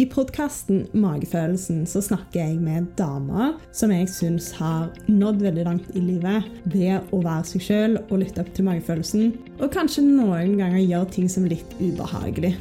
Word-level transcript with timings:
I 0.00 0.06
podkasten 0.08 0.86
Magefølelsen 0.96 1.82
så 1.84 2.00
snakker 2.00 2.38
jeg 2.38 2.60
med 2.62 2.86
damer 2.96 3.58
som 3.76 3.90
jeg 3.92 4.06
syns 4.08 4.46
har 4.56 4.86
nådd 5.10 5.42
veldig 5.44 5.64
langt 5.66 5.90
i 5.92 6.00
livet 6.00 6.46
ved 6.72 7.10
å 7.12 7.18
være 7.20 7.50
seg 7.50 7.64
sjøl 7.66 7.98
og 8.06 8.22
lytte 8.22 8.40
opp 8.40 8.48
til 8.56 8.64
magefølelsen, 8.70 9.34
og 9.58 9.74
kanskje 9.74 10.06
noen 10.06 10.54
ganger 10.56 10.80
gjøre 10.80 11.10
ting 11.18 11.28
som 11.28 11.44
er 11.44 11.58
litt 11.58 11.76
ubehagelig. 11.82 12.54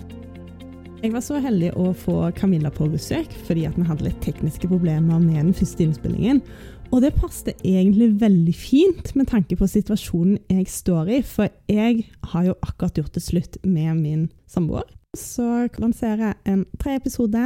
Jeg 1.00 1.14
var 1.16 1.24
så 1.24 1.40
heldig 1.40 1.72
å 1.80 1.94
få 1.96 2.18
Camilla 2.36 2.74
på 2.76 2.90
besøk 2.92 3.32
fordi 3.48 3.64
at 3.70 3.80
vi 3.80 3.88
hadde 3.88 4.10
litt 4.10 4.20
tekniske 4.26 4.68
problemer 4.68 5.24
med 5.24 5.40
den 5.40 5.56
første 5.56 5.86
innspillingen. 5.86 6.44
Og 6.92 7.06
det 7.06 7.16
passet 7.21 7.56
egentlig 7.64 8.18
veldig 8.20 8.58
fint 8.58 9.16
med 9.16 9.32
tanke 9.32 9.56
på 9.56 9.70
situasjonen 9.70 10.42
jeg 10.52 10.68
står 10.68 11.16
i, 11.21 11.24
for 11.24 11.48
jeg 11.71 12.10
har 12.34 12.52
jo 12.52 12.62
akkurat 12.66 13.00
gjort 13.00 13.16
det 13.16 13.30
slutt 13.30 13.62
med 13.64 13.94
min 14.02 14.32
samboer 14.50 14.90
så 15.18 15.68
lanserer 15.82 16.30
jeg 16.30 16.54
en 16.54 16.66
tre 16.80 16.96
episode 17.00 17.44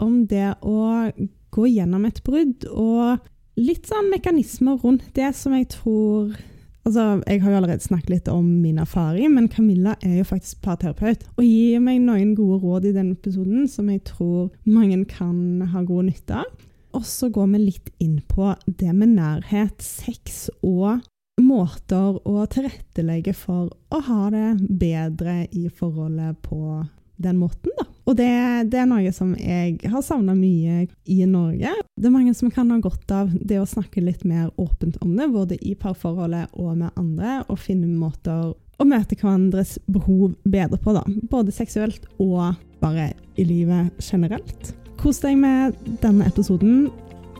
om 0.00 0.24
det 0.28 0.54
å 0.60 1.10
gå 1.50 1.66
gjennom 1.66 2.06
et 2.08 2.22
brudd, 2.24 2.66
og 2.70 3.20
litt 3.60 3.88
sånn 3.90 4.10
mekanismer 4.12 4.78
rundt 4.80 5.10
det 5.16 5.32
som 5.36 5.56
jeg 5.56 5.70
tror 5.76 6.36
Altså, 6.80 7.20
Jeg 7.28 7.42
har 7.42 7.50
jo 7.50 7.56
allerede 7.58 7.84
snakket 7.84 8.10
litt 8.10 8.28
om 8.32 8.46
min 8.62 8.78
erfaring, 8.80 9.34
men 9.34 9.50
Camilla 9.52 9.98
er 10.00 10.14
jo 10.16 10.24
faktisk 10.24 10.62
parterapeut 10.64 11.26
og 11.36 11.44
gir 11.44 11.82
meg 11.84 12.00
noen 12.00 12.32
gode 12.34 12.62
råd 12.64 12.86
i 12.88 12.92
denne 12.96 13.18
episoden 13.18 13.68
som 13.68 13.90
jeg 13.92 14.00
tror 14.08 14.48
mange 14.64 15.04
kan 15.04 15.60
ha 15.74 15.82
god 15.84 16.08
nytte 16.08 16.40
av. 16.40 16.48
Og 16.96 17.04
så 17.04 17.28
går 17.28 17.52
vi 17.52 17.60
litt 17.66 17.92
inn 18.00 18.16
på 18.26 18.48
det 18.64 18.94
med 18.96 19.12
nærhet, 19.12 19.76
sex 19.84 20.48
og 20.64 21.04
måter 21.44 22.18
å 22.28 22.46
tilrettelegge 22.50 23.34
for 23.36 23.70
å 23.90 24.00
ha 24.06 24.30
det 24.32 24.48
bedre 24.80 25.44
i 25.50 25.68
forholdet 25.68 26.40
på 26.46 26.82
den 27.20 27.40
måten, 27.40 27.72
da. 27.76 27.86
Og 28.08 28.16
det, 28.18 28.30
det 28.72 28.80
er 28.80 28.88
noe 28.90 29.12
som 29.14 29.34
jeg 29.38 29.76
har 29.92 30.02
savna 30.02 30.32
mye 30.34 30.86
i 31.04 31.18
Norge. 31.28 31.74
Det 31.94 32.08
er 32.08 32.14
mange 32.14 32.32
som 32.34 32.50
kan 32.50 32.72
ha 32.72 32.78
godt 32.82 33.12
av 33.14 33.30
det 33.30 33.60
å 33.60 33.68
snakke 33.68 34.02
litt 34.02 34.24
mer 34.26 34.48
åpent 34.58 34.96
om 35.04 35.12
det, 35.18 35.28
både 35.30 35.58
i 35.60 35.76
parforholdet 35.78 36.56
og 36.58 36.72
med 36.80 36.96
andre, 36.98 37.36
og 37.46 37.60
finne 37.62 37.90
måter 37.92 38.50
å 38.80 38.88
møte 38.88 39.18
hverandres 39.20 39.76
behov 39.92 40.34
bedre 40.48 40.80
på, 40.80 40.96
da. 40.96 41.04
Både 41.30 41.54
seksuelt 41.54 42.08
og 42.18 42.56
bare 42.80 43.12
i 43.38 43.46
livet 43.46 44.00
generelt. 44.00 44.72
Kos 45.00 45.22
deg 45.22 45.38
med 45.40 45.76
denne 46.02 46.26
episoden, 46.28 46.88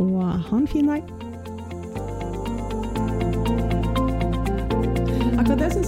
og 0.01 0.21
ha 0.23 0.61
en 0.61 0.71
fin 0.71 0.93
dag. 0.93 1.20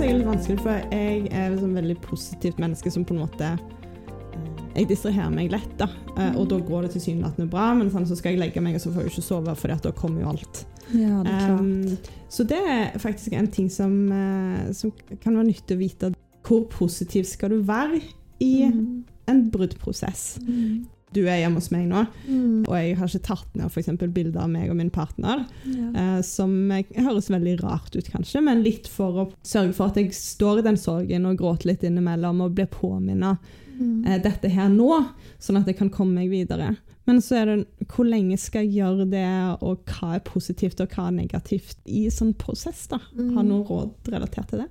Syns 0.02 0.10
jeg 0.10 0.16
er 0.16 0.18
litt 0.18 0.30
vanskelig, 0.30 0.58
for 0.62 0.96
jeg 0.96 1.28
er 1.30 1.52
et 1.52 1.60
sånn 1.62 1.76
veldig 1.78 1.94
positivt 2.02 2.58
menneske 2.62 2.90
som 2.90 3.04
på 3.06 3.14
en 3.14 3.22
måte 3.22 3.50
eh, 3.52 4.80
Jeg 4.80 4.88
distraherer 4.90 5.30
meg 5.34 5.52
lett, 5.52 5.74
da. 5.78 5.86
Eh, 6.16 6.34
og 6.40 6.48
da 6.50 6.58
går 6.64 6.86
det 6.86 6.94
tilsynelatende 6.96 7.48
bra, 7.52 7.68
men 7.78 7.90
sånn, 7.92 8.06
så 8.08 8.16
skal 8.18 8.34
jeg 8.34 8.40
legge 8.40 8.62
meg, 8.64 8.78
og 8.78 8.82
så 8.82 8.92
får 8.92 9.04
jeg 9.04 9.12
ikke 9.12 9.24
sove, 9.26 9.54
for 9.60 9.74
da 9.84 9.92
kommer 9.94 10.24
jo 10.24 10.32
alt. 10.32 10.64
Ja, 10.92 11.20
det 11.22 11.32
er 11.32 11.44
klart. 11.44 11.60
Um, 11.60 12.16
så 12.32 12.46
det 12.48 12.58
er 12.58 12.98
faktisk 13.00 13.36
en 13.36 13.50
ting 13.52 13.68
som, 13.70 13.94
uh, 14.10 14.72
som 14.74 14.92
kan 15.22 15.36
være 15.36 15.50
nyttig 15.52 15.76
å 15.76 15.80
vite. 15.82 16.12
Hvor 16.42 16.64
positiv 16.72 17.28
skal 17.28 17.54
du 17.54 17.60
være 17.68 18.00
i 18.42 18.66
Mm. 18.66 19.04
en 19.28 19.50
bruddprosess? 19.52 20.40
Mm. 20.42 20.88
Du 21.12 21.20
er 21.26 21.40
hjemme 21.42 21.60
hos 21.60 21.70
meg 21.70 21.88
nå, 21.90 22.06
Mm. 22.28 22.64
og 22.68 22.74
jeg 22.78 22.96
har 22.96 23.06
ikke 23.10 23.22
tatt 23.26 23.56
ned 23.58 23.66
f.eks. 23.70 23.88
bilder 24.12 24.40
av 24.42 24.50
meg 24.50 24.70
og 24.70 24.76
min 24.76 24.90
partner. 24.90 25.46
Ja. 25.66 25.88
Eh, 26.16 26.20
som 26.22 26.70
eh, 26.72 26.84
høres 26.96 27.28
veldig 27.30 27.58
rart 27.62 27.94
ut, 27.96 28.08
kanskje, 28.12 28.42
men 28.42 28.62
litt 28.64 28.88
for 28.88 29.12
å 29.12 29.26
sørge 29.44 29.74
for 29.76 29.86
at 29.92 29.96
jeg 30.00 30.12
står 30.16 30.58
i 30.60 30.62
den 30.68 30.76
sorgen 30.80 31.26
og 31.26 31.36
gråter 31.38 31.66
litt 31.72 31.82
innimellom 31.84 32.40
og 32.46 32.54
blir 32.56 32.66
påminnet 32.72 33.38
Mm. 33.72 34.04
eh, 34.06 34.18
dette 34.22 34.50
her 34.52 34.68
nå, 34.68 35.08
sånn 35.40 35.56
at 35.58 35.66
jeg 35.66 35.78
kan 35.78 35.88
komme 35.90 36.12
meg 36.20 36.28
videre. 36.30 36.76
Men 37.06 37.16
så 37.24 37.40
er 37.40 37.46
det 37.46 37.88
hvor 37.88 38.04
lenge 38.06 38.36
skal 38.38 38.66
jeg 38.66 38.76
gjøre 38.84 39.06
det, 39.10 39.24
og 39.64 39.80
hva 39.88 40.14
er 40.14 40.20
positivt 40.20 40.78
og 40.84 40.88
hva 40.92 41.08
er 41.08 41.16
negativt 41.16 41.76
i 41.86 42.04
sånn 42.12 42.34
prosess? 42.36 42.86
da? 42.92 42.98
Mm. 43.16 43.32
Har 43.34 43.42
du 43.42 43.48
noe 43.48 43.64
råd 43.66 44.12
relatert 44.12 44.48
til 44.52 44.60
det? 44.62 44.68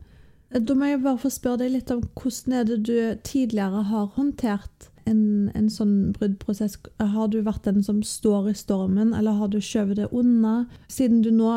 Da 0.67 0.73
må 0.75 0.85
jeg 0.85 1.01
bare 1.03 1.17
få 1.17 1.31
spørre 1.33 1.57
deg 1.63 1.71
litt 1.71 1.91
om 1.91 2.01
hvordan 2.13 2.53
er 2.53 2.63
det 2.69 2.77
du 2.83 3.15
tidligere 3.23 3.83
har 3.89 4.07
håndtert 4.15 4.90
en, 5.11 5.21
en 5.55 5.67
sånn 5.71 5.93
bruddprosess. 6.15 6.79
Har 6.99 7.29
du 7.33 7.41
vært 7.45 7.67
den 7.67 7.83
som 7.85 7.99
står 8.05 8.49
i 8.51 8.55
stormen, 8.57 9.13
eller 9.17 9.37
har 9.37 9.51
du 9.53 9.59
skjøvet 9.61 9.99
det 10.01 10.09
unna? 10.15 10.65
Siden 10.91 11.21
du 11.25 11.29
nå 11.35 11.51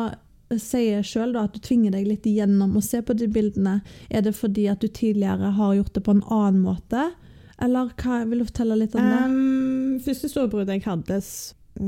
sier 0.61 1.01
sjøl 1.01 1.33
at 1.41 1.55
du 1.55 1.59
tvinger 1.65 1.95
deg 1.95 2.05
litt 2.07 2.27
igjennom 2.29 2.75
å 2.77 2.83
se 2.85 2.99
på 3.01 3.15
de 3.17 3.27
bildene, 3.33 3.79
er 4.13 4.21
det 4.27 4.35
fordi 4.37 4.67
at 4.69 4.83
du 4.83 4.87
tidligere 4.93 5.49
har 5.57 5.73
gjort 5.79 5.95
det 5.97 6.03
på 6.05 6.13
en 6.13 6.21
annen 6.29 6.61
måte? 6.61 7.07
Eller 7.63 7.89
hva, 7.97 8.19
vil 8.29 8.43
du 8.43 8.45
fortelle 8.49 8.77
litt 8.77 8.95
om 8.99 9.05
det? 9.09 9.19
Um, 9.25 9.99
første 10.05 10.29
store 10.29 10.65
jeg 10.69 10.83
hadde, 10.85 11.19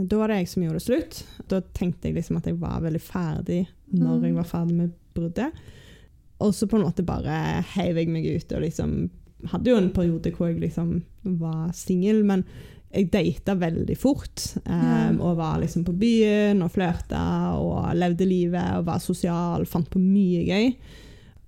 da 0.07 0.19
var 0.19 0.31
det 0.31 0.41
jeg 0.41 0.49
som 0.51 0.63
gjorde 0.65 0.79
det 0.81 0.85
slutt. 0.87 1.19
Da 1.51 1.61
tenkte 1.77 2.09
jeg 2.09 2.17
liksom 2.17 2.39
at 2.39 2.47
jeg 2.49 2.57
var 2.59 2.81
veldig 2.83 3.03
ferdig 3.03 3.65
når 3.93 4.17
Mm. 4.17 4.23
jeg 4.25 4.35
var 4.35 4.47
ferdig 4.49 4.75
med 4.75 4.95
bruddet. 5.15 5.53
Og 6.43 6.51
så 6.53 6.67
på 6.67 6.77
en 6.77 6.83
måte 6.85 7.05
bare 7.05 7.37
heiv 7.75 7.95
jeg 7.97 8.09
meg 8.11 8.25
ut 8.35 8.51
og 8.57 8.61
liksom 8.65 8.97
Hadde 9.45 9.69
jo 9.69 9.77
en 9.77 9.91
periode 9.93 10.31
hvor 10.33 10.47
jeg 10.49 10.59
liksom 10.63 11.03
var 11.37 11.71
singel, 11.77 12.23
men 12.25 12.43
jeg 12.93 13.11
data 13.11 13.53
veldig 13.59 13.97
fort. 13.99 14.55
Um, 14.65 15.19
og 15.21 15.37
var 15.37 15.59
liksom 15.61 15.83
på 15.85 15.93
byen 15.99 16.61
og 16.65 16.71
flørta 16.73 17.53
og 17.59 17.91
levde 17.99 18.25
livet 18.25 18.77
og 18.79 18.87
var 18.87 18.99
sosial, 19.03 19.65
fant 19.69 19.89
på 19.93 19.99
mye 20.01 20.45
gøy. 20.47 20.71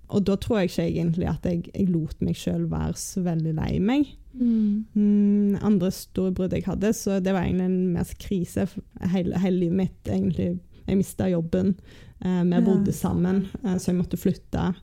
Og 0.09 0.23
da 0.25 0.35
tror 0.41 0.59
jeg 0.59 0.69
ikke 0.71 0.85
egentlig 0.89 1.27
at 1.29 1.43
jeg, 1.45 1.63
jeg 1.73 1.89
lot 1.93 2.21
meg 2.25 2.37
sjøl 2.37 2.67
være 2.69 2.95
så 2.97 3.21
veldig 3.25 3.53
lei 3.57 3.79
meg. 3.79 4.07
Mm. 4.33 4.85
Mm, 4.93 5.57
andre 5.65 5.89
store 5.93 6.31
brudd 6.33 6.53
jeg 6.53 6.65
hadde, 6.65 6.91
så 6.97 7.17
det 7.21 7.33
var 7.33 7.45
egentlig 7.45 7.65
en 7.69 7.93
mer 7.93 8.13
krise. 8.21 8.67
Hele, 9.13 9.37
hele 9.41 9.59
livet 9.65 9.77
mitt, 9.83 9.99
egentlig. 10.09 10.51
Jeg 10.89 10.97
mista 10.97 11.27
jobben. 11.29 11.75
Eh, 12.25 12.43
vi 12.43 12.55
Ja. 12.57 12.61
bodde 12.65 12.91
sammen, 12.93 13.47
eh, 13.63 13.77
så 13.77 13.91
jeg 13.91 13.99
måtte 14.01 14.17
flytte. 14.17 14.73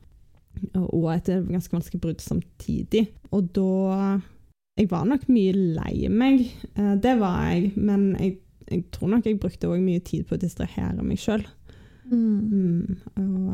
Og, 0.75 1.07
et 1.13 1.29
ganske 1.47 1.73
vanskelig 1.73 2.01
brudd 2.03 2.23
samtidig. 2.23 3.07
Og 3.31 3.51
da 3.55 4.19
Jeg 4.77 4.91
var 4.91 5.05
nok 5.09 5.23
mye 5.33 5.53
lei 5.57 6.07
meg. 6.13 6.43
Eh, 6.77 6.95
det 7.01 7.15
var 7.19 7.47
jeg. 7.49 7.71
Men 7.75 8.11
jeg, 8.19 8.35
jeg 8.69 8.83
tror 8.93 9.09
nok 9.09 9.25
jeg 9.25 9.39
brukte 9.41 9.69
òg 9.71 9.81
mye 9.81 10.03
tid 10.05 10.27
på 10.29 10.35
å 10.37 10.41
distrahere 10.41 11.01
meg 11.03 11.17
sjøl. 11.17 11.45
Mm. 12.07 12.39
Mm, 12.47 12.97
og 13.19 13.47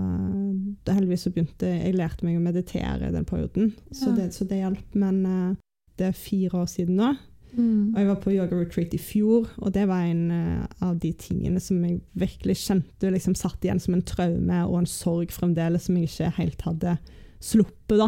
eh, 0.86 0.94
heldigvis 0.94 1.24
så 1.25 1.31
begynte 1.34 1.69
jeg 1.72 1.96
lærte 1.96 2.25
meg 2.28 2.38
å 2.38 2.44
meditere 2.44 3.08
i 3.08 3.14
den 3.16 3.25
perioden, 3.25 3.72
så, 3.90 4.12
Ja. 4.12 4.16
det, 4.20 4.28
så 4.35 4.46
det 4.46 4.59
hjalp. 4.59 4.97
Men 5.00 5.25
eh, 5.25 5.56
det 5.97 6.09
er 6.12 6.18
fire 6.18 6.59
år 6.62 6.68
siden 6.70 7.00
nå, 7.00 7.14
Mm. 7.58 7.94
og 7.94 8.00
jeg 8.00 8.08
var 8.08 8.16
på 8.24 8.31
yoga 8.34 8.59
retreat 8.59 8.94
i 8.94 8.97
fjor, 8.97 9.47
og 9.62 9.74
det 9.75 9.88
var 9.88 10.06
en 10.09 10.31
eh, 10.31 10.66
av 10.81 10.96
de 11.00 11.12
tingene 11.14 11.59
som 11.62 11.84
jeg 11.86 12.02
virkelig 12.18 12.56
kjente 12.64 13.12
liksom 13.14 13.36
satt 13.36 13.62
igjen 13.64 13.80
som 13.80 13.94
en 13.94 14.02
traume 14.02 14.62
og 14.68 14.80
en 14.80 14.90
sorg 14.90 15.30
fremdeles 15.31 15.86
som 15.86 15.96
jeg 15.97 16.09
ikke 16.09 16.31
helt 16.40 16.62
hadde 16.66 16.97
sluppet. 17.44 17.97
da, 18.00 18.08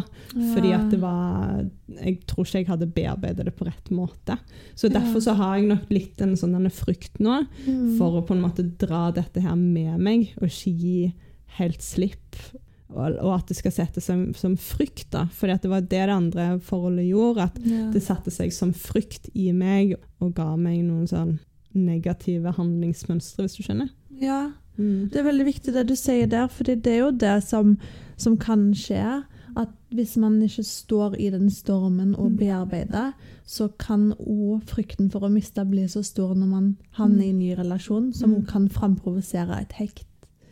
fordi 0.56 0.72
at 0.74 0.90
det 0.90 0.98
var 1.02 1.66
Jeg 2.02 2.22
tror 2.26 2.46
ikke 2.46 2.58
jeg 2.64 2.68
hadde 2.70 2.88
bearbeidet 2.96 3.46
det 3.46 3.56
på 3.56 3.66
rett 3.68 3.90
måte. 3.92 4.38
Så 4.76 4.88
derfor 4.90 5.20
så 5.22 5.36
har 5.36 5.58
jeg 5.58 5.68
nok 5.68 5.90
litt 5.92 6.22
en 6.22 6.36
sånn 6.40 6.54
denne 6.56 6.72
frykt 6.72 7.20
nå 7.20 7.46
Mm. 7.68 7.98
for 7.98 8.16
å 8.22 8.26
på 8.26 8.34
en 8.34 8.42
måte 8.42 8.64
dra 8.78 9.12
dette 9.12 9.42
her 9.42 9.56
med 9.56 10.00
meg, 10.00 10.34
og 10.42 10.48
ikke 10.48 10.72
gi 10.80 11.14
helt 11.60 11.82
slipp. 11.82 12.36
Og, 12.94 13.31
at 13.34 13.47
det 13.50 13.56
skal 13.57 13.72
sette 13.73 14.01
seg 14.01 14.35
som 14.38 14.53
frykt, 14.57 15.07
da. 15.12 15.25
For 15.34 15.47
det 15.50 15.66
var 15.72 15.81
det 15.81 15.90
det 16.06 16.13
andre 16.13 16.59
forholdet 16.62 17.07
gjorde. 17.09 17.47
At 17.50 17.57
ja. 17.66 17.90
det 17.91 18.03
satte 18.06 18.31
seg 18.31 18.53
som 18.53 18.73
frykt 18.73 19.29
i 19.34 19.51
meg 19.51 19.96
og 20.22 20.35
ga 20.38 20.51
meg 20.56 20.84
noen 20.85 21.07
sånn 21.09 21.40
negative 21.75 22.53
handlingsmønstre, 22.56 23.44
hvis 23.46 23.57
du 23.57 23.63
skjønner. 23.66 23.90
ja. 24.22 24.51
Mm. 24.78 25.07
Det 25.07 25.22
er 25.22 25.23
veldig 25.23 25.46
viktig 25.47 25.72
det 25.72 25.85
du 25.88 25.94
sier 25.96 26.28
der, 26.28 26.50
for 26.51 26.68
det 26.68 26.85
er 26.91 26.97
jo 27.06 27.12
det 27.16 27.38
som, 27.47 27.78
som 28.19 28.34
kan 28.38 28.73
skje. 28.75 29.23
At 29.56 29.69
hvis 29.96 30.17
man 30.19 30.41
ikke 30.44 30.66
står 30.67 31.16
i 31.16 31.29
den 31.31 31.47
stormen 31.50 32.09
og 32.19 32.34
Mm. 32.34 32.38
bearbeider, 32.41 33.13
så 33.47 33.69
kan 33.79 34.12
òg 34.19 34.66
frykten 34.67 35.09
for 35.09 35.22
å 35.23 35.31
miste 35.31 35.63
bli 35.70 35.85
så 35.88 36.03
stor 36.03 36.35
når 36.35 36.47
man 36.52 36.67
havner 36.99 37.23
i 37.23 37.29
en 37.29 37.40
ny 37.40 37.53
relasjon, 37.55 38.14
som 38.14 38.34
Mm. 38.35 38.46
kan 38.47 38.67
framprovosere 38.67 39.61
et 39.61 39.72
hekt. 39.79 40.03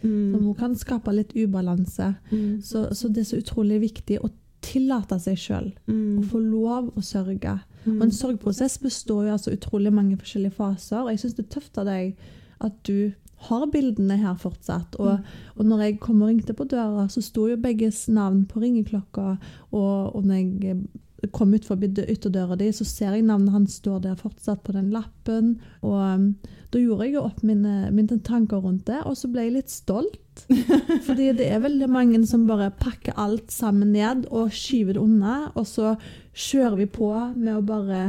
Som 0.04 0.44
hun 0.46 0.56
kan 0.56 0.76
skape 0.76 1.12
litt 1.16 1.34
ubalanse. 1.36 2.16
Mm. 2.32 2.62
Så, 2.62 2.88
så 2.94 3.08
det 3.10 3.22
er 3.24 3.30
så 3.32 3.38
utrolig 3.42 3.82
viktig 3.82 4.20
å 4.24 4.30
tillate 4.62 5.18
seg 5.20 5.36
sjøl 5.38 5.72
Mm. 5.88 6.20
å 6.20 6.24
få 6.32 6.40
lov 6.40 6.92
å 6.96 7.02
sørge. 7.02 7.58
Mm. 7.86 7.98
Og 7.98 8.04
en 8.04 8.12
sorgprosess 8.12 8.78
består 8.80 9.26
jo 9.28 9.34
altså 9.34 9.52
utrolig 9.52 9.92
mange 9.94 10.18
forskjellige 10.18 10.56
faser. 10.56 11.02
Og 11.04 11.10
jeg 11.12 11.20
syns 11.20 11.34
det 11.36 11.46
er 11.46 11.60
tøft 11.60 11.78
av 11.78 11.86
deg 11.86 12.16
at 12.62 12.78
du 12.88 13.12
har 13.50 13.66
bildene 13.68 14.18
her 14.22 14.36
fortsatt. 14.40 14.96
Og, 15.00 15.18
Mm. 15.20 15.24
og 15.58 15.66
når 15.66 15.80
jeg 15.84 16.00
kom 16.00 16.22
og 16.22 16.30
ringte 16.30 16.54
på 16.54 16.64
døra, 16.68 17.08
så 17.10 17.22
sto 17.22 17.48
jo 17.50 17.58
begges 17.58 18.08
navn 18.08 18.46
på 18.46 18.62
ringeklokka. 18.62 19.38
Og, 19.74 20.16
og 20.16 20.24
når 20.26 20.34
jeg 20.36 20.88
kom 21.32 21.54
ut 21.54 21.66
forbi 21.66 21.90
ytterdøra 22.04 22.58
di, 22.60 22.72
så 22.76 22.86
ser 22.88 23.14
jeg 23.16 23.26
navnet 23.28 23.54
hans 23.54 23.78
står 23.80 24.02
der 24.04 24.20
fortsatt 24.20 24.64
på 24.66 24.74
den 24.76 24.90
lappen. 24.92 25.56
Og 25.86 25.96
um, 25.96 26.26
da 26.74 26.82
gjorde 26.82 27.08
jeg 27.08 27.16
jo 27.16 27.24
opp 27.30 27.44
mine, 27.46 27.92
mine 27.96 28.20
tanker 28.26 28.64
rundt 28.64 28.88
det, 28.90 29.00
og 29.08 29.16
så 29.20 29.30
ble 29.32 29.48
jeg 29.48 29.56
litt 29.60 29.72
stolt. 29.72 30.44
Fordi 31.08 31.32
det 31.38 31.48
er 31.48 31.64
veldig 31.64 31.90
mange 31.94 32.24
som 32.28 32.48
bare 32.50 32.72
pakker 32.82 33.16
alt 33.22 33.54
sammen 33.54 33.94
ned 33.96 34.28
og 34.34 34.52
skyver 34.52 34.98
det 34.98 35.04
unna, 35.04 35.38
og 35.54 35.68
så 35.70 35.96
kjører 36.34 36.80
vi 36.82 36.90
på 36.92 37.12
med 37.38 37.56
å 37.56 37.66
bare 37.66 38.06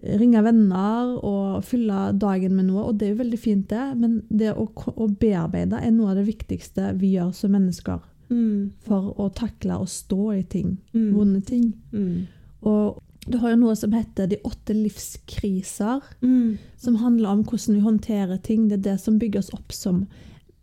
ringe 0.00 0.40
venner 0.40 1.10
og 1.28 1.64
fylle 1.68 2.06
dagen 2.16 2.54
med 2.56 2.70
noe, 2.70 2.86
og 2.88 2.96
det 2.96 3.06
er 3.10 3.12
jo 3.12 3.20
veldig 3.20 3.40
fint, 3.40 3.66
det. 3.68 3.90
Men 4.00 4.22
det 4.32 4.54
å, 4.56 4.64
å 4.70 5.10
bearbeide 5.20 5.82
er 5.84 5.92
noe 5.92 6.14
av 6.14 6.22
det 6.22 6.30
viktigste 6.30 6.94
vi 6.98 7.14
gjør 7.18 7.34
som 7.36 7.54
mennesker 7.56 8.06
Mm. 8.30 8.70
for 8.86 9.08
å 9.18 9.24
takle 9.34 9.74
og 9.82 9.88
stå 9.90 10.32
i 10.36 10.42
ting. 10.46 10.76
Mm. 10.94 11.08
Vonde 11.16 11.40
ting. 11.42 11.72
Mm. 11.90 12.28
Og 12.62 13.02
du 13.30 13.38
har 13.38 13.50
jo 13.52 13.60
noe 13.60 13.76
som 13.76 13.92
heter 13.92 14.26
de 14.30 14.38
åtte 14.44 14.74
livskriser, 14.74 16.00
Mm. 16.22 16.58
som 16.76 16.96
handler 16.96 17.28
om 17.28 17.44
hvordan 17.44 17.74
vi 17.74 17.80
håndterer 17.80 18.42
ting. 18.42 18.68
Det 18.68 18.78
er 18.78 18.92
det 18.92 19.00
som 19.00 19.18
bygger 19.18 19.38
oss 19.38 19.52
opp 19.54 19.72
som 19.72 20.06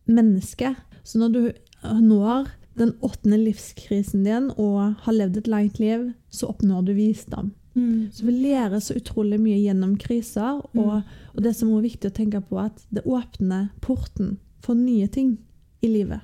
menneske. 0.07 0.75
Så 1.03 1.19
når 1.19 1.29
du 1.33 1.51
når 1.83 2.47
den 2.77 2.93
åttende 3.01 3.37
livskrisen 3.37 4.23
din 4.23 4.51
og 4.57 4.95
har 5.01 5.13
levd 5.13 5.37
et 5.37 5.47
langt 5.47 5.79
liv, 5.79 6.13
så 6.29 6.47
oppnår 6.49 6.85
du 6.85 6.93
visdom. 6.93 7.51
Mm. 7.75 8.09
Så 8.11 8.25
vi 8.25 8.31
lærer 8.31 8.79
så 8.81 8.95
utrolig 8.97 9.39
mye 9.39 9.59
gjennom 9.61 9.95
kriser, 9.97 10.61
og, 10.75 11.03
og 11.35 11.43
det 11.43 11.55
som 11.55 11.69
er 11.73 11.81
viktig 11.85 12.09
å 12.09 12.13
tenke 12.13 12.41
på, 12.41 12.57
at 12.59 12.85
det 12.89 13.05
åpner 13.05 13.69
porten 13.81 14.37
for 14.61 14.73
nye 14.75 15.07
ting 15.07 15.37
i 15.81 15.87
livet. 15.87 16.21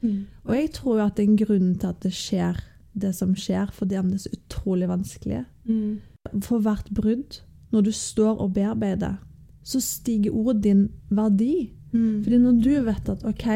Mm. 0.00 0.26
Og 0.46 0.54
jeg 0.54 0.72
tror 0.72 0.98
jo 0.98 1.04
at 1.06 1.16
det 1.16 1.24
er 1.24 1.30
en 1.30 1.36
grunn 1.36 1.74
til 1.78 1.88
at 1.88 2.00
det 2.00 2.12
skjer 2.12 2.60
det 2.94 3.12
som 3.16 3.34
skjer, 3.36 3.70
fordi 3.74 3.98
om 3.98 4.10
det 4.10 4.20
er 4.20 4.24
så 4.26 4.34
utrolig 4.36 4.88
vanskelig. 4.90 5.44
Mm. 5.68 6.00
For 6.42 6.62
hvert 6.64 6.90
brudd, 6.94 7.40
når 7.74 7.88
du 7.88 7.92
står 7.92 8.40
og 8.40 8.54
bearbeider, 8.56 9.16
så 9.64 9.80
stiger 9.80 10.34
ordet 10.34 10.62
din 10.64 10.84
verdi. 11.10 11.72
Mm. 11.92 12.22
Fordi 12.24 12.38
når 12.38 12.60
du 12.62 12.70
vet 12.86 13.08
at 13.08 13.24
OK, 13.26 13.46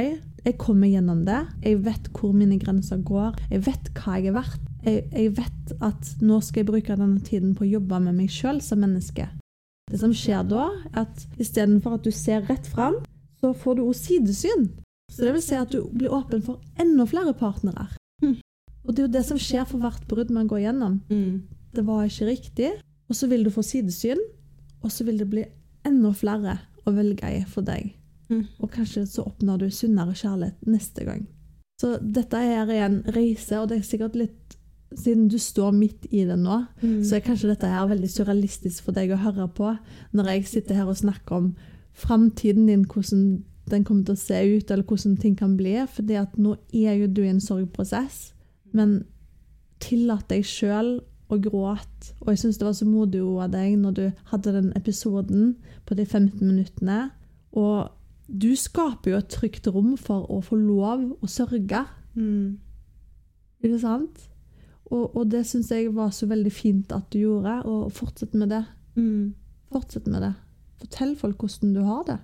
jeg 0.45 0.57
kommer 0.59 0.89
gjennom 0.89 1.25
det, 1.27 1.41
jeg 1.65 1.83
vet 1.85 2.09
hvor 2.15 2.33
mine 2.33 2.59
grenser 2.59 3.03
går, 3.05 3.37
jeg 3.51 3.67
vet 3.67 3.91
hva 3.99 4.17
jeg 4.19 4.31
er 4.31 4.39
verdt, 4.39 4.65
jeg, 4.87 5.05
jeg 5.13 5.35
vet 5.37 5.75
at 5.85 6.13
nå 6.23 6.41
skal 6.45 6.63
jeg 6.63 6.71
bruke 6.71 6.97
denne 6.97 7.21
tiden 7.27 7.55
på 7.59 7.67
å 7.67 7.73
jobbe 7.77 8.01
med 8.07 8.17
meg 8.21 8.33
sjøl 8.33 8.63
som 8.65 8.81
menneske. 8.83 9.29
Det 9.89 10.01
som 10.01 10.13
skjer 10.15 10.45
da, 10.49 10.69
er 10.93 11.07
at 11.07 11.25
istedenfor 11.41 11.99
at 11.99 12.05
du 12.05 12.13
ser 12.15 12.45
rett 12.49 12.67
fram, 12.69 13.01
så 13.41 13.53
får 13.57 13.79
du 13.79 13.87
også 13.87 14.13
sidesyn. 14.13 14.69
Så 15.13 15.25
det 15.25 15.33
vil 15.37 15.45
si 15.45 15.57
at 15.57 15.73
du 15.73 15.89
blir 15.95 16.13
åpen 16.13 16.43
for 16.45 16.61
enda 16.81 17.07
flere 17.09 17.33
partnere. 17.37 17.89
Og 18.89 18.95
det 18.95 19.03
er 19.03 19.07
jo 19.07 19.13
det 19.19 19.25
som 19.29 19.39
skjer 19.39 19.67
for 19.69 19.79
hvert 19.85 20.07
brudd 20.09 20.31
man 20.33 20.49
går 20.49 20.63
gjennom. 20.65 21.01
Mm. 21.13 21.43
Det 21.77 21.85
var 21.85 22.07
ikke 22.09 22.27
riktig, 22.31 22.71
og 23.09 23.17
så 23.17 23.29
vil 23.29 23.45
du 23.45 23.51
få 23.53 23.63
sidesyn, 23.63 24.19
og 24.83 24.91
så 24.93 25.05
vil 25.05 25.19
det 25.21 25.29
bli 25.29 25.45
enda 25.87 26.13
flere 26.17 26.59
å 26.89 26.93
velge 26.97 27.29
i 27.37 27.43
for 27.45 27.63
deg. 27.67 27.93
Mm. 28.31 28.47
Og 28.61 28.71
kanskje 28.73 29.05
så 29.09 29.25
oppnår 29.29 29.59
du 29.59 29.71
sunnere 29.71 30.17
kjærlighet 30.17 30.67
neste 30.67 31.05
gang. 31.05 31.27
Så 31.81 31.99
dette 32.03 32.41
her 32.43 32.69
er 32.73 32.87
en 32.89 33.03
reise, 33.15 33.61
og 33.61 33.69
det 33.71 33.79
er 33.79 33.89
sikkert 33.89 34.17
litt 34.17 34.55
Siden 34.97 35.27
du 35.29 35.37
står 35.37 35.75
midt 35.77 36.07
i 36.17 36.23
det 36.25 36.39
nå, 36.41 36.63
Mm. 36.81 37.03
så 37.05 37.17
er 37.17 37.21
kanskje 37.21 37.51
dette 37.51 37.69
her 37.69 37.87
veldig 37.91 38.09
surrealistisk 38.09 38.85
for 38.87 38.93
deg 38.97 39.11
å 39.13 39.19
høre 39.21 39.45
på 39.53 39.75
når 40.17 40.25
jeg 40.33 40.47
sitter 40.49 40.75
her 40.79 40.89
og 40.89 40.97
snakker 40.97 41.37
om 41.37 41.51
framtiden 41.93 42.67
din, 42.67 42.87
hvordan 42.87 43.43
den 43.69 43.85
kommer 43.85 44.05
til 44.07 44.15
å 44.15 44.23
se 44.23 44.39
ut, 44.57 44.71
eller 44.71 44.85
hvordan 44.85 45.19
ting 45.21 45.37
kan 45.37 45.57
bli. 45.59 45.75
fordi 45.87 46.15
at 46.17 46.39
nå 46.39 46.57
er 46.73 46.95
jo 47.03 47.07
du 47.07 47.21
i 47.23 47.29
en 47.29 47.41
sorgprosess, 47.41 48.33
men 48.77 49.03
tillat 49.83 50.27
deg 50.31 50.47
sjøl 50.47 50.99
å 51.29 51.39
gråte. 51.43 52.15
Og 52.25 52.33
jeg 52.33 52.43
syns 52.43 52.59
det 52.61 52.67
var 52.67 52.77
så 52.77 52.89
modig 52.89 53.21
av 53.23 53.53
deg 53.53 53.77
når 53.81 53.97
du 53.97 54.05
hadde 54.31 54.55
den 54.57 54.73
episoden 54.79 55.55
på 55.89 55.97
de 55.99 56.07
15 56.07 56.41
minuttene. 56.41 57.11
Og 57.57 57.91
du 58.29 58.51
skaper 58.59 59.13
jo 59.13 59.21
et 59.21 59.31
trygt 59.33 59.69
rom 59.73 59.95
for 60.01 60.29
å 60.33 60.41
få 60.45 60.59
lov 60.61 61.05
å 61.21 61.31
sørge. 61.31 61.85
Mm. 62.17 62.59
Ikke 63.65 63.81
sant? 63.83 64.27
Og, 64.89 65.17
og 65.17 65.29
det 65.33 65.45
syns 65.49 65.71
jeg 65.73 65.93
var 65.97 66.13
så 66.17 66.29
veldig 66.31 66.53
fint 66.53 66.93
at 66.97 67.11
du 67.13 67.21
gjorde, 67.21 67.59
og 67.69 67.93
fortsett 67.93 68.33
med 68.39 68.53
det. 68.55 68.65
Mm. 68.97 69.35
Fortsett 69.73 70.09
med 70.09 70.25
det. 70.25 70.35
Fortell 70.81 71.15
folk 71.19 71.45
hvordan 71.45 71.75
du 71.77 71.83
har 71.85 72.05
det. 72.09 72.19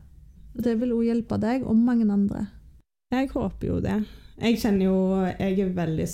Det 0.64 0.76
vil 0.80 0.94
også 0.94 1.08
hjelpe 1.08 1.38
deg 1.42 1.64
og 1.66 1.76
mange 1.76 2.06
andre. 2.12 2.46
Jeg 3.12 3.28
håper 3.34 3.68
jo 3.68 3.80
det. 3.84 3.98
Jeg 4.40 4.58
kjenner 4.58 4.88
jo 4.88 4.96
Jeg 5.38 5.58
er 5.62 5.74
veldig 5.74 6.06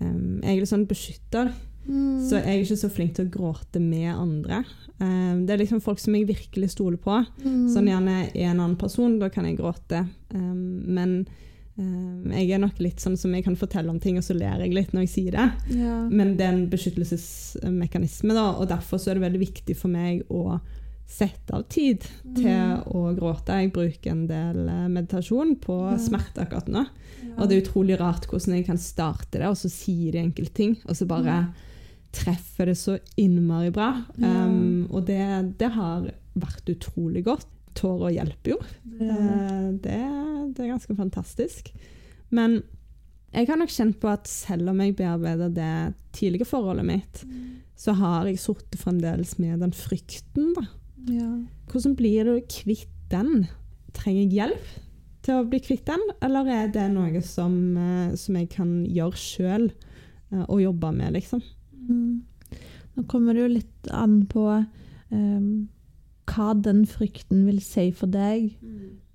um, 0.00 0.40
Jeg 0.42 0.56
er 0.56 0.60
litt 0.60 0.72
sånn 0.74 0.86
beskytter, 0.90 1.52
Mm. 1.86 2.18
så 2.26 2.40
jeg 2.40 2.48
er 2.50 2.62
ikke 2.64 2.76
så 2.80 2.88
flink 2.90 3.12
til 3.14 3.28
å 3.28 3.30
gråte 3.30 3.78
med 3.78 4.08
andre. 4.10 4.64
Um, 4.98 5.44
det 5.46 5.52
er 5.54 5.60
liksom 5.60 5.78
folk 5.80 6.00
som 6.02 6.16
jeg 6.16 6.26
virkelig 6.26 6.72
stoler 6.72 6.98
på. 6.98 7.20
Mm. 7.44 7.68
Sånn 7.70 7.86
gjerne 7.86 8.16
er 8.34 8.48
en 8.50 8.58
annen 8.58 8.74
person, 8.80 9.20
da 9.20 9.28
kan 9.30 9.44
jeg 9.46 9.58
gråte. 9.60 10.00
Men 10.34 11.28
jeg 11.78 12.50
er 12.50 12.58
nok 12.58 12.78
litt 12.80 12.98
sånn 12.98 13.18
som 13.20 13.34
jeg 13.36 13.44
kan 13.44 13.54
fortelle 13.54 13.90
om 13.92 14.00
ting, 14.00 14.16
og 14.18 14.24
så 14.24 14.34
ler 14.34 14.64
jeg 14.64 14.72
litt 14.74 14.92
når 14.96 15.04
jeg 15.04 15.12
sier 15.12 15.30
det. 15.36 15.46
ja. 15.76 16.08
Men 16.08 16.34
det 16.38 16.46
er 16.46 16.54
en 16.56 16.68
beskyttelsesmekanisme, 16.72 18.34
da, 18.34 18.48
og 18.56 18.66
derfor 18.70 18.98
så 18.98 19.10
er 19.12 19.14
det 19.20 19.26
veldig 19.26 19.42
viktig 19.46 19.76
for 19.76 19.92
meg 19.92 20.24
å 20.32 20.58
sette 21.06 21.54
av 21.54 21.62
tid 21.70 22.00
til 22.34 22.44
Mm. 22.50 22.82
å 22.92 23.02
gråte. 23.16 23.54
Jeg 23.62 23.72
bruker 23.72 24.10
en 24.10 24.26
del 24.26 24.68
eh, 24.68 24.88
meditasjon 24.88 25.56
på 25.62 25.76
Ja. 25.92 25.96
smerte 25.98 26.42
akkurat 26.42 26.66
nå. 26.68 26.86
Ja. 27.22 27.34
Og 27.38 27.48
det 27.48 27.56
er 27.56 27.62
utrolig 27.70 27.98
rart 28.00 28.26
hvordan 28.26 28.56
jeg 28.56 28.66
kan 28.66 28.76
starte 28.78 29.38
det, 29.38 29.46
og 29.46 29.54
så 29.56 29.70
sier 29.70 30.12
de 30.12 30.18
enkelte 30.18 30.52
ting, 30.54 30.76
og 30.88 30.96
så 30.96 31.06
bare 31.06 31.24
ja. 31.24 31.44
treffer 32.12 32.66
det 32.66 32.76
så 32.76 32.98
innmari 33.16 33.70
bra. 33.70 34.04
Um, 34.18 34.86
og 34.90 35.06
det, 35.06 35.58
det 35.58 35.70
har 35.72 36.10
vært 36.36 36.66
utrolig 36.74 37.24
godt. 37.24 37.46
Tårer 37.76 38.14
hjelper 38.16 38.50
jo. 38.54 38.58
Ja. 39.00 39.16
Eh, 39.16 39.72
Det, 39.82 40.54
det 40.56 40.64
er 40.64 40.72
ganske 40.72 40.96
fantastisk. 40.96 41.72
Men 42.30 42.62
jeg 43.32 43.46
har 43.48 43.56
nok 43.60 43.68
kjent 43.68 43.98
på 44.00 44.08
at 44.08 44.26
selv 44.26 44.70
om 44.70 44.78
jeg 44.80 44.96
bearbeider 44.96 45.52
det 45.52 45.94
tidlige 46.12 46.46
forholdet 46.48 46.84
mitt, 46.88 47.24
så 47.76 47.92
har 47.94 48.24
jeg 48.26 48.38
sittet 48.40 48.78
fremdeles 48.80 49.38
med 49.38 49.60
den 49.60 49.72
frykten. 49.72 50.54
da. 50.56 50.62
Ja. 51.10 51.30
Hvordan 51.70 51.96
blir 51.98 52.28
du 52.28 52.34
kvitt 52.50 52.92
den? 53.10 53.46
Trenger 53.96 54.22
jeg 54.22 54.34
hjelp 54.36 54.72
til 55.26 55.40
å 55.40 55.46
bli 55.48 55.60
kvitt 55.62 55.86
den, 55.88 56.02
eller 56.22 56.48
er 56.52 56.68
det 56.74 56.86
noe 56.92 57.22
som, 57.24 57.54
eh, 57.76 58.14
som 58.18 58.38
jeg 58.38 58.50
kan 58.52 58.78
gjøre 58.84 59.18
sjøl 59.18 59.70
og 60.36 60.58
jobbe 60.58 60.90
med, 60.90 61.14
liksom? 61.14 61.40
Mm. 61.86 62.24
Nå 62.96 63.04
kommer 63.10 63.36
det 63.36 63.44
jo 63.44 63.54
litt 63.54 63.90
an 63.94 64.20
på 64.30 64.44
um, 64.50 65.68
hva 66.26 66.52
den 66.58 66.84
frykten 66.88 67.44
vil 67.46 67.60
si 67.62 67.90
for 67.94 68.10
deg. 68.10 68.54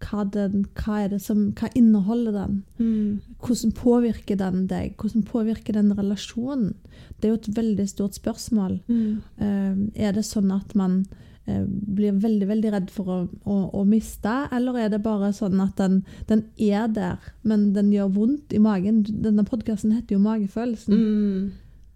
Hva, 0.02 0.24
den, 0.34 0.64
hva, 0.80 1.04
det 1.12 1.20
som, 1.22 1.50
hva 1.58 1.70
inneholder 1.78 2.38
den? 2.38 2.62
Mm. 2.80 3.34
Hvordan 3.44 3.74
påvirker 3.78 4.40
den 4.40 4.64
deg? 4.70 4.96
Hvordan 5.02 5.26
påvirker 5.28 5.78
den 5.78 5.92
relasjonen? 5.98 6.76
Det 7.20 7.28
er 7.28 7.36
jo 7.36 7.42
et 7.42 7.52
veldig 7.58 7.88
stort 7.90 8.18
spørsmål. 8.18 8.80
Mm. 8.88 9.20
Um, 9.42 9.84
er 9.94 10.16
det 10.18 10.26
sånn 10.30 10.54
at 10.56 10.74
man 10.78 11.04
eh, 11.04 11.28
blir 11.68 12.18
veldig 12.22 12.48
veldig 12.50 12.72
redd 12.74 12.92
for 12.94 13.10
å, 13.14 13.18
å, 13.46 13.56
å 13.80 13.84
miste, 13.88 14.34
eller 14.56 14.78
er 14.84 14.92
det 14.94 15.02
bare 15.06 15.32
sånn 15.36 15.60
at 15.64 15.76
den, 15.80 16.02
den 16.30 16.46
er 16.58 16.88
der, 16.92 17.32
men 17.44 17.72
den 17.76 17.92
gjør 17.94 18.12
vondt 18.18 18.54
i 18.56 18.62
magen? 18.62 19.02
Denne 19.08 19.46
podkasten 19.48 19.94
heter 19.96 20.18
jo 20.18 20.22
Magefølelsen. 20.24 20.96
Mm. 20.96 21.52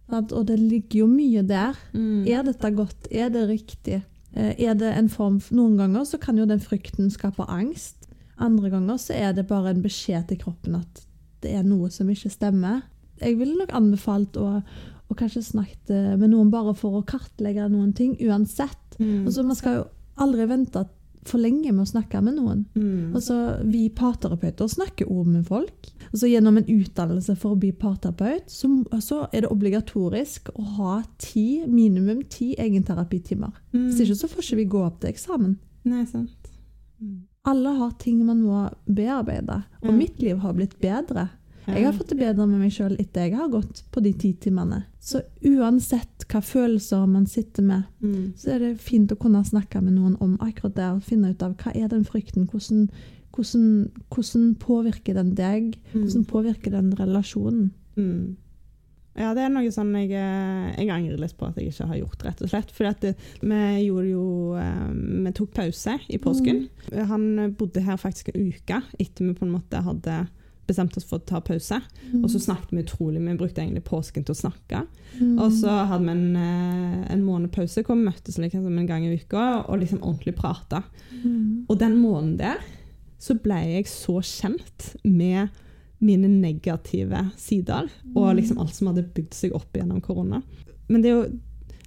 at, 0.10 0.32
Og 0.32 0.46
det 0.50 0.60
ligger 0.60 1.04
jo 1.04 1.08
mye 1.12 1.44
der. 1.48 1.78
Mm. 1.94 2.26
Er 2.28 2.44
dette 2.48 2.72
godt? 2.76 3.08
Er 3.12 3.30
det 3.34 3.48
riktig? 3.50 4.02
Eh, 4.36 4.54
Er 4.58 4.76
det 4.76 4.92
en 4.96 5.10
form 5.10 5.40
Noen 5.52 5.78
ganger 5.80 6.04
så 6.06 6.20
kan 6.22 6.38
jo 6.38 6.46
den 6.46 6.60
frykten 6.64 7.10
skape 7.14 7.46
angst. 7.48 8.10
Andre 8.38 8.70
ganger 8.70 8.98
så 9.00 9.14
er 9.16 9.34
det 9.34 9.48
bare 9.48 9.72
en 9.72 9.84
beskjed 9.86 10.28
til 10.28 10.42
kroppen 10.42 10.76
at 10.82 11.06
det 11.46 11.54
er 11.56 11.64
noe 11.64 11.92
som 11.94 12.10
ikke 12.10 12.32
stemmer. 12.34 12.82
Jeg 13.22 13.38
ville 13.40 13.56
nok 13.56 13.72
anbefalt 13.78 14.36
å, 14.42 14.62
å 15.10 15.16
kanskje 15.18 15.44
snakket 15.46 15.92
eh, 15.94 16.14
med 16.18 16.32
noen 16.34 16.52
bare 16.54 16.74
for 16.78 17.00
å 17.00 17.06
kartlegge 17.06 17.68
noen 17.70 17.94
ting, 17.94 18.16
uansett. 18.26 18.82
Mm. 19.00 19.26
så 19.32 19.44
man 19.44 19.58
skal 19.60 19.74
jo 19.82 19.84
aldri 20.24 20.46
vente 20.48 20.86
for 21.26 21.42
lenge 21.42 21.72
med 21.74 21.84
å 21.84 21.90
snakke 21.90 22.22
med 22.22 22.38
noen. 22.38 22.66
Mm. 22.78 23.16
så 23.22 23.58
vi 23.66 23.90
parterapeuter 23.90 24.70
snakker 24.70 25.10
ord 25.12 25.28
med 25.28 25.46
folk. 25.48 25.90
Og 26.12 26.20
så 26.22 26.30
gjennom 26.30 26.58
en 26.60 26.68
utdannelse 26.70 27.36
for 27.42 27.56
å 27.56 27.60
bli 27.60 27.72
parterapeut, 27.74 28.46
så, 28.52 28.70
så 29.02 29.24
er 29.34 29.44
det 29.44 29.52
obligatorisk 29.52 30.52
å 30.56 30.66
ha 30.78 30.98
ti, 31.18 31.64
minimum 31.68 32.22
ti 32.30 32.54
egenterapitimer. 32.62 33.58
Mm. 33.74 33.88
Hvis 33.90 34.04
ikke 34.06 34.20
så 34.22 34.30
får 34.32 34.46
ikke 34.46 34.60
vi 34.62 34.68
gå 34.76 34.84
opp 34.86 35.02
til 35.02 35.12
eksamen. 35.16 35.58
Nei, 35.90 36.06
sant. 36.10 36.52
Mm. 37.02 37.26
Alle 37.46 37.74
har 37.78 37.98
ting 38.02 38.22
man 38.26 38.42
må 38.42 38.62
bearbeide, 38.86 39.64
og 39.84 39.90
Ja. 39.92 39.98
mitt 39.98 40.22
liv 40.22 40.38
har 40.42 40.54
blitt 40.54 40.80
bedre. 40.82 41.30
Jeg 41.66 41.86
har 41.86 41.96
fått 41.98 42.12
det 42.14 42.20
bedre 42.20 42.46
med 42.46 42.62
meg 42.62 42.74
sjøl 42.74 42.94
etter 43.02 43.26
jeg 43.26 43.38
har 43.40 43.50
gått 43.50 43.82
på 43.94 44.04
de 44.06 44.12
ti 44.14 44.32
timene. 44.42 44.84
Så 45.02 45.24
uansett 45.46 46.26
hva 46.30 46.42
følelser 46.46 47.06
man 47.10 47.26
sitter 47.30 47.66
med, 47.66 47.90
mm. 48.02 48.36
så 48.38 48.56
er 48.56 48.64
det 48.64 48.72
fint 48.84 49.12
å 49.14 49.20
kunne 49.20 49.44
snakke 49.46 49.82
med 49.82 49.98
noen 49.98 50.16
om 50.24 50.38
akkurat 50.44 50.78
det, 50.78 50.88
og 50.94 51.06
finne 51.06 51.34
ut 51.34 51.46
av 51.46 51.58
hva 51.62 51.74
er 51.74 51.90
den 51.92 52.06
frykten, 52.08 52.48
hvordan, 52.52 52.88
hvordan, 53.36 53.68
hvordan 54.14 54.48
påvirker 54.62 55.18
den 55.18 55.36
deg, 55.38 55.76
hvordan 55.94 56.26
påvirker 56.30 56.78
den 56.78 56.94
relasjonen. 57.00 57.70
Mm. 57.98 58.36
Ja, 59.16 59.30
det 59.32 59.46
er 59.46 59.52
noe 59.54 59.70
sånn 59.72 59.94
jeg, 59.96 60.10
eh, 60.20 60.72
jeg 60.76 60.92
angrer 60.92 61.20
litt 61.22 61.38
på 61.40 61.48
at 61.48 61.56
jeg 61.60 61.72
ikke 61.72 61.88
har 61.88 62.00
gjort, 62.02 62.24
rett 62.28 62.42
og 62.44 62.52
slett. 62.52 62.72
For 62.76 62.90
at 62.90 63.00
det, 63.06 63.14
vi 63.40 63.60
gjorde 63.86 64.10
jo 64.10 64.26
eh, 64.60 64.90
Vi 65.24 65.32
tok 65.38 65.54
pause 65.56 65.96
i 66.12 66.20
påsken. 66.20 66.66
Han 67.14 67.54
bodde 67.56 67.86
her 67.86 68.02
faktisk 68.02 68.34
en 68.34 68.50
uke 68.52 68.82
etter 69.00 69.24
vi 69.24 69.38
på 69.38 69.48
en 69.48 69.54
måte 69.56 69.80
hadde 69.86 70.26
bestemte 70.68 70.98
oss 70.98 71.06
for 71.10 71.20
å 71.20 71.26
ta 71.26 71.40
pause. 71.46 71.80
Mm. 72.12 72.24
Og 72.24 72.30
så 72.34 72.40
snakket 72.42 72.72
vi 72.74 72.84
utrolig. 72.84 73.22
Vi 73.22 73.38
brukte 73.38 73.62
egentlig 73.64 73.84
påsken 73.88 74.26
til 74.26 74.34
å 74.36 74.40
snakke. 74.40 74.84
Mm. 75.20 75.36
Og 75.40 75.52
så 75.54 75.70
hadde 75.90 76.06
vi 76.06 76.12
en, 76.12 76.36
eh, 76.36 77.12
en 77.14 77.24
måned 77.26 77.52
pause 77.56 77.84
hvor 77.84 77.96
vi 77.96 78.08
møttes 78.10 78.38
liksom 78.42 78.66
en 78.78 78.88
gang 78.90 79.06
i 79.06 79.14
uka 79.16 79.66
og 79.70 79.80
liksom 79.80 80.02
ordentlig 80.02 80.36
prata. 80.36 80.84
Mm. 81.24 81.66
Og 81.70 81.78
den 81.80 81.98
måneden 82.02 82.38
der 82.38 82.58
så 83.20 83.34
ble 83.42 83.56
jeg 83.78 83.86
så 83.90 84.20
kjent 84.22 84.96
med 85.04 85.50
mine 86.02 86.28
negative 86.28 87.32
sider 87.38 87.88
og 88.16 88.28
Mm. 88.34 88.36
liksom 88.38 88.60
alt 88.60 88.74
som 88.76 88.88
hadde 88.88 89.08
bygd 89.16 89.34
seg 89.34 89.54
opp 89.56 89.72
gjennom 89.74 90.02
korona. 90.02 90.44
Men 90.90 91.02
det 91.02 91.10
er 91.10 91.16
jo 91.24 91.40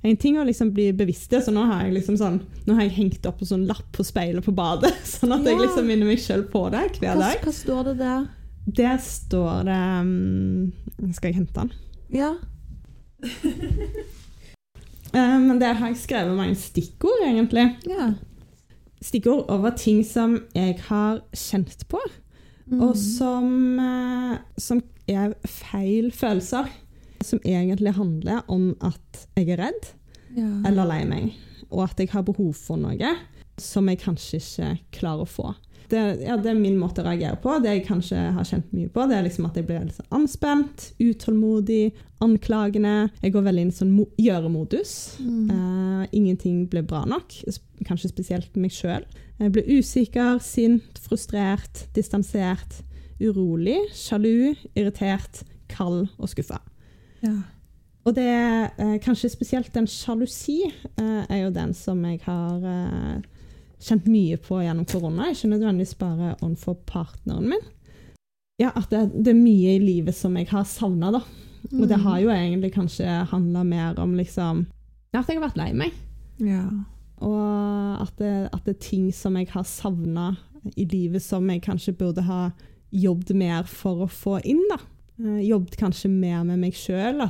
en 0.04 0.16
ting 0.16 0.36
å 0.38 0.44
liksom 0.46 0.72
bli 0.72 0.92
bevisst 0.92 1.30
det, 1.30 1.42
så 1.44 1.52
nå 1.52 1.66
har 1.66 1.84
jeg 1.84 1.94
liksom 1.94 2.16
sånn, 2.16 2.40
nå 2.66 2.74
har 2.74 2.82
jeg 2.86 2.92
hengt 2.96 3.26
opp 3.26 3.40
en 3.42 3.46
sånn 3.50 3.66
lapp 3.66 3.92
på 3.92 4.04
speilet 4.06 4.44
på 4.44 4.54
badet, 4.54 4.92
sånn 5.04 5.32
at 5.34 5.44
jeg 5.44 5.58
liksom 5.58 5.86
minner 5.86 6.06
meg 6.06 6.18
sjøl 6.22 6.44
på 6.50 6.70
det 6.70 6.98
hver 7.00 7.16
Hva, 7.18 7.32
hva 7.42 7.52
står 7.52 7.84
det 7.90 7.98
der? 7.98 8.28
Der 8.76 8.98
står 9.00 9.62
det 9.64 9.78
um, 10.00 10.72
Skal 11.12 11.28
jeg 11.32 11.34
hente 11.40 11.54
den? 11.56 11.72
Ja. 12.12 12.34
Men 15.12 15.50
um, 15.50 15.60
der 15.60 15.72
har 15.72 15.88
jeg 15.88 15.96
skrevet 15.96 16.36
mange 16.36 16.54
stikkord, 16.54 17.22
egentlig. 17.24 17.76
ja. 17.88 18.12
Stikkord 19.02 19.46
over 19.48 19.70
ting 19.78 20.02
som 20.06 20.40
jeg 20.54 20.74
har 20.88 21.20
kjent 21.32 21.84
på, 21.88 22.00
Mm. 22.68 22.80
og 22.84 22.96
som, 22.96 23.78
eh, 23.80 24.38
som 24.60 24.82
er 25.08 25.32
feil 25.46 26.10
følelser. 26.12 26.68
Som 27.24 27.40
egentlig 27.44 27.94
handler 27.96 28.42
om 28.48 28.76
at 28.84 29.22
jeg 29.36 29.48
er 29.48 29.62
redd 29.62 29.86
ja. 30.36 30.68
eller 30.68 30.84
lei 30.84 31.04
meg, 31.08 31.32
og 31.70 31.86
at 31.88 31.98
jeg 31.98 32.10
har 32.12 32.22
behov 32.22 32.52
for 32.54 32.76
noe 32.76 33.14
som 33.58 33.88
jeg 33.88 33.98
kanskje 34.04 34.36
ikke 34.42 34.68
klarer 34.92 35.24
å 35.24 35.30
få. 35.32 35.54
Det, 35.88 36.00
ja, 36.20 36.36
det 36.36 36.50
er 36.50 36.58
min 36.58 36.76
måte 36.80 37.02
å 37.02 37.06
reagere 37.06 37.38
på. 37.40 37.54
Det 37.62 37.72
jeg 37.72 37.86
kanskje 37.86 38.20
har 38.36 38.46
kjent 38.46 38.72
mye 38.76 38.90
på, 38.92 39.06
det 39.08 39.16
er 39.16 39.24
liksom 39.26 39.46
at 39.48 39.56
jeg 39.56 39.66
blir 39.68 39.86
sånn 39.94 40.10
anspent, 40.18 40.90
utålmodig, 41.00 41.94
anklagende. 42.24 43.08
Jeg 43.22 43.34
går 43.34 43.46
veldig 43.46 43.64
inn 43.64 43.72
i 43.72 43.78
sånn 43.78 43.94
gjøremodus. 44.20 44.94
Mm. 45.22 45.50
Uh, 45.50 46.04
ingenting 46.12 46.64
blir 46.70 46.86
bra 46.88 47.04
nok, 47.08 47.36
kanskje 47.88 48.12
spesielt 48.12 48.58
meg 48.60 48.74
sjøl. 48.74 49.06
Jeg 49.38 49.54
blir 49.54 49.70
usikker, 49.78 50.42
sint, 50.44 50.98
frustrert, 51.04 51.86
distansert, 51.96 52.82
urolig, 53.22 53.78
sjalu, 53.96 54.56
irritert, 54.74 55.44
kald 55.72 56.08
og 56.18 56.34
skuffa. 56.34 56.60
ja. 57.24 57.38
Og 58.08 58.14
det 58.16 58.24
er 58.24 58.70
uh, 58.80 58.96
kanskje 59.04 59.28
spesielt 59.28 59.74
den 59.74 59.88
sjalusi 59.90 60.62
uh, 60.96 61.24
er 61.28 61.42
jo 61.42 61.50
den 61.52 61.74
som 61.76 62.00
jeg 62.08 62.22
har 62.24 62.62
eh, 62.64 63.18
kjent 63.82 64.06
mye 64.10 64.38
på 64.42 64.60
gjennom 64.62 64.86
korona. 64.88 65.30
Ikke 65.32 65.50
nødvendigvis 65.52 65.96
bare 66.00 66.34
overfor 66.40 66.78
partneren 66.88 67.48
min. 67.52 67.66
Ja, 68.58 68.72
at 68.74 68.90
det, 68.90 69.04
det 69.14 69.32
er 69.32 69.38
mye 69.38 69.76
i 69.76 69.82
livet 69.82 70.16
som 70.18 70.34
jeg 70.38 70.48
har 70.50 70.66
savna, 70.66 71.12
da. 71.14 71.22
Og 71.74 71.86
det 71.90 72.00
har 72.02 72.20
jo 72.22 72.30
egentlig 72.32 72.72
kanskje 72.74 73.06
handla 73.30 73.64
mer 73.66 73.98
om 74.00 74.14
liksom 74.16 74.64
ja, 75.12 75.20
At 75.20 75.28
jeg 75.28 75.38
har 75.38 75.48
vært 75.48 75.58
lei 75.60 75.72
meg. 75.76 75.98
ja. 76.42 76.66
Og 77.18 78.02
at 78.04 78.12
det, 78.20 78.48
at 78.54 78.62
det 78.62 78.76
er 78.76 78.82
ting 78.84 79.08
som 79.10 79.34
jeg 79.34 79.48
har 79.50 79.64
savna 79.66 80.36
i 80.78 80.84
livet 80.86 81.22
som 81.24 81.48
jeg 81.50 81.64
kanskje 81.64 81.96
burde 81.98 82.22
ha 82.22 82.52
jobbet 82.94 83.34
mer 83.34 83.66
for 83.66 84.04
å 84.04 84.06
få 84.06 84.36
inn. 84.46 84.62
da. 84.70 84.78
Eh, 85.18 85.40
jobbet 85.48 85.74
kanskje 85.80 86.12
mer 86.12 86.44
med 86.46 86.60
meg 86.62 86.78
sjøl. 86.78 87.24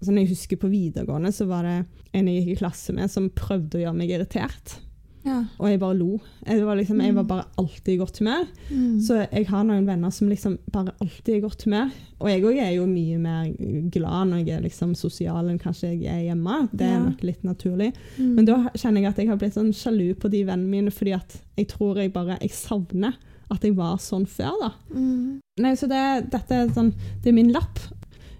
Sånn 0.00 0.20
jeg 0.20 0.30
husker 0.30 0.60
på 0.60 0.70
videregående 0.72 1.34
så 1.36 1.44
var 1.50 1.68
det 1.68 1.76
en 2.16 2.30
jeg 2.30 2.46
gikk 2.46 2.54
i 2.54 2.58
klasse 2.62 2.96
med 2.96 3.12
som 3.12 3.28
prøvde 3.28 3.76
å 3.76 3.84
gjøre 3.84 3.98
meg 4.00 4.14
irritert. 4.16 4.78
Ja. 5.26 5.40
Og 5.58 5.68
jeg 5.68 5.80
bare 5.82 5.96
lo. 5.98 6.20
Jeg 6.46 6.62
var, 6.64 6.76
liksom, 6.78 7.00
jeg 7.02 7.14
var 7.16 7.24
bare 7.28 7.44
alltid 7.58 7.92
i 7.92 7.98
godt 8.00 8.18
humør. 8.22 8.44
Mm. 8.70 9.00
Så 9.02 9.18
jeg 9.32 9.46
har 9.50 9.64
noen 9.66 9.86
venner 9.88 10.10
som 10.14 10.28
liksom 10.30 10.58
bare 10.72 10.94
alltid 11.02 11.32
er 11.34 11.38
i 11.40 11.44
godt 11.44 11.64
humør. 11.66 11.90
Og 12.20 12.30
jeg 12.30 12.44
òg 12.48 12.60
er 12.62 12.70
jo 12.76 12.86
mye 12.88 13.18
mer 13.20 13.50
glad 13.92 14.30
når 14.30 14.44
jeg 14.44 14.56
er 14.56 14.62
liksom 14.64 14.94
sosial 14.96 15.50
enn 15.50 15.58
kanskje 15.60 15.90
jeg 15.98 16.06
er 16.14 16.22
hjemme. 16.30 16.68
Det 16.72 16.86
er 16.86 16.94
Ja. 16.96 17.04
nok 17.08 17.22
litt 17.26 17.42
naturlig. 17.44 17.92
Mm. 18.18 18.34
Men 18.38 18.44
da 18.48 18.56
kjenner 18.74 19.00
jeg 19.02 19.10
at 19.10 19.18
jeg 19.18 19.28
har 19.28 19.36
blitt 19.42 19.54
sånn 19.58 19.72
sjalu 19.74 20.14
på 20.14 20.30
de 20.30 20.44
vennene 20.44 20.70
mine, 20.70 20.90
fordi 20.94 21.12
at 21.18 21.40
jeg 21.58 21.68
tror 21.74 21.96
jeg 22.00 22.12
bare 22.14 22.38
jeg 22.40 22.50
savner 22.50 23.14
at 23.50 23.62
jeg 23.62 23.76
var 23.76 23.96
sånn 24.02 24.26
før. 24.26 24.54
da. 24.60 24.70
Mm. 24.94 25.40
Nei, 25.62 25.74
så 25.78 25.86
det, 25.88 26.30
dette 26.32 26.50
er 26.54 26.68
sånn, 26.74 26.92
det 27.22 27.30
er 27.30 27.36
min 27.36 27.52
lapp. 27.52 27.78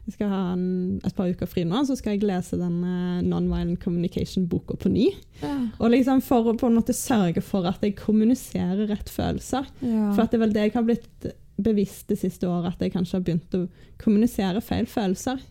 Jeg 0.06 0.14
skal 0.14 0.28
ha 0.30 0.40
en, 0.54 1.00
et 1.04 1.14
par 1.16 1.26
uker 1.26 1.48
fri 1.50 1.64
nå, 1.66 1.80
så 1.88 1.96
skal 1.98 2.14
jeg 2.14 2.22
lese 2.28 2.54
den 2.60 2.76
uh, 2.84 3.22
Nonviolent 3.26 3.80
Communication-boka 3.82 4.76
på 4.78 4.92
ny. 4.92 5.08
Ja. 5.42 5.56
Og 5.80 5.90
liksom 5.90 6.20
For 6.22 6.52
å 6.52 6.54
på 6.58 6.68
en 6.70 6.76
måte 6.78 6.94
sørge 6.94 7.42
for 7.42 7.66
at 7.66 7.82
jeg 7.82 7.96
kommuniserer 7.98 8.86
rett 8.92 9.10
følelser. 9.10 9.66
Ja. 9.82 10.12
For 10.14 10.22
at 10.22 10.30
det 10.30 10.38
er 10.38 10.44
vel 10.46 10.54
det 10.54 10.62
jeg 10.68 10.76
har 10.78 10.86
blitt 10.86 11.26
bevisst 11.58 12.06
det 12.12 12.20
siste 12.20 12.46
året, 12.46 12.74
at 12.76 12.84
jeg 12.86 12.92
kanskje 12.94 13.16
har 13.18 13.26
begynt 13.26 13.54
å 13.58 13.66
kommunisere 13.98 14.60
feil 14.62 14.86
følelser. 14.86 15.42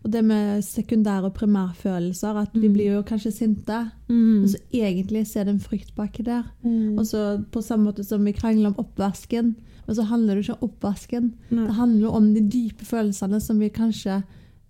Og 0.00 0.08
det 0.14 0.22
med 0.24 0.62
sekundære 0.64 1.28
og 1.28 1.34
primærfølelser, 1.36 2.38
at 2.40 2.54
vi 2.54 2.68
Mm. 2.68 2.72
blir 2.72 2.92
jo 2.94 3.02
kanskje 3.02 3.32
sinte, 3.36 3.90
Og 4.08 4.48
så 4.48 4.58
egentlig 4.72 5.26
så 5.28 5.40
er 5.40 5.44
det 5.44 5.54
en 5.54 5.60
frykt 5.60 5.94
baki 5.94 6.22
der. 6.24 6.44
Mm. 6.64 6.96
Og 6.98 7.04
så 7.04 7.44
på 7.52 7.60
samme 7.62 7.90
måte 7.92 8.04
som 8.04 8.24
vi 8.24 8.32
krangler 8.32 8.68
om 8.72 8.78
oppvasken, 8.80 9.54
men 9.90 9.96
så 9.98 10.04
handler 10.06 10.38
det 10.38 10.44
ikke 10.44 10.54
om 10.60 10.68
oppvasken. 10.70 11.24
Nei. 11.50 11.66
Det 11.66 11.74
handler 11.74 12.14
om 12.14 12.28
de 12.36 12.44
dype 12.46 12.86
følelsene 12.86 13.40
som 13.42 13.58
vi 13.58 13.72
kanskje 13.74 14.20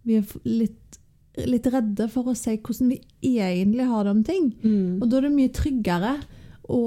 vi 0.09 0.17
er 0.17 0.25
litt, 0.49 0.97
litt 1.45 1.67
redde 1.69 2.07
for 2.09 2.31
å 2.33 2.35
si 2.35 2.55
hvordan 2.57 2.89
vi 2.95 2.97
egentlig 3.37 3.85
har 3.91 4.07
det 4.09 4.15
om 4.17 4.23
ting. 4.25 4.47
Mm. 4.65 5.03
Og 5.03 5.11
da 5.13 5.19
er 5.21 5.27
det 5.29 5.33
mye 5.37 5.53
tryggere 5.53 6.15
å, 6.71 6.81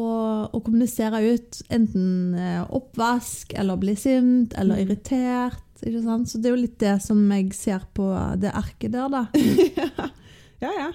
å 0.50 0.62
kommunisere 0.66 1.20
ut 1.36 1.60
enten 1.70 2.34
eh, 2.40 2.64
oppvask, 2.74 3.54
eller 3.60 3.78
bli 3.78 3.94
sint, 4.00 4.56
eller 4.58 4.80
Mm. 4.82 4.84
irritert. 4.88 5.60
Så 5.84 6.40
det 6.40 6.48
er 6.50 6.54
jo 6.56 6.62
litt 6.64 6.78
det 6.80 6.96
som 7.04 7.22
jeg 7.30 7.52
ser 7.54 7.82
på 7.94 8.06
det 8.40 8.54
arket 8.56 8.94
der, 8.94 9.10
da. 9.12 9.26
ja, 10.64 10.72
ja. 10.80 10.92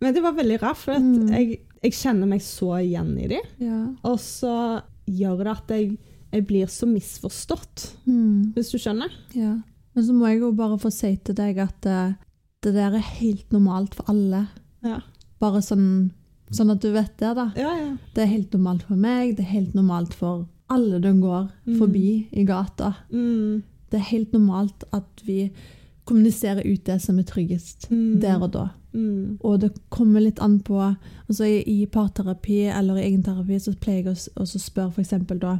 Men 0.00 0.14
det 0.14 0.22
var 0.22 0.36
veldig 0.38 0.60
rart, 0.62 0.78
for 0.78 0.94
Mm. 0.94 1.28
jeg, 1.34 1.60
jeg 1.82 1.92
kjenner 1.92 2.26
meg 2.30 2.40
så 2.46 2.76
igjen 2.80 3.16
i 3.18 3.26
dem. 3.34 3.48
Ja. 3.58 3.80
Og 4.06 4.18
så 4.22 4.80
gjør 5.10 5.42
det 5.44 5.52
at 5.56 5.68
jeg, 5.74 5.98
jeg 6.32 6.46
blir 6.46 6.66
så 6.66 6.86
misforstått, 6.86 7.94
Mm. 8.06 8.52
hvis 8.54 8.70
du 8.72 8.78
skjønner. 8.78 9.10
ja. 9.34 9.56
Men 9.94 10.04
så 10.06 10.12
må 10.14 10.28
jeg 10.28 10.40
jo 10.40 10.52
bare 10.52 10.78
få 10.78 10.90
si 10.92 11.16
til 11.16 11.34
deg 11.34 11.58
at 11.58 11.86
uh, 11.86 12.12
det 12.62 12.74
der 12.74 12.94
er 12.94 12.98
helt 13.18 13.50
normalt 13.52 13.94
for 13.94 14.04
alle. 14.08 14.48
Ja, 14.84 15.00
Bare 15.40 15.58
sånn, 15.62 16.10
sånn 16.50 16.70
at 16.70 16.80
du 16.80 16.92
vet 16.92 17.16
det, 17.18 17.34
da. 17.34 17.52
ja. 17.56 17.72
ja. 17.76 17.96
Det 18.14 18.22
er 18.22 18.26
helt 18.26 18.52
normalt 18.52 18.82
for 18.82 18.96
meg, 18.96 19.36
det 19.36 19.44
er 19.44 19.50
helt 19.52 19.74
normalt 19.74 20.14
for 20.14 20.46
alle 20.70 21.00
du 21.00 21.12
går 21.20 21.48
Mm. 21.66 21.78
forbi 21.78 22.28
i 22.32 22.44
gata. 22.44 22.94
Mm. 23.12 23.62
Det 23.90 23.98
er 24.00 24.04
helt 24.10 24.32
normalt 24.32 24.84
at 24.92 25.22
vi 25.26 25.50
kommuniserer 26.06 26.62
ut 26.66 26.84
det 26.84 27.00
som 27.02 27.18
er 27.18 27.22
tryggest 27.24 27.88
Mm. 27.90 28.20
der 28.20 28.40
og 28.42 28.52
da. 28.52 28.68
Mm. 28.94 29.38
Og 29.44 29.60
det 29.60 29.72
kommer 29.90 30.20
litt 30.20 30.38
an 30.40 30.60
på 30.60 30.78
altså 31.28 31.44
i, 31.66 31.86
parterapi 31.86 32.68
eller 32.72 32.96
i 32.96 33.10
egenterapi 33.10 33.58
så 33.60 33.74
pleier 33.78 34.04
jeg 34.04 34.14
å 34.14 34.42
også 34.42 34.58
spørre 34.58 34.92
f.eks. 34.92 35.10
da 35.40 35.58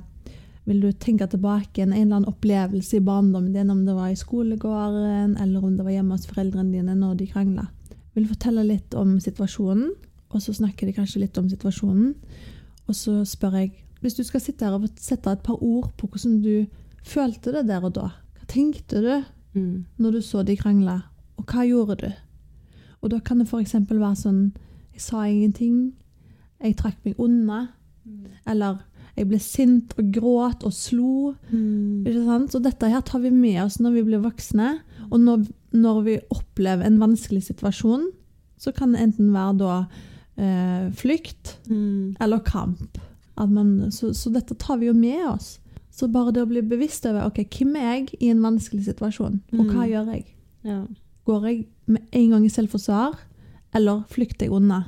Vil 0.68 0.82
du 0.82 0.90
tenke 0.92 1.26
tilbake 1.30 1.82
en, 1.82 1.94
en 1.94 2.02
eller 2.02 2.18
annen 2.18 2.28
opplevelse 2.28 2.98
i 2.98 3.04
barndommen 3.04 3.54
din, 3.54 3.70
om 3.72 3.86
det 3.86 3.94
var 3.96 4.12
i 4.12 4.18
skolegården 4.18 5.38
eller 5.40 5.64
om 5.64 5.76
det 5.78 5.86
var 5.86 5.94
hjemme 5.94 6.16
hos 6.16 6.28
foreldrene 6.28 6.74
dine 6.74 6.96
når 6.98 7.14
de 7.22 7.28
krangla? 7.30 7.64
Vil 8.14 8.26
du 8.26 8.32
fortelle 8.34 8.66
litt 8.66 8.94
om 8.98 9.16
situasjonen, 9.22 9.94
og 10.28 10.42
så 10.44 10.52
snakker 10.52 10.86
de 10.86 10.92
kanskje 10.92 11.22
litt 11.22 11.38
om 11.40 11.48
situasjonen. 11.48 12.12
Og 12.88 12.96
så 12.96 13.22
spør 13.24 13.62
jeg 13.62 13.70
Hvis 14.00 14.14
du 14.14 14.22
skal 14.22 14.40
sitte 14.40 14.62
her 14.62 14.76
og 14.76 14.84
sette 15.02 15.32
et 15.32 15.40
par 15.42 15.58
ord 15.58 15.88
på 15.98 16.06
hvordan 16.06 16.36
du 16.44 16.68
følte 17.02 17.50
det 17.50 17.64
der 17.66 17.82
og 17.82 17.96
da, 17.96 18.12
hva 18.36 18.46
tenkte 18.46 19.00
du 19.02 19.24
Mm. 19.54 19.84
når 19.98 20.10
du 20.12 20.20
så 20.22 20.42
de 20.44 20.56
krangla, 20.56 21.00
og 21.36 21.44
hva 21.50 21.64
gjorde 21.66 21.96
du? 22.02 22.12
Og 23.00 23.10
da 23.10 23.18
kan 23.18 23.38
det 23.38 23.48
f.eks. 23.48 23.74
være 23.88 24.16
sånn 24.16 24.52
Jeg 24.92 25.00
sa 25.00 25.22
ingenting. 25.24 25.94
Jeg 26.60 26.76
trakk 26.76 26.96
meg 27.04 27.14
unna. 27.18 27.68
Eller 28.46 28.80
jeg 29.18 29.28
ble 29.28 29.38
sint 29.42 29.94
og 29.98 30.10
gråt 30.14 30.64
og 30.66 30.72
slo. 30.72 31.34
Mm. 31.50 32.06
Ikke 32.06 32.24
sant? 32.26 32.52
Så 32.54 32.60
dette 32.64 32.88
her 32.92 33.00
tar 33.06 33.20
vi 33.24 33.30
med 33.34 33.60
oss 33.64 33.78
når 33.82 33.96
vi 33.98 34.02
blir 34.08 34.22
voksne. 34.24 34.78
Og 35.10 35.20
når, 35.20 35.46
når 35.74 36.02
vi 36.06 36.16
opplever 36.34 36.86
en 36.86 36.98
vanskelig 37.02 37.42
situasjon, 37.50 38.08
så 38.58 38.72
kan 38.74 38.92
det 38.94 39.02
enten 39.04 39.32
være 39.34 39.56
da 39.60 39.74
eh, 40.38 40.88
flykt 40.98 41.56
Mm. 41.68 42.16
eller 42.20 42.38
kamp. 42.46 42.98
At 43.38 43.50
man, 43.50 43.90
så, 43.94 44.12
så 44.14 44.30
dette 44.34 44.54
tar 44.58 44.78
vi 44.80 44.86
jo 44.88 44.94
med 44.94 45.20
oss. 45.28 45.58
Så 45.94 46.08
bare 46.10 46.32
det 46.34 46.42
å 46.44 46.48
bli 46.50 46.60
bevisst 46.62 47.06
over 47.06 47.26
ok, 47.26 47.42
hvem 47.58 47.76
er 47.78 47.88
jeg 47.98 48.08
i 48.20 48.28
en 48.30 48.42
vanskelig 48.42 48.84
situasjon, 48.86 49.40
og 49.58 49.64
hva 49.66 49.82
Mm. 49.84 49.90
gjør 49.92 50.12
jeg? 50.14 50.24
Ja. 50.64 50.80
Går 51.26 51.46
jeg 51.48 51.66
med 51.86 52.02
en 52.12 52.30
gang 52.30 52.44
i 52.46 52.48
selvforsvar, 52.54 53.16
eller 53.74 54.04
flykter 54.10 54.46
jeg 54.46 54.52
unna? 54.54 54.84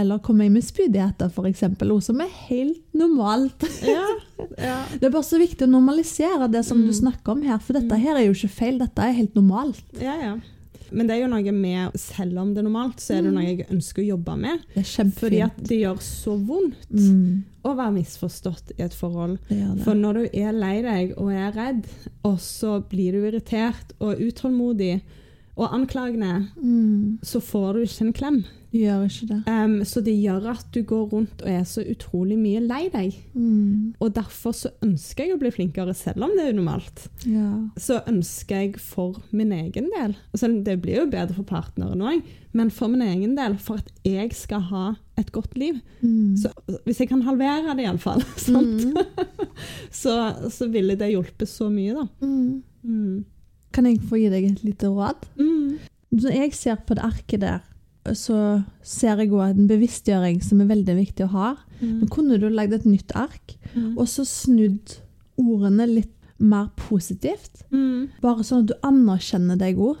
Eller 0.00 0.20
kommer 0.24 0.46
jeg 0.48 0.54
med 0.54 0.64
spydigheter, 0.64 1.28
f.eks., 1.28 1.62
noe 1.84 2.00
som 2.04 2.20
er 2.24 2.30
helt 2.48 2.80
normalt. 2.96 3.66
Ja. 3.84 4.06
ja. 4.70 4.78
Det 4.96 5.10
er 5.10 5.12
bare 5.12 5.26
så 5.28 5.40
viktig 5.40 5.66
å 5.66 5.70
normalisere 5.74 6.48
det 6.50 6.62
som 6.64 6.80
Mm. 6.80 6.86
du 6.88 6.92
snakker 6.96 7.34
om 7.36 7.42
her, 7.44 7.58
for 7.60 7.76
dette 7.76 7.92
Mm. 7.92 8.00
her 8.06 8.16
er 8.16 8.24
jo 8.30 8.32
ikke 8.38 8.54
feil, 8.54 8.78
dette 8.80 9.04
er 9.04 9.12
helt 9.18 9.34
normalt. 9.36 9.82
Ja, 10.00 10.16
ja. 10.16 10.38
Men 10.92 11.06
det 11.06 11.14
er 11.14 11.20
jo 11.22 11.28
noe 11.30 11.52
med, 11.54 11.92
selv 12.00 12.38
om 12.42 12.48
det 12.54 12.64
er 12.64 12.66
normalt, 12.66 12.96
så 12.98 13.14
er 13.14 13.22
det 13.22 13.30
noe 13.36 13.44
jeg 13.46 13.66
ønsker 13.70 14.02
å 14.02 14.06
jobbe 14.08 14.34
med. 14.40 14.64
Det 14.74 14.82
er 14.98 15.10
Fordi 15.20 15.38
at 15.44 15.60
det 15.68 15.76
gjør 15.84 16.00
så 16.02 16.34
vondt 16.48 16.88
Mm, 16.90 17.44
å 17.62 17.76
være 17.78 17.92
misforstått 17.94 18.72
i 18.76 18.82
et 18.82 18.96
forhold. 18.98 19.38
det 19.48 19.60
det. 19.76 19.84
For 19.84 19.94
når 19.94 20.12
du 20.14 20.24
er 20.40 20.52
lei 20.52 20.82
deg 20.82 21.12
og 21.16 21.30
er 21.30 21.52
redd, 21.54 21.84
og 22.24 22.38
så 22.42 22.80
blir 22.90 23.12
du 23.12 23.20
irritert 23.30 23.92
og 24.00 24.18
utålmodig 24.18 25.00
og 25.60 25.74
anklagene, 25.76 26.48
Mm, 26.56 27.18
så 27.22 27.40
får 27.44 27.74
du 27.76 27.80
ikke 27.84 28.06
en 28.06 28.12
klem. 28.16 28.38
du 28.72 28.78
gjør 28.78 29.02
ikke 29.08 29.26
det. 29.28 29.38
Um, 29.50 29.80
så 29.84 30.00
det 30.06 30.14
gjør 30.22 30.44
at 30.52 30.66
du 30.72 30.78
går 30.86 31.08
rundt 31.12 31.42
og 31.42 31.48
er 31.50 31.64
så 31.66 31.82
utrolig 31.90 32.36
mye 32.38 32.60
lei 32.62 32.84
deg. 32.92 33.16
Mm, 33.34 33.94
Og 34.00 34.12
derfor 34.14 34.54
så 34.56 34.70
ønsker 34.86 35.24
jeg 35.26 35.34
å 35.34 35.40
bli 35.40 35.50
flinkere, 35.50 35.92
selv 35.98 36.22
om 36.24 36.30
det 36.36 36.44
er 36.46 36.52
unormalt. 36.54 37.08
ja. 37.26 37.50
Så 37.76 37.98
ønsker 38.06 38.56
jeg 38.62 38.78
for 38.80 39.20
min 39.32 39.50
egen 39.52 39.90
del 39.90 40.14
altså 40.32 40.48
Det 40.64 40.78
blir 40.82 41.00
jo 41.02 41.06
bedre 41.10 41.34
for 41.34 41.42
partneren 41.50 42.00
òg, 42.00 42.22
men 42.54 42.70
for 42.70 42.88
min 42.88 43.02
egen 43.02 43.34
del, 43.36 43.56
for 43.58 43.74
at 43.82 43.90
jeg 44.04 44.32
skal 44.34 44.60
ha 44.70 44.94
et 45.18 45.32
godt 45.32 45.58
liv. 45.58 45.80
Mm. 46.02 46.36
Så 46.36 46.48
hvis 46.86 47.00
jeg 47.00 47.08
kan 47.10 47.22
halvere 47.22 47.74
det, 47.76 47.84
iallfall? 47.84 48.22
Mm. 48.50 48.96
så, 49.90 50.14
så 50.50 50.68
ville 50.70 50.94
det 50.96 51.10
hjulpet 51.12 51.48
så 51.48 51.68
mye, 51.70 51.92
da. 51.94 52.06
Mm. 52.24 53.24
Mm. 53.80 53.84
Kan 53.84 53.90
jeg 53.94 54.08
få 54.10 54.18
gi 54.20 54.28
deg 54.28 54.44
et 54.50 54.64
lite 54.64 54.86
råd? 54.92 55.26
Mm. 55.38 55.78
Når 56.12 56.32
jeg 56.34 56.52
ser 56.54 56.76
på 56.86 56.94
det 56.94 57.04
arket 57.04 57.40
der, 57.40 57.60
så 58.16 58.64
ser 58.82 59.16
jeg 59.20 59.30
òg 59.30 59.50
en 59.54 59.68
bevisstgjøring 59.68 60.42
som 60.42 60.60
er 60.60 60.66
veldig 60.66 60.96
viktig 60.96 61.24
å 61.26 61.30
ha. 61.34 61.56
Men 61.80 62.08
kunne 62.08 62.38
du 62.40 62.48
lagd 62.48 62.72
et 62.74 62.84
nytt 62.86 63.12
ark, 63.14 63.56
Mm. 63.74 63.96
og 63.98 64.06
så 64.08 64.24
snudd 64.26 64.96
ordene 65.38 65.86
litt 65.86 66.12
mer 66.38 66.68
positivt? 66.76 67.62
Mm. 67.70 68.08
Bare 68.20 68.42
sånn 68.42 68.62
at 68.64 68.66
du 68.66 68.74
anerkjenner 68.82 69.56
deg 69.58 69.76
òg. 69.78 69.96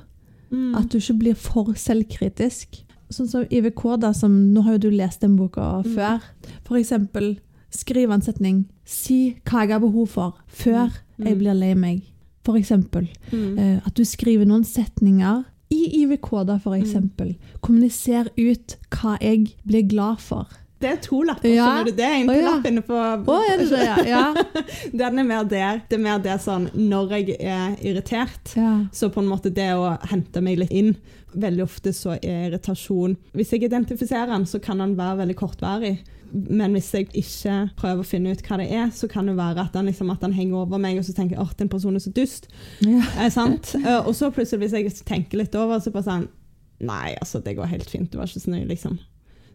Mm. 0.50 0.74
At 0.76 0.88
du 0.90 0.98
ikke 0.98 1.18
blir 1.18 1.34
for 1.36 1.64
selvkritisk. 1.74 2.82
Sånn 3.10 3.28
som 3.28 3.44
IVK, 3.50 3.96
da, 4.00 4.12
som 4.12 4.52
Nå 4.52 4.62
har 4.64 4.72
jo 4.72 4.78
du 4.78 4.90
lest 4.90 5.20
den 5.20 5.36
boka 5.36 5.82
Mm. 5.84 5.94
før. 5.94 6.20
For 6.64 6.76
eksempel 6.76 7.38
skriv 7.70 8.10
en 8.12 8.20
setning. 8.20 8.64
Si 8.84 9.36
hva 9.46 9.60
jeg 9.62 9.70
har 9.70 9.80
behov 9.80 10.08
for, 10.08 10.34
før 10.48 10.90
Mm. 11.18 11.26
jeg 11.26 11.38
blir 11.38 11.54
lei 11.54 11.74
meg. 11.74 12.02
Eksempel. 12.58 13.08
Mm. 13.30 13.58
Eh, 13.58 13.76
at 13.86 13.94
du 13.94 14.04
skriver 14.04 14.48
noen 14.48 14.64
setninger 14.64 15.44
i 15.70 16.02
IVK, 16.02 16.30
da, 16.48 16.58
Mm. 16.58 17.36
Kommuniser 17.62 18.28
ut 18.36 18.76
hva 18.90 19.16
jeg 19.20 19.54
blir 19.66 19.86
glad 19.88 20.18
for. 20.20 20.46
Det 20.80 20.88
er 20.88 20.96
to 20.96 21.22
lapper, 21.22 21.48
Ja. 21.48 21.66
skjønner 21.66 21.84
du. 21.84 21.92
Det 21.92 22.04
er 22.04 22.14
en 22.22 22.30
oh, 22.30 22.36
ja. 22.36 22.50
lapp 22.50 22.66
inne 22.66 22.80
på 22.80 22.96
oh, 22.96 23.42
er 23.44 23.58
det 23.58 23.68
det, 23.68 23.80
ja? 23.84 23.96
Ja. 24.08 24.34
Den 24.96 25.18
er 25.18 25.24
mer 25.28 25.44
der. 25.44 25.82
Det 25.88 25.98
er 25.98 26.02
mer 26.02 26.18
det 26.18 26.38
sånn 26.40 26.70
når 26.74 27.10
jeg 27.18 27.36
er 27.38 27.76
irritert. 27.84 28.54
Så 28.96 29.10
på 29.12 29.20
en 29.20 29.28
måte 29.28 29.52
det 29.52 29.68
å 29.76 29.98
hente 30.08 30.40
meg 30.40 30.58
litt 30.58 30.72
inn 30.72 30.94
Veldig 31.30 31.62
ofte 31.62 31.92
så 31.94 32.16
er 32.16 32.48
irritasjon 32.48 33.12
Hvis 33.38 33.52
jeg 33.54 33.62
identifiserer 33.68 34.32
den, 34.32 34.46
så 34.50 34.58
kan 34.58 34.80
den 34.82 34.96
være 34.98 35.20
veldig 35.20 35.36
kortvarig. 35.38 36.00
Men 36.32 36.74
hvis 36.76 36.90
jeg 36.94 37.08
ikke 37.16 37.56
prøver 37.78 38.02
å 38.02 38.06
finne 38.06 38.34
ut 38.34 38.42
hva 38.46 38.58
det 38.60 38.68
er, 38.70 38.88
så 38.94 39.08
kan 39.10 39.28
det 39.30 39.36
være 39.38 39.64
at 39.66 39.76
han, 39.78 39.88
liksom, 39.90 40.12
at 40.14 40.22
han 40.26 40.34
henger 40.36 40.62
over 40.62 40.80
meg, 40.82 40.98
og 41.00 41.06
så 41.06 41.14
tenker 41.16 41.36
jeg 41.36 41.44
at 41.44 41.62
den 41.62 41.70
personen 41.72 41.98
er 41.98 42.04
så 42.04 42.12
dust. 42.14 42.50
ja. 42.86 43.02
Er 43.18 43.32
sant? 43.34 43.74
Eh, 43.80 44.00
og 44.00 44.14
så 44.16 44.30
plutselig, 44.34 44.68
hvis 44.68 44.76
jeg 44.76 45.06
tenker 45.08 45.40
litt 45.40 45.56
over, 45.58 45.80
så 45.82 45.92
bare 45.94 46.08
sånn 46.08 46.28
Nei, 46.80 47.12
altså, 47.20 47.42
det 47.44 47.58
går 47.58 47.68
helt 47.68 47.90
fint. 47.92 48.08
Du 48.08 48.16
var 48.16 48.30
ikke 48.30 48.40
så 48.40 48.54
nøye, 48.54 48.64
liksom. 48.70 48.94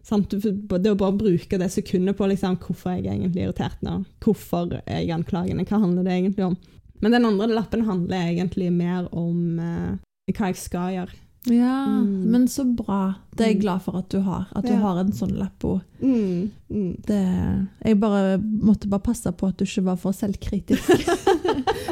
Sant? 0.06 0.30
Det 0.30 0.92
å 0.92 0.98
bare 0.98 1.16
bruke 1.18 1.58
det 1.58 1.66
sekundet 1.74 2.14
på 2.14 2.28
liksom, 2.30 2.54
hvorfor 2.62 2.92
er 2.92 3.00
jeg 3.00 3.16
egentlig 3.16 3.42
irritert 3.42 3.80
nå. 3.82 3.96
Hvorfor 4.22 4.76
er 4.84 5.00
jeg 5.00 5.10
anklagende? 5.16 5.66
Hva 5.66 5.80
handler 5.82 6.06
det 6.06 6.14
egentlig 6.14 6.46
om? 6.46 6.54
Men 7.02 7.16
den 7.16 7.26
andre 7.26 7.48
lappen 7.50 7.82
handler 7.88 8.30
egentlig 8.30 8.70
mer 8.72 9.08
om 9.10 9.58
eh, 9.58 9.96
hva 10.36 10.52
jeg 10.52 10.60
skal 10.62 10.94
gjøre. 10.94 11.18
Ja. 11.46 11.86
Mm. 11.86 12.30
Men 12.32 12.46
så 12.48 12.64
bra. 12.76 13.14
Det 13.36 13.44
er 13.44 13.48
jeg 13.50 13.56
Mm. 13.56 13.60
glad 13.62 13.82
for 13.82 13.96
at 13.98 14.08
du 14.10 14.20
har. 14.20 14.46
At 14.56 14.64
du 14.64 14.72
Ja. 14.72 14.78
har 14.80 14.98
en 15.00 15.12
sånn 15.12 15.36
lapp. 15.38 15.62
Mm, 16.02 16.50
mm. 16.70 16.96
Det, 17.06 17.68
jeg 17.84 18.00
bare 18.00 18.38
måtte 18.38 18.88
bare 18.88 19.00
passe 19.00 19.32
på 19.32 19.46
at 19.48 19.56
du 19.58 19.64
ikke 19.64 19.84
var 19.84 19.96
for 19.96 20.12
selvkritisk. 20.12 20.88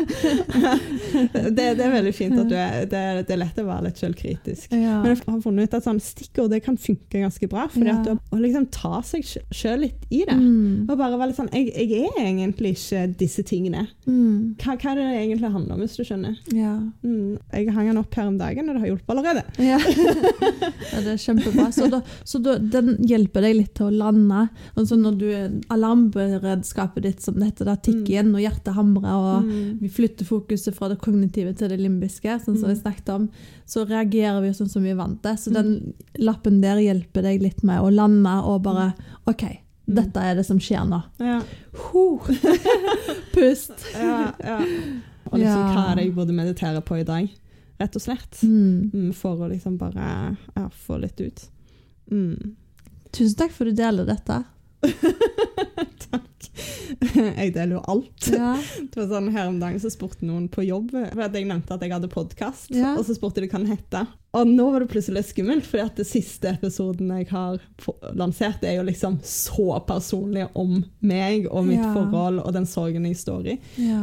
det, 1.57 1.67
det 1.79 1.85
er 1.85 1.93
veldig 1.95 2.13
fint 2.17 2.39
at 2.41 2.49
du 2.51 2.55
er 2.59 2.87
det, 2.91 3.03
det 3.29 3.35
er 3.35 3.41
lett 3.41 3.59
å 3.61 3.67
være 3.67 3.87
litt 3.89 4.01
selvkritisk. 4.01 4.73
Ja. 4.75 4.99
Men 5.03 5.13
jeg 5.15 5.21
har 5.27 5.41
funnet 5.45 5.69
ut 5.71 5.77
at 5.79 5.87
sånn 5.87 6.01
stikkord 6.03 6.53
det 6.55 6.61
kan 6.65 6.79
funke 6.81 7.23
ganske 7.23 7.49
bra. 7.51 7.67
Fordi 7.73 7.91
Ja. 7.91 7.97
at 8.01 8.09
du, 8.09 8.13
Å 8.35 8.41
liksom 8.41 8.67
ta 8.75 9.01
seg 9.07 9.25
sjøl 9.55 9.85
litt 9.85 10.07
i 10.11 10.25
det. 10.27 10.35
Mm. 10.39 10.87
Og 10.89 10.97
bare 10.99 11.19
være 11.19 11.31
litt 11.31 11.39
sånn 11.39 11.51
jeg, 11.55 11.71
jeg 11.75 12.09
er 12.09 12.21
egentlig 12.25 12.75
ikke 12.77 13.05
disse 13.21 13.45
tingene. 13.47 13.87
Mm. 14.09 14.55
Hva, 14.61 14.75
hva 14.81 14.93
er 14.95 14.99
det 15.01 15.05
det 15.09 15.21
egentlig 15.25 15.53
handler 15.55 15.77
om, 15.77 15.83
hvis 15.85 15.97
du 15.99 16.03
skjønner? 16.07 16.39
Ja. 16.55 16.73
Mm, 17.05 17.37
jeg 17.53 17.75
hang 17.77 17.91
den 17.93 18.01
opp 18.01 18.15
her 18.19 18.29
om 18.31 18.39
dagen, 18.41 18.69
og 18.69 18.75
det 18.77 18.83
har 18.85 18.91
hjulpet 18.93 19.15
allerede. 19.15 19.45
Ja. 19.63 19.79
ja, 20.93 21.03
det 21.05 21.15
er 21.15 21.21
kjempebra. 21.23 21.69
Så, 21.75 21.89
da, 21.93 22.01
så 22.27 22.41
da, 22.43 22.57
den 22.59 22.97
hjelper 23.07 23.45
deg 23.47 23.57
litt 23.61 23.75
til 23.79 23.89
å 23.91 23.95
lande. 24.05 24.47
Og 24.75 24.89
så 24.91 24.99
når 24.99 25.19
du 25.21 25.27
alarmberedskapet 25.75 27.03
ditt 27.07 27.23
som 27.25 27.39
det 27.39 27.53
heter, 27.53 27.69
da, 27.71 27.77
tikker 27.81 28.21
inn, 28.23 28.35
og 28.35 28.43
hjertet 28.45 28.75
hamrer, 28.77 29.15
og 29.15 29.45
Mm. 29.45 29.79
Flytter 29.95 30.27
fokuset 30.29 30.75
fra 30.77 30.89
det 30.93 30.99
kognitive 31.03 31.55
til 31.57 31.71
det 31.73 31.79
limbiske, 31.81 32.37
sånn 32.43 32.59
som 32.59 32.69
Mm. 32.69 32.75
vi 32.75 32.81
snakket 32.83 33.09
om, 33.15 33.29
så 33.67 33.85
reagerer 33.89 34.41
vi 34.43 34.51
sånn 34.57 34.69
som 34.71 34.83
vi 34.83 34.91
er 34.91 34.99
vant 34.99 35.21
til. 35.23 35.37
Så 35.39 35.53
den 35.55 35.95
lappen 36.19 36.61
der 36.61 36.77
hjelper 36.83 37.23
deg 37.23 37.43
litt 37.43 37.63
med 37.65 37.81
å 37.81 37.91
lande 37.95 38.35
og 38.45 38.63
bare 38.67 38.93
OK, 39.27 39.43
Mm. 39.87 39.95
dette 39.97 40.17
er 40.25 40.35
det 40.39 40.47
som 40.47 40.59
skjer 40.59 40.85
nå. 40.89 41.03
Ja, 41.21 41.41
Huh. 41.73 42.19
Pust. 43.35 43.73
ja, 43.95 44.33
ja. 44.41 44.59
Og 45.31 45.39
liksom, 45.41 45.65
hva 45.75 45.91
er 45.91 45.97
det 45.97 46.05
jeg 46.05 46.15
burde 46.15 46.35
meditere 46.37 46.81
på 46.85 46.99
i 47.01 47.05
dag? 47.05 47.29
Rett 47.81 47.97
og 47.97 48.03
slett. 48.03 48.41
Mm. 48.45 48.91
Mm, 48.93 49.13
for 49.15 49.37
å 49.37 49.49
liksom 49.51 49.77
bare 49.79 50.37
ja, 50.57 50.69
få 50.87 51.01
litt 51.01 51.21
ut. 51.21 51.49
Mm. 52.11 52.55
Tusen 53.13 53.37
takk 53.37 53.51
for 53.53 53.67
at 53.67 53.75
du 53.75 53.83
deler 53.83 54.07
dette. 54.07 54.45
Takk. 56.11 56.34
Jeg 57.41 57.53
deler 57.55 57.77
jo 57.79 57.83
alt. 57.91 58.29
Ja. 58.33 58.55
Det 58.91 58.99
var 58.99 59.09
sånn 59.11 59.31
Her 59.35 59.49
om 59.51 59.61
dagen 59.63 59.81
så 59.83 59.91
spurte 59.93 60.27
noen 60.27 60.49
på 60.53 60.65
jobb 60.67 60.93
for 60.95 61.23
at 61.25 61.35
jeg 61.37 61.47
nevnte 61.49 61.75
at 61.77 61.83
jeg 61.85 61.93
hadde 61.95 62.11
podkast, 62.13 62.71
Ja. 62.75 62.95
og 62.99 63.05
så 63.07 63.17
spurte 63.17 63.43
de 63.43 63.49
hva 63.51 63.61
den 63.63 63.71
hette. 63.73 64.05
Og 64.35 64.49
nå 64.51 64.67
var 64.73 64.83
det 64.83 64.91
plutselig 64.91 65.23
skummelt, 65.29 65.67
for 65.69 65.79
den 65.79 65.93
det 66.01 66.07
siste 66.09 66.51
episoden 66.51 67.13
jeg 67.15 67.29
har 67.31 67.61
lansert, 68.19 68.65
er 68.67 68.81
jo 68.81 68.87
liksom 68.89 69.21
så 69.23 69.79
personlig 69.87 70.49
om 70.59 70.81
meg 71.07 71.47
og 71.51 71.69
mitt 71.69 71.79
Ja. 71.83 71.93
forhold 71.95 72.43
og 72.43 72.53
den 72.57 72.67
sorgen 72.67 73.07
jeg 73.07 73.21
står 73.21 73.47
i. 73.55 73.57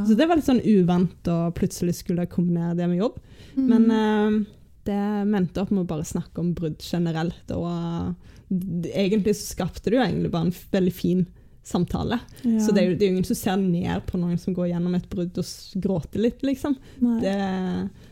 Så 0.08 0.16
det 0.16 0.28
var 0.30 0.40
litt 0.40 0.48
sånn 0.48 0.64
uvant 0.64 1.28
å 1.32 1.40
plutselig 1.56 1.98
skulle 2.00 2.30
kombinere 2.32 2.78
det 2.80 2.88
med 2.88 3.02
jobb. 3.04 3.20
Mm. 3.58 3.68
Men 3.68 3.92
uh, 3.92 4.46
det 4.88 5.02
mente 5.28 5.62
opp 5.62 5.72
med 5.76 5.84
å 5.84 5.90
bare 5.92 6.08
snakke 6.08 6.40
om 6.40 6.54
brudd 6.58 6.80
generelt. 6.80 7.52
Og 7.52 7.68
uh, 7.68 8.14
egentlig 8.96 9.36
så 9.36 9.52
skapte 9.54 9.90
det 9.92 10.00
jo 10.00 10.04
egentlig 10.06 10.32
bare 10.32 10.50
en 10.50 10.56
veldig 10.72 10.94
fin 10.96 11.26
samtale. 11.64 12.20
ja. 12.42 12.60
Så 12.60 12.74
det 12.74 12.82
er, 12.82 12.90
jo, 12.90 12.98
det 12.98 13.06
er 13.06 13.10
jo 13.10 13.16
ingen 13.16 13.28
som 13.28 13.38
ser 13.38 13.58
ned 13.62 14.06
på 14.08 14.20
noen 14.22 14.40
som 14.42 14.56
går 14.58 14.72
gjennom 14.72 14.96
et 14.98 15.10
brudd 15.12 15.38
og 15.38 15.82
gråter 15.84 16.24
litt, 16.26 16.42
liksom. 16.46 16.78
Det, 17.00 17.36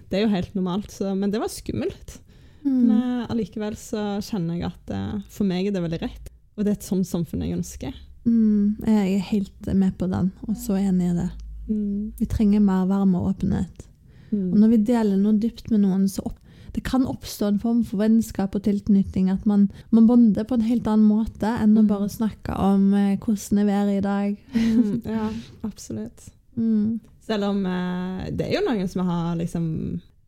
det 0.10 0.20
er 0.20 0.26
jo 0.26 0.34
helt 0.34 0.58
normalt. 0.58 0.92
Så, 0.94 1.14
men 1.18 1.34
det 1.34 1.42
var 1.42 1.52
skummelt. 1.54 2.20
Mm. 2.64 2.76
Men 2.76 2.92
eh, 2.98 3.26
allikevel 3.32 3.78
så 3.80 4.20
kjenner 4.26 4.60
jeg 4.60 4.70
at 4.70 4.94
eh, 4.96 5.18
for 5.32 5.50
meg 5.50 5.70
er 5.70 5.76
det 5.76 5.84
veldig 5.86 6.02
rett. 6.04 6.32
Og 6.58 6.66
det 6.66 6.74
er 6.74 6.80
et 6.80 6.90
sånt 6.90 7.08
samfunn 7.08 7.46
jeg 7.46 7.58
ønsker. 7.58 7.96
Mm, 8.28 8.82
jeg 8.84 9.14
er 9.16 9.30
helt 9.32 9.70
med 9.72 9.96
på 9.98 10.10
den, 10.12 10.34
og 10.46 10.58
så 10.60 10.76
enig 10.78 11.14
i 11.14 11.16
det. 11.18 11.30
Mm. 11.70 12.12
Vi 12.20 12.28
trenger 12.30 12.66
mer 12.66 12.90
varme 12.90 13.22
og 13.22 13.32
åpenhet. 13.32 13.86
Mm. 14.30 14.52
Og 14.52 14.58
når 14.60 14.74
vi 14.74 14.84
deler 14.92 15.18
noe 15.18 15.40
dypt 15.40 15.72
med 15.72 15.86
noen, 15.86 16.06
så 16.12 16.26
opp, 16.28 16.38
det 16.80 16.86
kan 16.88 17.04
oppstå 17.12 17.50
en 17.52 17.60
form 17.60 17.84
for 17.84 18.00
vennskap 18.00 18.56
og 18.56 18.64
tilknytning. 18.64 19.28
At 19.34 19.44
man, 19.50 19.68
man 19.92 20.08
bonder 20.08 20.46
på 20.48 20.56
en 20.56 20.64
helt 20.64 20.88
annen 20.88 21.08
måte 21.12 21.52
enn 21.60 21.76
å 21.76 21.84
Mm. 21.84 21.88
bare 21.92 22.08
snakke 22.10 22.56
om 22.56 22.94
eh, 22.96 23.18
hvordan 23.20 23.60
er 23.60 23.68
været 23.68 23.98
i 23.98 24.06
dag. 24.06 24.38
Mm, 24.56 25.02
ja, 25.18 25.30
absolutt. 25.68 26.30
Mm. 26.56 27.00
Selv 27.28 27.44
om 27.52 27.66
eh, 27.66 28.30
det 28.32 28.48
er 28.48 28.56
jo 28.56 28.64
noen 28.70 28.88
som 28.90 29.04
har 29.06 29.36
liksom 29.38 29.68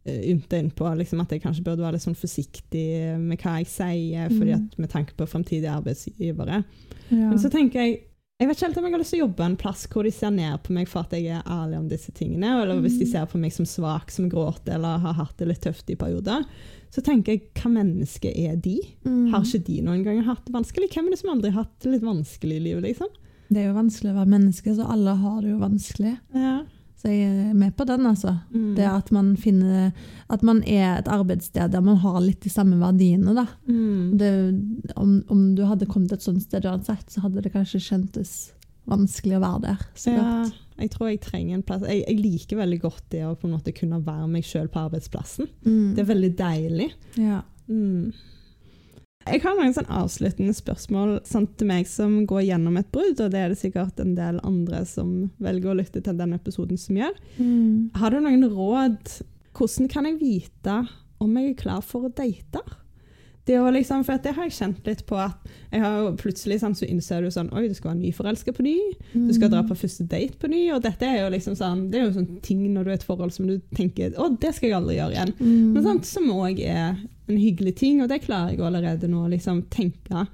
eh, 0.06 0.22
ymta 0.34 0.60
inn 0.60 0.70
på 0.76 0.92
liksom, 1.00 1.22
at 1.24 1.32
jeg 1.32 1.42
kanskje 1.42 1.64
burde 1.66 1.82
være 1.86 1.96
litt 1.98 2.04
sånn 2.06 2.20
forsiktig 2.20 2.86
med 3.22 3.40
hva 3.42 3.58
jeg 3.62 3.68
sier, 3.72 4.30
fordi 4.30 4.52
Mm. 4.54 4.68
at 4.68 4.80
med 4.80 4.90
tanke 4.92 5.14
på 5.18 5.28
fremtidige 5.30 5.72
arbeidsgivere. 5.72 6.64
Ja. 7.12 7.30
Men 7.30 7.40
så 7.40 7.50
tenker 7.54 7.80
jeg 7.86 8.00
jeg 8.42 8.50
vet 8.50 8.58
ikke 8.58 8.66
helt 8.68 8.78
om 8.82 8.86
jeg 8.88 8.94
har 8.96 9.02
lyst 9.04 9.14
til 9.14 9.20
å 9.22 9.26
jobbe 9.28 9.46
en 9.46 9.56
plass 9.62 9.84
hvor 9.92 10.08
de 10.08 10.12
ser 10.16 10.32
ned 10.34 10.64
på 10.66 10.74
meg 10.74 10.88
for 10.90 11.06
at 11.06 11.12
jeg 11.14 11.28
er 11.30 11.44
ærlig 11.46 11.78
om 11.78 11.88
disse 11.92 12.12
tingene, 12.18 12.56
eller 12.64 12.80
hvis 12.82 12.98
de 12.98 13.06
Mm. 13.06 13.12
ser 13.12 13.26
på 13.30 13.38
meg 13.40 13.54
som 13.54 13.66
svak, 13.70 14.10
som 14.12 14.30
gråter 14.32 14.74
eller 14.80 14.98
har 15.04 15.14
hatt 15.14 15.38
det 15.38 15.48
litt 15.52 15.62
tøft 15.62 15.90
i 15.94 15.96
perioder. 15.96 16.44
Så 16.92 17.04
tenker 17.06 17.36
jeg, 17.38 17.44
hva 17.54 17.70
menneske 17.72 18.34
er 18.34 18.58
de? 18.58 18.80
Mm. 19.06 19.30
Har 19.32 19.46
ikke 19.46 19.64
de 19.70 19.78
noen 19.86 20.04
ganger 20.04 20.24
hatt 20.28 20.44
det 20.46 20.54
vanskelig? 20.58 20.90
Hvem 20.92 21.06
er 21.08 21.10
det 21.14 21.20
som 21.22 21.30
aldri 21.36 21.52
har 21.54 21.64
hatt 21.64 21.80
det 21.86 21.92
litt 21.94 22.04
vanskelig 22.04 22.58
i 22.58 22.64
livet, 22.66 22.84
liksom? 22.84 23.08
Det 23.52 23.58
er 23.62 23.68
jo 23.70 23.78
vanskelig 23.78 24.12
å 24.12 24.18
være 24.18 24.34
menneske, 24.34 24.74
så 24.76 24.90
alle 24.90 25.14
har 25.22 25.42
det 25.42 25.52
jo 25.54 25.60
vanskelig. 25.62 26.18
Ja. 26.34 26.58
Så 27.02 27.10
jeg 27.10 27.50
er 27.50 27.54
med 27.58 27.74
på 27.74 27.86
den, 27.90 28.06
altså. 28.06 28.36
Mm. 28.54 28.76
Det 28.78 28.86
at 28.86 29.08
man 29.16 29.34
finner 29.40 29.90
At 30.30 30.44
man 30.46 30.62
er 30.70 31.00
et 31.00 31.10
arbeidssted 31.10 31.74
der 31.74 31.82
man 31.82 31.98
har 32.04 32.20
litt 32.22 32.44
de 32.46 32.52
samme 32.54 32.78
verdiene, 32.78 33.34
da. 33.34 33.48
Mm. 33.66 34.18
Det, 34.22 34.32
om, 34.96 35.16
om 35.34 35.46
du 35.58 35.66
hadde 35.66 35.90
kommet 35.90 36.14
et 36.14 36.24
sånt 36.24 36.44
sted 36.46 36.68
uansett, 36.70 37.08
så 37.10 37.26
hadde 37.26 37.42
det 37.42 37.54
kanskje 37.56 37.82
kjentes 37.82 38.52
vanskelig 38.90 39.38
å 39.38 39.44
være 39.44 39.64
der. 39.66 39.88
Så 39.96 40.14
Ja, 40.14 40.28
godt. 40.44 40.60
Jeg 40.82 40.90
tror 40.96 41.10
jeg 41.12 41.20
trenger 41.22 41.58
en 41.58 41.64
plass 41.66 41.84
Jeg, 41.86 42.02
jeg 42.08 42.18
liker 42.18 42.58
veldig 42.58 42.80
godt 42.82 43.04
det 43.14 43.22
å 43.28 43.36
kunne 43.38 44.00
være 44.06 44.28
meg 44.32 44.48
sjøl 44.48 44.70
på 44.72 44.86
arbeidsplassen. 44.88 45.50
Mm. 45.66 45.96
Det 45.96 46.04
er 46.04 46.10
veldig 46.10 46.32
deilig. 46.40 46.92
Ja. 47.22 47.42
Mm. 47.68 48.14
Jeg 49.28 49.44
har 49.44 49.58
noen 49.58 49.74
sånn 49.76 49.90
avsluttende 49.94 50.54
spørsmål 50.58 51.20
sånn, 51.30 51.46
til 51.60 51.70
meg 51.70 51.90
som 51.90 52.22
går 52.30 52.46
gjennom 52.48 52.80
et 52.80 52.90
brudd, 52.94 53.20
og 53.22 53.34
det 53.34 53.42
er 53.42 53.54
det 53.54 53.60
sikkert 53.62 54.00
en 54.02 54.16
del 54.18 54.40
andre 54.48 54.82
som 54.90 55.30
velger 55.44 55.72
å 55.72 55.78
lytte 55.78 56.02
til 56.02 56.18
denne 56.18 56.40
episoden 56.42 56.80
som 56.82 56.98
gjør. 56.98 57.14
Mm. 57.38 57.92
Har 58.02 58.14
du 58.14 58.22
noen 58.24 58.48
råd? 58.50 59.16
Hvordan 59.58 59.92
kan 59.92 60.08
jeg 60.10 60.22
vite 60.22 60.78
om 61.22 61.38
jeg 61.38 61.52
er 61.52 61.60
klar 61.60 61.86
for 61.86 62.08
å 62.08 62.14
date? 62.18 62.64
Det, 63.52 63.60
å 63.60 63.72
liksom, 63.74 64.06
for 64.08 64.22
det 64.24 64.34
har 64.38 64.48
jeg 64.48 64.56
kjent 64.56 64.86
litt 64.88 65.04
på 65.10 65.18
at 65.20 65.52
jeg 65.72 65.84
har 65.84 66.12
plutselig 66.20 66.62
sånn, 66.62 66.76
så 66.78 66.88
innser 66.88 67.26
du 67.26 67.32
sånn 67.34 67.50
Oi, 67.52 67.66
du 67.68 67.76
skal 67.76 67.92
være 67.92 68.02
nyforelska 68.02 68.54
på 68.56 68.64
ny. 68.66 68.76
Du 69.12 69.32
skal 69.36 69.52
dra 69.52 69.64
på 69.68 69.76
første 69.78 70.06
date 70.08 70.40
på 70.40 70.50
ny. 70.52 70.64
Og 70.76 70.84
dette 70.86 71.08
er 71.08 71.24
jo 71.24 71.32
liksom 71.34 71.58
sånn 71.60 71.88
Det 71.92 72.00
er 72.00 72.08
jo 72.08 72.16
sånn 72.16 72.38
ting 72.46 72.64
når 72.72 72.88
du 72.88 72.92
er 72.92 72.96
i 72.96 73.00
et 73.02 73.08
forhold 73.08 73.36
som 73.36 73.50
du 73.50 73.58
tenker 73.76 74.16
Å, 74.16 74.30
det 74.42 74.54
skal 74.56 74.70
jeg 74.70 74.78
aldri 74.80 75.00
gjøre 75.00 75.18
igjen. 75.18 75.34
Mm. 75.42 75.74
Men 75.76 75.88
sant, 75.90 76.08
som 76.08 76.30
òg 76.34 76.62
er 76.64 76.96
en 77.32 77.40
hyggelig 77.40 77.76
ting, 77.80 78.02
og 78.04 78.10
det 78.12 78.24
klarer 78.26 78.56
jeg 78.56 78.64
allerede 78.66 79.10
nå 79.12 79.26
å 79.26 79.32
liksom 79.32 79.66
tenke. 79.72 80.26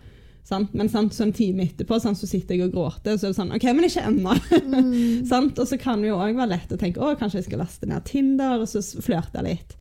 Sant? 0.47 0.71
Men 0.77 0.87
sant, 0.89 1.11
sånn 1.13 1.33
en 1.33 1.35
time 1.35 1.65
etterpå 1.67 1.99
sant, 1.99 2.17
så 2.17 2.29
sitter 2.29 2.55
jeg 2.55 2.69
og 2.69 2.77
gråter, 2.77 3.13
og 3.13 3.19
så 3.19 3.27
er 3.27 3.33
det 3.33 3.39
sånn 3.41 3.51
OK, 3.57 3.65
men 3.75 3.89
ikke 3.89 4.05
ennå. 4.07 4.37
Mm. 4.63 5.33
Og 5.57 5.65
så 5.67 5.77
kan 5.81 6.01
det 6.01 6.13
jo 6.13 6.21
òg 6.21 6.37
være 6.37 6.53
lett 6.53 6.71
å 6.71 6.79
tenke 6.79 7.03
å, 7.03 7.15
kanskje 7.19 7.41
jeg 7.41 7.49
skal 7.49 7.61
laste 7.65 7.89
ned 7.89 8.05
Tinder 8.07 8.61
og 8.63 8.69
så 8.71 8.79
flørte 8.79 9.07
flørte 9.07 9.43
litt. 9.45 9.75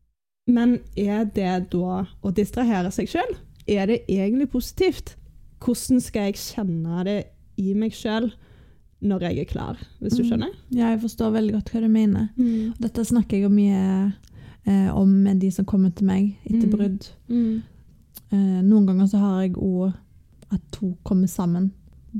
Men 0.46 0.78
er 0.96 1.24
det 1.34 1.70
da 1.72 2.04
å 2.22 2.32
distrahere 2.34 2.90
seg 2.94 3.08
sjøl? 3.10 3.32
Er 3.66 3.86
det 3.90 4.04
egentlig 4.08 4.48
positivt? 4.52 5.16
Hvordan 5.62 6.00
skal 6.04 6.28
jeg 6.28 6.38
kjenne 6.38 7.04
det 7.08 7.16
i 7.58 7.72
meg 7.74 7.94
sjøl 7.96 8.28
når 9.06 9.24
jeg 9.26 9.38
er 9.42 9.48
klar, 9.50 9.76
hvis 10.00 10.16
du 10.16 10.22
Mm. 10.22 10.28
skjønner? 10.30 10.52
Ja, 10.70 10.90
jeg 10.94 11.00
forstår 11.02 11.32
veldig 11.34 11.52
godt 11.54 11.70
hva 11.72 11.80
du 11.82 11.88
mener. 11.88 12.28
Mm. 12.38 12.74
Dette 12.78 13.04
snakker 13.04 13.40
jeg 13.40 13.50
mye 13.50 14.12
eh, 14.68 14.88
om 14.96 15.08
med 15.22 15.38
de 15.40 15.50
som 15.50 15.64
kommer 15.64 15.90
til 15.94 16.06
meg 16.06 16.36
etter 16.44 16.66
Mm. 16.66 16.70
brudd. 16.70 17.08
Mm. 17.28 17.62
Eh, 18.32 18.62
noen 18.62 18.86
ganger 18.86 19.06
så 19.06 19.18
har 19.18 19.42
jeg 19.42 19.52
òg 19.54 19.94
at 20.52 20.60
to 20.72 20.96
kommer 21.04 21.26
sammen, 21.28 21.70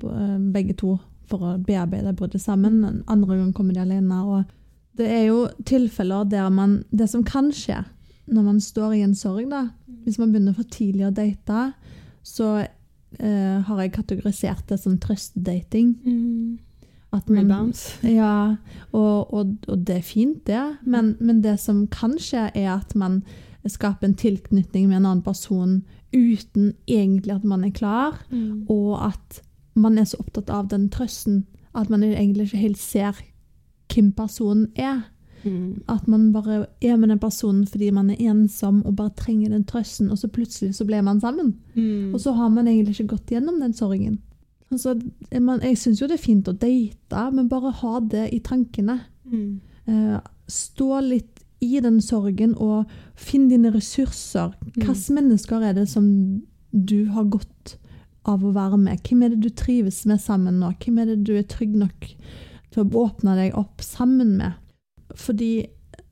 eh, 0.03 0.39
begge 0.53 0.77
to, 0.77 0.99
for 1.27 1.39
å 1.39 1.59
bearbeide 1.65 2.15
bruddet 2.15 2.41
sammen. 2.41 3.03
Andre 3.09 3.27
ganger 3.37 3.53
kommer 3.53 3.75
de 3.75 3.81
alene. 3.81 4.25
Og 4.25 4.45
det 4.97 5.09
er 5.11 5.27
jo 5.27 5.49
tilfeller 5.65 6.29
der 6.29 6.49
man 6.51 6.85
Det 6.95 7.09
som 7.09 7.25
kan 7.25 7.51
skje 7.51 7.85
når 8.27 8.43
man 8.43 8.61
står 8.61 8.93
i 8.97 9.01
en 9.07 9.15
sorg, 9.15 9.49
da, 9.51 9.69
hvis 10.05 10.19
man 10.19 10.33
begynner 10.33 10.55
for 10.55 10.63
tidlig 10.71 11.07
å 11.07 11.15
date, 11.15 11.73
så 12.27 12.67
eh, 13.21 13.59
har 13.63 13.81
jeg 13.83 13.93
kategorisert 13.93 14.65
det 14.69 14.79
som 14.83 14.99
trøstedating. 14.99 15.95
Mm. 16.05 16.59
At 17.13 17.29
man- 17.31 17.45
Rebounds. 17.47 17.99
ja, 18.03 18.57
og, 18.93 19.33
og, 19.35 19.57
og 19.69 19.79
det 19.87 19.97
er 19.97 20.03
fint, 20.03 20.45
det. 20.47 20.77
Men, 20.85 21.17
men 21.21 21.41
det 21.43 21.59
som 21.61 21.87
kan 21.87 22.17
skje, 22.19 22.51
er 22.55 22.73
at 22.77 22.95
man 22.99 23.23
skaper 23.67 24.07
en 24.07 24.15
tilknytning 24.15 24.89
med 24.89 24.97
en 25.01 25.07
annen 25.07 25.23
person 25.27 25.81
uten 26.15 26.73
egentlig 26.89 27.33
at 27.35 27.45
man 27.45 27.65
er 27.65 27.71
klar, 27.75 28.19
Mm. 28.31 28.67
og 28.71 29.07
at 29.07 29.41
man 29.75 29.99
er 29.99 30.05
så 30.05 30.17
opptatt 30.23 30.51
av 30.51 30.69
den 30.69 30.89
trøsten 30.91 31.45
at 31.75 31.91
man 31.91 32.03
egentlig 32.03 32.47
ikke 32.47 32.57
helt 32.63 32.79
ser 32.79 33.19
hvem 33.93 34.13
personen 34.17 34.69
er. 34.77 35.03
Mm. 35.47 35.83
At 35.89 36.09
man 36.11 36.33
bare 36.35 36.67
er 36.83 36.97
med 36.99 37.13
den 37.13 37.21
personen 37.23 37.67
fordi 37.71 37.91
man 37.95 38.11
er 38.11 38.21
ensom 38.31 38.83
og 38.85 38.97
bare 38.99 39.15
trenger 39.17 39.55
den 39.55 39.65
trøsten, 39.65 40.11
og 40.11 40.19
så 40.19 40.29
plutselig 40.29 40.75
så 40.77 40.87
ble 40.89 41.01
man 41.07 41.21
sammen. 41.23 41.55
Mm. 41.75 42.15
Og 42.15 42.21
så 42.21 42.35
har 42.37 42.51
man 42.53 42.69
egentlig 42.69 42.97
ikke 42.99 43.15
gått 43.17 43.33
gjennom 43.35 43.61
den 43.63 43.77
sorgen. 43.77 44.19
Altså, 44.71 44.97
man, 45.41 45.63
jeg 45.63 45.79
syns 45.79 46.03
jo 46.03 46.09
det 46.11 46.19
er 46.19 46.25
fint 46.25 46.49
å 46.51 46.57
date, 46.57 47.25
men 47.33 47.49
bare 47.49 47.71
ha 47.83 48.01
det 48.03 48.29
i 48.35 48.43
tankene. 48.43 48.99
Mm. 49.31 49.61
Uh, 49.87 50.19
stå 50.51 51.01
litt 51.07 51.45
i 51.65 51.79
den 51.81 52.01
sorgen 52.05 52.55
og 52.61 52.91
finn 53.17 53.49
dine 53.51 53.71
ressurser. 53.75 54.53
Hvilke 54.75 55.17
mennesker 55.17 55.65
er 55.65 55.77
det 55.79 55.87
som 55.89 56.09
du 56.71 57.07
har 57.15 57.31
godt 57.33 57.77
av 58.29 58.45
å 58.45 58.53
være 58.57 58.79
med? 58.81 59.01
Hvem 59.07 59.23
er 59.25 59.33
det 59.33 59.41
du 59.47 59.51
trives 59.55 60.03
med 60.09 60.21
sammen 60.23 60.61
nå? 60.61 60.75
Hvem 60.83 61.01
er 61.03 61.13
det 61.13 61.23
du 61.29 61.37
er 61.39 61.47
trygg 61.49 61.77
nok 61.79 62.11
til 62.75 62.83
å 62.83 63.07
åpne 63.07 63.39
deg 63.39 63.57
opp 63.59 63.85
sammen 63.85 64.37
med? 64.41 64.59
Fordi 65.17 65.67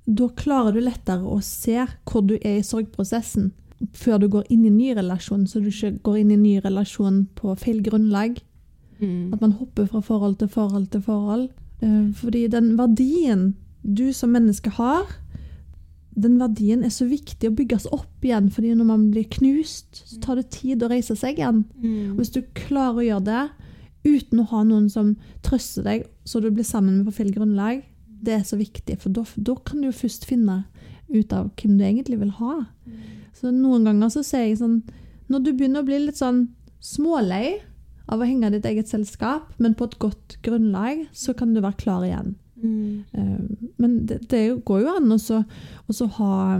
da 0.05 0.29
klarer 0.37 0.77
du 0.77 0.83
lettere 0.85 1.25
å 1.25 1.41
se 1.45 1.79
hvor 2.05 2.25
du 2.27 2.37
er 2.41 2.59
i 2.59 2.67
sorgprosessen 2.67 3.53
før 3.93 4.21
du 4.23 4.29
går 4.33 4.47
inn 4.53 4.65
i 4.65 4.71
en 4.71 4.79
ny 4.79 4.93
relasjon, 4.97 5.47
så 5.49 5.61
du 5.61 5.69
ikke 5.69 5.97
går 6.07 6.23
inn 6.23 6.31
i 6.33 6.39
en 6.39 6.45
ny 6.45 6.55
relasjon 6.65 7.25
på 7.37 7.53
feil 7.61 7.83
grunnlag. 7.85 8.39
Mm. 9.01 9.35
At 9.35 9.43
man 9.43 9.57
hopper 9.59 9.89
fra 9.91 10.01
forhold 10.05 10.39
til 10.41 10.49
forhold 10.49 10.89
til 10.95 11.03
forhold. 11.05 11.51
Eh, 11.83 12.07
Fordi 12.17 12.47
den 12.49 12.75
verdien 12.79 13.53
du 13.83 14.13
som 14.17 14.33
menneske 14.33 14.73
har, 14.79 15.05
den 16.15 16.39
verdien 16.39 16.85
er 16.87 16.93
så 16.95 17.09
viktig 17.11 17.51
å 17.51 17.57
bygges 17.59 17.89
opp 17.93 18.23
igjen. 18.25 18.51
fordi 18.51 18.75
når 18.75 18.87
man 18.87 19.11
blir 19.11 19.25
knust, 19.25 20.05
så 20.07 20.21
tar 20.21 20.37
det 20.37 20.51
tid 20.51 20.83
å 20.83 20.89
reise 20.89 21.17
seg 21.17 21.39
igjen. 21.39 21.65
Mm. 21.83 22.15
Hvis 22.17 22.31
du 22.31 22.43
klarer 22.55 23.03
å 23.03 23.09
gjøre 23.09 23.25
det 23.25 23.45
uten 24.05 24.41
å 24.41 24.49
ha 24.53 24.63
noen 24.63 24.89
som 24.91 25.17
trøster 25.43 25.83
deg, 25.83 26.07
så 26.25 26.41
du 26.41 26.51
blir 26.51 26.65
sammen 26.65 26.99
med 26.99 27.07
på 27.07 27.17
feil 27.19 27.33
grunnlag, 27.35 27.83
det 28.25 28.35
er 28.39 28.45
så 28.49 28.57
viktig. 28.61 28.99
For 29.03 29.13
da, 29.15 29.25
kan 29.67 29.81
du 29.83 29.89
jo 29.91 29.95
først 29.97 30.27
finne 30.29 30.65
ut 31.13 31.33
av 31.37 31.51
hvem 31.61 31.77
du 31.79 31.85
egentlig 31.85 32.19
vil 32.21 32.33
ha. 32.41 32.55
Så 33.37 33.51
noen 33.53 33.85
ganger 33.89 34.13
så 34.15 34.23
ser 34.25 34.47
jeg 34.47 34.59
sånn 34.61 34.83
Når 35.29 35.41
du 35.45 35.53
begynner 35.53 35.83
å 35.83 35.87
bli 35.89 35.99
litt 36.05 36.19
sånn 36.21 36.49
smålei 36.85 37.57
av 38.13 38.21
å 38.21 38.27
henge 38.29 38.51
ditt 38.53 38.67
eget 38.69 38.91
selskap, 38.91 39.55
men 39.59 39.73
på 39.75 39.87
et 39.89 39.99
godt 39.99 40.35
grunnlag, 40.45 41.07
så 41.17 41.33
kan 41.37 41.55
du 41.55 41.63
være 41.65 41.79
klar 41.81 42.05
igjen. 42.05 42.35
Mm. 42.61 43.05
Eh, 43.13 43.71
Men 43.81 44.07
det, 44.07 44.19
det 44.29 44.43
går 44.69 44.83
jo 44.85 44.97
an 44.97 45.09
å 45.15 45.19
så- 45.19 45.45
ha 46.19 46.59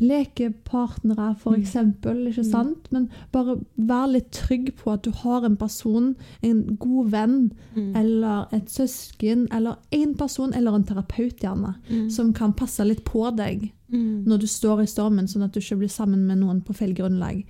lekepartnere, 0.00 1.36
for 1.38 1.52
Mm. 1.52 1.60
ikke 1.62 2.38
Mm. 2.44 2.50
sant? 2.50 2.92
Men 2.92 3.10
bare 3.32 3.56
vær 3.78 4.06
litt 4.12 4.30
trygg 4.30 4.74
på 4.76 4.92
at 4.92 5.02
du 5.02 5.10
har 5.10 5.44
en 5.44 5.56
person, 5.56 6.16
en 6.42 6.76
god 6.80 7.10
venn, 7.10 7.52
Mm. 7.76 7.96
eller 7.96 8.46
et 8.52 8.66
søsken, 8.70 9.46
eller 9.52 9.76
en 9.92 10.14
person, 10.14 10.52
eller 10.54 10.74
en 10.74 10.84
terapeut 10.84 11.36
gjerne, 11.40 11.74
Mm. 11.90 12.10
som 12.10 12.32
kan 12.32 12.52
passe 12.52 12.84
litt 12.84 13.04
på 13.04 13.34
deg 13.36 13.72
Mm. 13.92 14.24
når 14.26 14.38
du 14.40 14.46
står 14.46 14.82
i 14.82 14.86
stormen, 14.86 15.26
sånn 15.26 15.44
at 15.44 15.52
du 15.52 15.60
ikke 15.60 15.78
blir 15.78 15.88
sammen 15.90 16.26
med 16.26 16.38
noen 16.38 16.60
på 16.62 16.74
feil 16.74 16.94
grunnlag. 16.94 17.44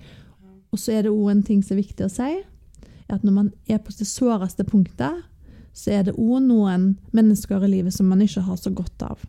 Og 0.71 0.79
så 0.79 0.91
er 0.93 1.03
det 1.03 1.11
òg 1.11 1.31
en 1.31 1.43
ting 1.43 1.61
som 1.63 1.77
er 1.77 1.81
viktig 1.83 2.05
å 2.05 2.11
si, 2.11 2.43
at 3.09 3.23
når 3.23 3.31
man 3.31 3.53
er 3.69 3.77
på 3.77 3.95
det 3.97 4.07
såreste 4.07 4.63
punktet, 4.65 5.23
så 5.73 5.91
er 5.91 6.03
det 6.03 6.15
òg 6.15 6.41
noen 6.43 6.97
mennesker 7.13 7.63
i 7.63 7.67
livet 7.67 7.93
som 7.93 8.07
man 8.07 8.19
ikke 8.19 8.41
har 8.41 8.55
så 8.55 8.73
godt 8.73 9.01
av. 9.01 9.25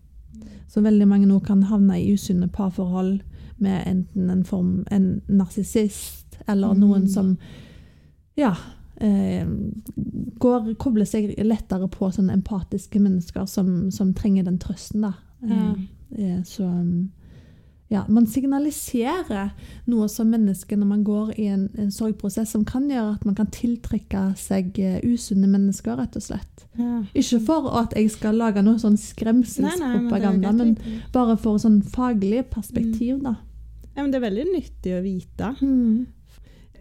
Så 0.68 0.82
veldig 0.82 1.06
mange 1.08 1.26
nå 1.26 1.40
kan 1.44 1.62
havne 1.62 2.00
i 2.02 2.12
usunne 2.12 2.48
parforhold 2.48 3.20
med 3.58 3.86
enten 3.86 4.30
en 4.30 4.44
form 4.44 4.84
en 4.90 5.22
narsissist, 5.28 6.38
eller 6.48 6.74
Mm. 6.74 6.80
noen 6.80 7.08
som 7.08 7.36
ja, 8.36 8.54
eh, 9.00 9.46
går, 10.38 10.74
kobler 10.78 11.04
seg 11.04 11.34
lettere 11.44 11.88
på 11.88 12.10
sånne 12.12 12.32
empatiske 12.36 13.00
mennesker 13.00 13.46
som, 13.46 13.90
som 13.90 14.12
trenger 14.14 14.44
den 14.44 14.58
trøsten. 14.58 15.00
da. 15.02 15.12
Ja. 15.42 15.74
Eh, 16.18 16.42
Så 16.44 16.64
um, 16.64 17.10
ja, 17.88 18.00
man 18.10 18.26
signaliserer 18.26 19.52
noe 19.86 20.08
som 20.10 20.30
menneske 20.32 20.74
når 20.74 20.88
man 20.90 21.04
går 21.06 21.28
i 21.38 21.46
en, 21.54 21.68
en 21.78 21.92
sorgprosess 21.94 22.50
som 22.56 22.64
kan 22.66 22.88
gjøre 22.90 23.12
at 23.14 23.26
man 23.28 23.36
kan 23.38 23.46
tiltrekke 23.54 24.22
seg 24.40 24.78
eh, 24.82 24.96
usunne 25.06 25.46
mennesker, 25.46 25.94
rett 26.00 26.16
og 26.18 26.24
slett. 26.24 26.64
Ja. 26.80 27.04
Ikke 27.14 27.38
for 27.46 27.70
at 27.78 27.94
jeg 27.94 28.10
skal 28.10 28.40
lage 28.42 28.64
noe 28.66 28.80
sånn 28.82 28.98
skremselspropaganda, 28.98 30.52
men, 30.56 30.74
er 30.82 31.06
bare 31.14 31.38
for 31.40 31.62
sånn 31.62 31.78
faglig 31.94 32.44
perspektiv, 32.50 33.22
da. 33.22 33.36
Ja, 33.94 34.02
men 34.02 34.10
det 34.12 34.18
er 34.20 34.26
veldig 34.26 34.46
nyttig 34.50 34.92
å 34.98 35.02
vite. 35.04 35.54
Mm. 35.62 36.06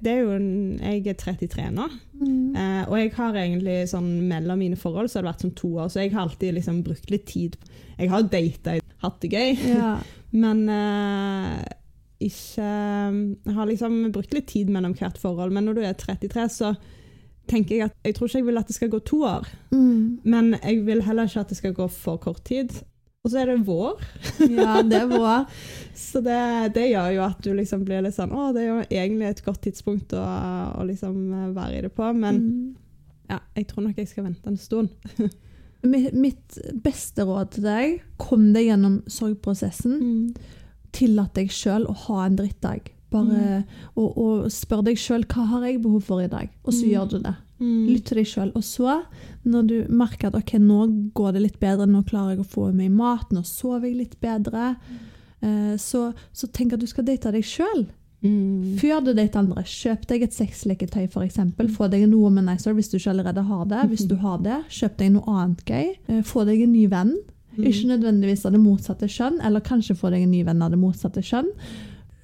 Det 0.03 0.11
er 0.11 0.25
jo 0.25 0.33
jeg 0.81 1.05
er 1.07 1.21
33 1.21 1.69
nå, 1.73 1.85
Mm. 2.15 2.55
eh, 2.55 2.83
og 2.87 2.93
jeg 2.95 3.09
har 3.17 3.33
egentlig 3.35 3.89
sånn 3.91 4.05
mellom 4.29 4.59
mine 4.61 4.77
forhold 4.79 5.09
så 5.11 5.17
har 5.19 5.25
det 5.25 5.31
vært 5.33 5.41
sånn 5.43 5.55
to 5.59 5.67
år, 5.83 5.89
så 5.91 5.99
jeg 5.99 6.13
har 6.13 6.21
alltid 6.21 6.53
liksom 6.55 6.77
brukt 6.85 7.09
litt 7.11 7.25
tid. 7.27 7.57
Jeg 7.99 8.09
har 8.09 8.23
data, 8.23 8.77
hatt 9.05 9.21
det 9.23 9.31
gøy, 9.33 9.55
Ja. 9.71 9.93
men 10.45 10.65
uh, 10.69 11.63
ikke 12.25 12.65
Jeg 12.65 13.53
har 13.55 13.67
liksom 13.69 13.95
brukt 14.15 14.33
litt 14.35 14.47
tid 14.51 14.69
mellom 14.71 14.93
hvert 14.97 15.17
forhold, 15.21 15.51
men 15.55 15.65
når 15.67 15.77
du 15.79 15.81
er 15.85 15.93
33, 15.99 16.45
så 16.51 16.73
tenker 17.51 17.75
jeg 17.77 17.85
at 17.91 17.95
jeg 18.07 18.15
tror 18.17 18.27
ikke 18.29 18.39
jeg 18.41 18.47
vil 18.47 18.57
at 18.57 18.67
det 18.71 18.75
skal 18.77 18.89
gå 18.93 18.99
to 19.05 19.19
år, 19.27 19.47
Mm. 19.75 20.19
men 20.23 20.53
jeg 20.63 20.79
vil 20.87 21.01
heller 21.05 21.27
ikke 21.29 21.43
at 21.43 21.49
det 21.51 21.57
skal 21.59 21.73
gå 21.77 21.87
for 21.91 22.17
kort 22.23 22.43
tid. 22.47 22.71
Og 23.25 23.31
så 23.33 23.39
er 23.41 23.45
det 23.51 23.65
vår. 23.65 24.01
ja, 24.53 24.81
det 24.85 24.99
er 25.01 25.07
vår. 25.09 25.45
Så 25.97 26.19
det, 26.21 26.73
det 26.75 26.83
gjør 26.91 27.07
jo 27.15 27.21
at 27.25 27.39
du 27.41 27.51
liksom 27.57 27.81
blir 27.87 28.03
litt 28.05 28.13
sånn 28.13 28.29
Å, 28.37 28.51
det 28.53 28.61
er 28.61 28.67
jo 28.69 28.75
egentlig 28.85 29.29
et 29.31 29.39
godt 29.45 29.61
tidspunkt 29.65 30.13
å, 30.13 30.21
å 30.77 30.83
liksom 30.85 31.15
være 31.55 31.79
i 31.79 31.81
det 31.87 31.89
på. 31.97 32.09
Men 32.13 32.35
Mm. 32.41 32.75
ja, 33.31 33.39
jeg 33.57 33.65
tror 33.71 33.87
nok 33.87 33.97
jeg 33.97 34.07
skal 34.11 34.27
vente 34.27 34.45
en 34.51 34.57
stund. 34.61 34.89
Mitt, 35.86 36.58
beste 36.84 37.26
råd 37.28 37.52
til 37.56 37.63
deg 37.67 38.02
kom 38.21 38.52
deg 38.56 38.67
gjennom 38.71 39.00
sorgprosessen. 39.12 40.34
Tillat 40.95 41.34
deg 41.36 41.50
sjøl 41.52 41.86
å 41.91 41.95
ha 42.06 42.26
en 42.26 42.38
drittdag. 42.39 42.91
Bare, 43.13 43.63
og, 43.95 44.17
og 44.19 44.45
spør 44.52 44.82
deg 44.84 44.98
sjøl 45.00 45.24
hva 45.32 45.45
har 45.54 45.65
jeg 45.69 45.82
behov 45.84 46.02
for 46.04 46.24
i 46.24 46.28
dag, 46.32 46.50
og 46.65 46.74
så 46.74 46.84
Mm. 46.86 46.91
gjør 46.91 47.10
du 47.12 47.17
det. 47.24 47.36
Mm. 47.60 47.88
Lytt 47.88 48.06
til 48.10 48.17
deg 48.17 48.26
sjøl. 48.28 48.52
Og 48.56 48.63
så, 48.63 48.95
når 49.45 49.67
du 49.69 49.76
merker 49.89 50.28
at 50.28 50.36
ok, 50.36 50.58
nå 50.60 51.12
går 51.15 51.34
det 51.38 51.41
litt 51.45 51.60
bedre, 51.62 51.86
nå 51.88 52.02
klarer 52.04 52.36
jeg 52.36 52.39
å 52.43 52.50
få 52.50 52.69
i 52.69 52.74
meg 52.76 52.91
mat, 52.91 53.30
nå 53.32 53.43
sover 53.48 53.88
jeg 53.88 53.98
litt 54.02 54.17
bedre, 54.19 54.76
eh, 55.41 55.76
så, 55.80 56.10
så 56.34 56.48
tenk 56.52 56.74
at 56.74 56.80
du 56.84 56.88
skal 56.88 57.06
date 57.08 57.32
deg 57.32 57.43
sjøl. 57.48 57.86
Mm. 58.25 58.75
Før 58.81 59.03
du 59.05 59.11
dater 59.13 59.39
andre, 59.43 59.63
kjøp 59.69 60.07
deg 60.09 60.25
et 60.25 60.35
sexleketøy 60.35 61.05
f.eks. 61.05 61.39
Få 61.75 61.89
deg 61.91 62.07
en 62.07 62.17
womanizer 62.17 62.75
hvis 62.75 62.89
du 62.91 62.97
ikke 62.97 63.13
allerede 63.13 63.45
har 63.45 63.65
det. 63.71 63.85
Hvis 63.91 64.07
du 64.09 64.17
har 64.23 64.41
det, 64.43 64.59
kjøp 64.73 64.97
deg 65.01 65.13
noe 65.15 65.38
annet 65.39 65.63
gøy. 65.69 65.93
Eh, 66.09 66.21
Få 66.25 66.45
deg 66.49 66.65
en 66.65 66.73
ny 66.73 66.85
venn. 66.91 67.15
Mm. 67.55 67.65
Ikke 67.69 67.89
nødvendigvis 67.93 68.45
av 68.47 68.55
det 68.55 68.63
motsatte 68.63 69.09
kjønn, 69.11 69.39
eller 69.45 69.63
kanskje 69.63 69.95
få 69.95 70.11
deg 70.11 70.25
en 70.25 70.33
ny 70.33 70.43
venn 70.47 70.63
av 70.65 70.73
det 70.73 70.81
motsatte 70.81 71.23
kjønn. 71.23 71.51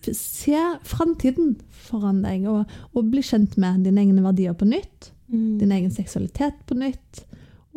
Se 0.01 0.57
framtiden 0.89 1.55
foran 1.85 2.23
deg, 2.25 2.47
og, 2.49 2.65
og 2.97 3.11
bli 3.13 3.21
kjent 3.23 3.57
med 3.61 3.85
dine 3.85 4.01
egne 4.01 4.23
verdier 4.25 4.57
på 4.57 4.67
nytt. 4.67 5.11
Mm. 5.31 5.59
Din 5.61 5.75
egen 5.77 5.93
seksualitet 5.93 6.57
på 6.67 6.75
nytt. 6.79 7.25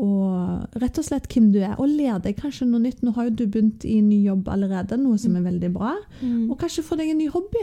Og 0.01 0.81
rett 0.83 0.99
og 0.99 1.07
slett 1.07 1.29
hvem 1.31 1.53
du 1.55 1.61
er. 1.63 1.77
Og 1.79 1.87
lær 1.87 2.19
deg 2.25 2.41
kanskje 2.41 2.67
noe 2.67 2.83
nytt. 2.83 3.05
Nå 3.05 3.13
har 3.15 3.29
jo 3.29 3.37
du 3.39 3.45
begynt 3.47 3.85
i 3.87 4.01
ny 4.03 4.25
jobb 4.25 4.49
allerede, 4.51 4.99
noe 4.99 5.21
som 5.23 5.37
er 5.39 5.45
veldig 5.47 5.71
bra. 5.77 5.95
Mm. 6.21 6.49
Og 6.51 6.59
kanskje 6.59 6.83
få 6.87 6.99
deg 6.99 7.13
en 7.13 7.21
ny 7.23 7.29
hobby. 7.31 7.63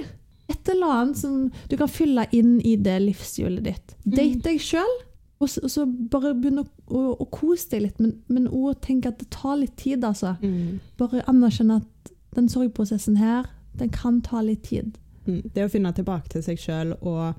Et 0.52 0.70
eller 0.74 0.92
annet 0.98 1.18
som 1.22 1.38
du 1.72 1.78
kan 1.80 1.90
fylle 1.92 2.26
inn 2.36 2.58
i 2.68 2.76
det 2.76 2.98
livshjulet 3.06 3.64
ditt. 3.70 3.96
Date 4.06 4.42
deg 4.50 4.60
sjøl, 4.64 4.94
og, 5.42 5.48
så- 5.50 5.64
og 5.66 5.72
så 5.74 5.86
bare 5.88 6.34
begynne 6.38 6.66
å, 6.66 6.70
å, 6.94 7.04
å 7.24 7.28
kose 7.34 7.70
deg 7.72 7.86
litt. 7.88 8.00
Men, 8.04 8.12
men 8.30 8.48
òg 8.52 8.82
tenk 8.86 9.08
at 9.10 9.18
det 9.24 9.30
tar 9.34 9.56
litt 9.58 9.76
tid, 9.82 10.04
altså. 10.06 10.36
Mm. 10.44 10.80
Bare 11.02 11.24
anerkjenne 11.32 11.80
at 11.82 12.12
den 12.38 12.50
sorgprosessen 12.52 13.18
her, 13.18 13.48
den 13.80 13.90
kan 13.90 14.20
ta 14.22 14.42
litt 14.46 14.64
tid. 14.70 14.98
Mm. 15.28 15.42
Det 15.54 15.66
å 15.66 15.72
finne 15.72 15.92
tilbake 15.98 16.30
til 16.34 16.44
seg 16.46 16.60
sjøl 16.62 16.94
og 17.02 17.34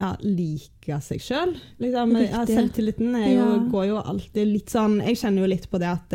ja, 0.00 0.14
like 0.24 0.96
seg 1.04 1.20
sjøl. 1.20 1.56
Liksom, 1.82 2.14
ja, 2.24 2.44
selvtilliten 2.48 3.12
jo, 3.18 3.34
Ja. 3.36 3.48
går 3.70 3.84
jo 3.90 3.98
alltid 4.00 4.46
litt 4.48 4.70
sånn 4.72 4.98
Jeg 5.04 5.18
kjenner 5.20 5.42
jo 5.44 5.50
litt 5.52 5.66
på 5.70 5.78
det 5.82 5.90
at 5.92 6.14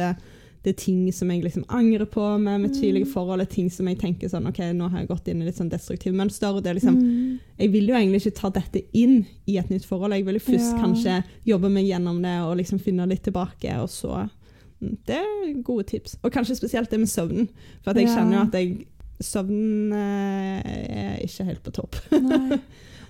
det, 0.65 0.71
det 0.71 0.71
er 0.73 0.79
ting 0.81 1.11
som 1.13 1.29
jeg 1.29 1.43
liksom 1.43 1.65
angrer 1.69 2.05
på 2.09 2.23
med 2.41 2.61
mitt 2.61 2.73
tidligere 2.73 3.07
forhold, 3.11 3.41
er 3.41 3.45
ting 3.45 3.69
som 3.71 3.87
jeg 3.87 3.97
tenker 4.01 4.27
sånn 4.31 4.47
OK, 4.49 4.57
nå 4.73 4.89
har 4.89 4.99
jeg 5.03 5.07
gått 5.11 5.27
inn 5.29 5.41
i 5.41 5.45
litt 5.45 5.55
sånn 5.59 5.69
destruktive 5.69 6.15
mønster. 6.17 6.49
og 6.55 6.63
det 6.63 6.69
er 6.71 6.79
liksom 6.79 6.95
Mm. 6.97 7.39
jeg 7.59 7.71
vil 7.71 7.87
jo 7.87 7.93
egentlig 7.95 8.21
ikke 8.25 8.35
ta 8.41 8.49
dette 8.49 8.81
inn 8.93 9.25
i 9.47 9.57
et 9.57 9.69
nytt 9.69 9.85
forhold. 9.85 10.13
Jeg 10.13 10.25
vil 10.25 10.33
jo 10.39 10.39
først 10.51 10.73
Ja. 10.73 10.81
kanskje 10.81 11.23
jobbe 11.45 11.69
meg 11.71 11.85
gjennom 11.85 12.21
det 12.21 12.35
og 12.41 12.57
liksom 12.57 12.79
finne 12.81 13.07
litt 13.07 13.23
tilbake, 13.23 13.77
og 13.81 13.87
så 13.89 14.29
mm, 14.81 14.97
Det 15.05 15.15
er 15.15 15.61
gode 15.63 15.85
tips. 15.85 16.17
Og 16.23 16.31
kanskje 16.31 16.55
spesielt 16.57 16.89
det 16.89 16.99
med 16.99 17.07
søvnen. 17.07 17.47
For 17.83 17.91
at 17.91 17.97
jeg 17.97 18.07
Ja. 18.07 18.15
kjenner 18.17 18.33
jo 18.33 18.41
at 18.41 18.51
jeg 18.53 18.87
Søvnen 19.21 19.93
eh, 19.93 21.15
er 21.15 21.19
ikke 21.23 21.45
helt 21.45 21.63
på 21.63 21.71
topp. 21.71 21.95
Nei. 22.11 22.59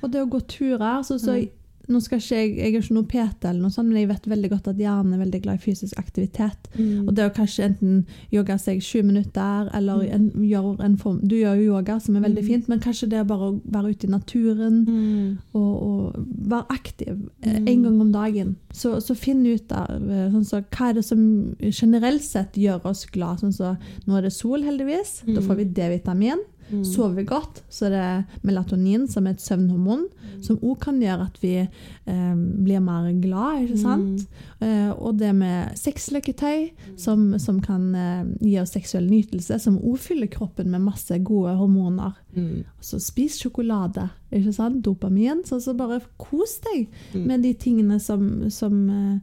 Og 0.04 0.12
det 0.12 0.22
å 0.22 0.30
gå 0.30 0.40
turer 0.48 1.02
så, 1.04 1.18
så, 1.18 1.34
Mm. 1.42 1.50
Nå 1.88 2.00
skal 2.02 2.18
ikke 2.20 2.36
jeg, 2.36 2.58
jeg 2.58 2.74
er 2.76 2.82
ikke 2.82 2.94
noe 2.96 3.04
PT, 3.06 3.46
eller 3.50 3.62
noe 3.62 3.70
sånt, 3.72 3.88
men 3.90 3.98
jeg 3.98 4.08
vet 4.10 4.26
veldig 4.28 4.50
godt 4.50 4.68
at 4.72 4.78
hjernen 4.78 5.14
er 5.14 5.22
veldig 5.26 5.42
glad 5.44 5.56
i 5.60 5.64
fysisk 5.66 5.98
aktivitet. 6.02 6.70
Mm. 6.80 7.08
Og 7.08 7.14
det 7.16 7.26
å 7.30 7.34
kanskje 7.36 7.66
enten 7.70 8.06
jogge 8.32 8.58
seg 8.60 8.82
20 8.82 9.04
minutter, 9.04 9.70
eller 9.74 9.96
Mm. 10.06 10.14
en, 10.16 10.32
gjør 10.50 10.80
en 10.84 10.98
form 10.98 11.20
Du 11.28 11.36
gjør 11.36 11.56
jo 11.62 11.74
yoga, 11.76 12.00
som 12.02 12.16
er 12.16 12.22
veldig 12.22 12.44
Mm. 12.44 12.48
fint, 12.48 12.68
men 12.70 12.80
kanskje 12.80 13.10
det 13.10 13.20
er 13.20 13.24
bare 13.24 13.52
å 13.52 13.62
være 13.70 13.90
ute 13.94 14.08
i 14.08 14.10
naturen 14.10 14.86
Mm. 14.86 15.38
og, 15.54 15.84
og 15.84 16.26
være 16.50 16.66
aktiv 16.70 17.30
eh, 17.44 17.60
Mm. 17.60 17.68
en 17.68 17.84
gang 17.84 18.02
om 18.02 18.12
dagen. 18.12 18.56
Så, 18.74 19.00
så 19.02 19.16
finn 19.16 19.46
ut 19.46 19.72
av 19.72 19.90
eh, 19.92 20.30
sånn 20.32 20.46
så, 20.46 20.64
hva 20.72 20.90
er 20.90 20.94
det 20.94 21.06
som 21.06 21.56
generelt 21.62 22.22
sett 22.24 22.54
gjør 22.56 22.86
oss 22.86 23.06
glad. 23.06 23.40
Sånn 23.40 23.54
så, 23.54 23.78
nå 24.08 24.18
er 24.18 24.22
det 24.24 24.34
sol, 24.34 24.62
heldigvis. 24.64 25.22
Da 25.26 25.40
Mm. 25.42 25.48
får 25.48 25.56
vi 25.58 25.64
D-vitamin. 25.66 26.40
Mm. 26.72 26.84
Sover 26.84 27.14
vi 27.20 27.24
godt, 27.30 27.60
så 27.70 27.86
er 27.86 27.92
det 27.94 28.42
melatonin, 28.44 29.04
som 29.08 29.28
er 29.28 29.36
et 29.36 29.42
søvnhormon, 29.44 30.08
som 30.42 30.58
òg 30.66 30.80
kan 30.82 30.98
gjøre 31.02 31.28
at 31.28 31.36
vi 31.44 31.52
eh, 31.62 32.36
blir 32.36 32.80
mer 32.82 33.12
glad. 33.22 33.68
ikke 33.68 33.78
sant? 33.78 34.24
Eh, 34.62 34.90
og 34.98 35.20
det 35.20 35.30
med 35.36 35.76
sexleketøy, 35.78 36.72
som, 36.98 37.28
som 37.40 37.60
kan 37.62 37.86
eh, 37.96 38.24
gi 38.42 38.56
oss 38.62 38.74
seksuell 38.74 39.06
nytelse, 39.10 39.60
som 39.62 39.78
òg 39.78 39.98
fyller 40.02 40.28
kroppen 40.34 40.72
med 40.74 40.82
masse 40.88 41.20
gode 41.24 41.54
hormoner. 41.60 42.18
Mm. 42.36 42.64
Så 42.82 43.00
spis 43.00 43.38
sjokolade. 43.42 44.10
ikke 44.32 44.54
sant? 44.54 44.82
Dopamin. 44.86 45.44
Så, 45.46 45.60
så 45.62 45.74
bare 45.78 46.02
kos 46.18 46.60
deg 46.66 46.88
Mm. 47.14 47.28
med 47.28 47.42
de 47.44 47.54
tingene 47.54 48.00
som, 48.00 48.50
som, 48.50 48.74
eh, 48.90 49.20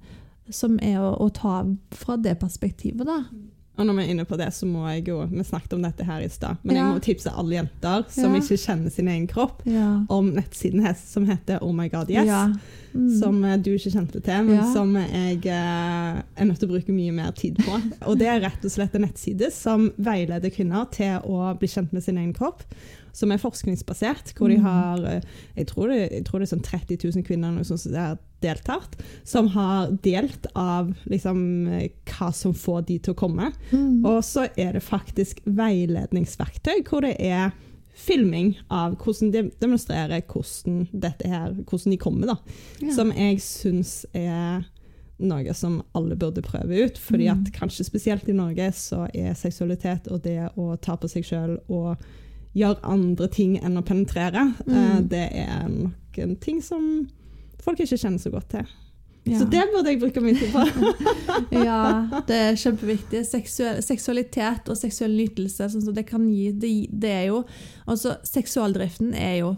som 0.50 0.78
er 0.82 1.00
å, 1.02 1.10
å 1.20 1.28
ta 1.34 1.64
fra 1.90 2.16
det 2.16 2.38
perspektivet, 2.40 3.04
da. 3.06 3.24
Og 3.78 3.86
når 3.88 3.94
vi 3.96 4.02
er 4.04 4.10
inne 4.12 4.24
på 4.28 4.36
det, 4.36 4.50
så 4.52 4.66
må 4.68 4.82
jeg 4.90 5.06
jo 5.08 5.22
Vi 5.30 5.42
snakket 5.48 5.72
om 5.72 5.82
dette 5.82 6.04
her 6.04 6.20
i 6.20 6.28
stad, 6.28 6.56
men 6.62 6.76
Ja. 6.76 6.82
jeg 6.82 6.92
må 6.94 7.00
tipse 7.00 7.30
alle 7.32 7.54
jenter 7.56 8.04
som 8.12 8.34
Ja. 8.34 8.40
ikke 8.40 8.58
kjenner 8.60 8.90
sin 8.92 9.08
egen 9.08 9.26
kropp, 9.26 9.62
Ja. 9.64 10.04
om 10.10 10.28
nettsiden 10.34 10.82
hennes 10.84 11.00
som 11.08 11.24
heter 11.26 11.58
Oh 11.62 11.72
My 11.72 11.88
God 11.88 12.10
Yes. 12.10 12.28
Mm. 12.94 13.20
Som 13.20 13.44
eh, 13.44 13.56
du 13.56 13.70
ikke 13.72 13.90
kjente 13.90 14.20
til, 14.22 14.44
men 14.44 14.72
som 14.74 14.94
jeg 14.94 15.46
eh, 15.46 16.22
er 16.36 16.44
nødt 16.44 16.58
til 16.60 16.68
å 16.68 16.72
bruke 16.74 16.92
mye 16.92 17.12
mer 17.12 17.30
tid 17.32 17.56
på. 17.56 17.80
Og 18.08 18.18
det 18.18 18.26
er 18.28 18.40
rett 18.44 18.62
og 18.64 18.70
slett 18.70 18.94
en 18.94 19.06
nettside 19.06 19.50
som 19.50 19.90
veileder 19.98 20.50
kvinner 20.52 20.84
til 20.92 21.18
å 21.24 21.56
bli 21.58 21.68
kjent 21.68 21.92
med 21.94 22.02
sin 22.02 22.18
egen 22.18 22.34
kropp. 22.34 22.62
Som 23.12 23.30
er 23.32 23.36
forskningsbasert, 23.38 24.32
hvor 24.38 24.48
de 24.48 24.56
Mm. 24.56 24.62
har 24.62 25.04
eh, 25.04 25.20
jeg 25.56 25.66
tror, 25.66 25.88
det, 25.88 26.10
jeg 26.12 26.24
tror 26.24 26.38
det 26.40 26.46
er 26.52 26.56
sånn 26.56 26.62
30 26.64 26.96
000 27.14 27.22
kvinner 27.24 27.52
noe 27.52 27.64
sånt 27.64 27.80
som 27.80 27.94
har 27.94 28.18
deltatt, 28.42 28.96
som 29.24 29.48
har 29.48 29.90
delt 30.02 30.46
av 30.56 30.94
liksom, 31.06 31.68
eh, 31.68 31.88
hva 32.06 32.32
som 32.34 32.52
får 32.54 32.86
de 32.86 32.98
til 32.98 33.14
å 33.14 33.16
komme. 33.16 33.52
Mm. 33.70 34.04
Og 34.04 34.22
så 34.24 34.48
er 34.56 34.72
det 34.72 34.82
faktisk 34.82 35.40
veiledningsverktøy, 35.46 36.82
hvor 36.88 37.02
det 37.04 37.16
er 37.20 37.52
filming 37.94 38.54
av 38.72 38.96
hvordan 38.96 39.30
de 39.34 39.42
demonstrerer 39.60 40.22
hvordan, 40.26 40.86
dette 40.92 41.28
her, 41.28 41.52
hvordan 41.68 41.90
de 41.92 41.98
kommer. 42.00 42.26
da 42.26 42.36
Ja. 42.80 42.92
som 42.94 43.12
jeg 43.12 43.36
syns 43.38 44.06
er 44.14 44.64
noe 45.20 45.54
som 45.54 45.82
alle 45.94 46.16
burde 46.16 46.42
prøve 46.42 46.84
ut. 46.86 46.98
fordi 46.98 47.28
Mm. 47.28 47.46
at 47.46 47.52
kanskje 47.52 47.84
spesielt 47.84 48.28
i 48.28 48.32
Norge 48.32 48.72
så 48.72 49.08
er 49.14 49.34
seksualitet 49.34 50.08
og 50.10 50.22
det 50.22 50.50
å 50.56 50.80
ta 50.80 50.96
på 50.96 51.08
seg 51.08 51.22
sjøl 51.24 51.58
og 51.68 51.96
gjøre 52.54 52.82
andre 52.84 53.28
ting 53.32 53.56
enn 53.62 53.78
å 53.80 53.84
penetrere, 53.84 54.54
Mm. 54.66 54.76
eh, 54.76 55.00
det 55.08 55.24
er 55.32 55.68
nok 55.68 56.18
en 56.18 56.36
ting 56.36 56.60
som 56.62 57.08
folk 57.62 57.78
ikke 57.80 57.96
kjenner 57.98 58.18
så 58.20 58.30
godt 58.30 58.48
til. 58.50 58.66
Ja. 59.24 59.38
Så 59.38 59.44
det 59.48 59.62
burde 59.70 59.86
jeg 59.92 60.00
bruke 60.00 60.20
mye 60.20 60.34
tid 60.34 60.50
på. 60.50 60.62
Ja, 61.64 62.22
det 62.26 62.34
er 62.34 62.56
kjempeviktig. 62.58 63.20
Seksuel, 63.24 63.78
seksualitet 63.82 64.66
og 64.68 64.76
seksuell 64.76 65.14
nytelse, 65.14 65.68
sånn 65.70 65.84
som 65.84 65.94
det 65.94 66.06
kan 66.08 66.24
gi, 66.28 66.50
det, 66.52 66.72
det 66.90 67.10
er 67.10 67.26
jo 67.28 67.44
Altså, 67.86 68.16
seksualdriften 68.26 69.14
er 69.14 69.36
jo 69.44 69.52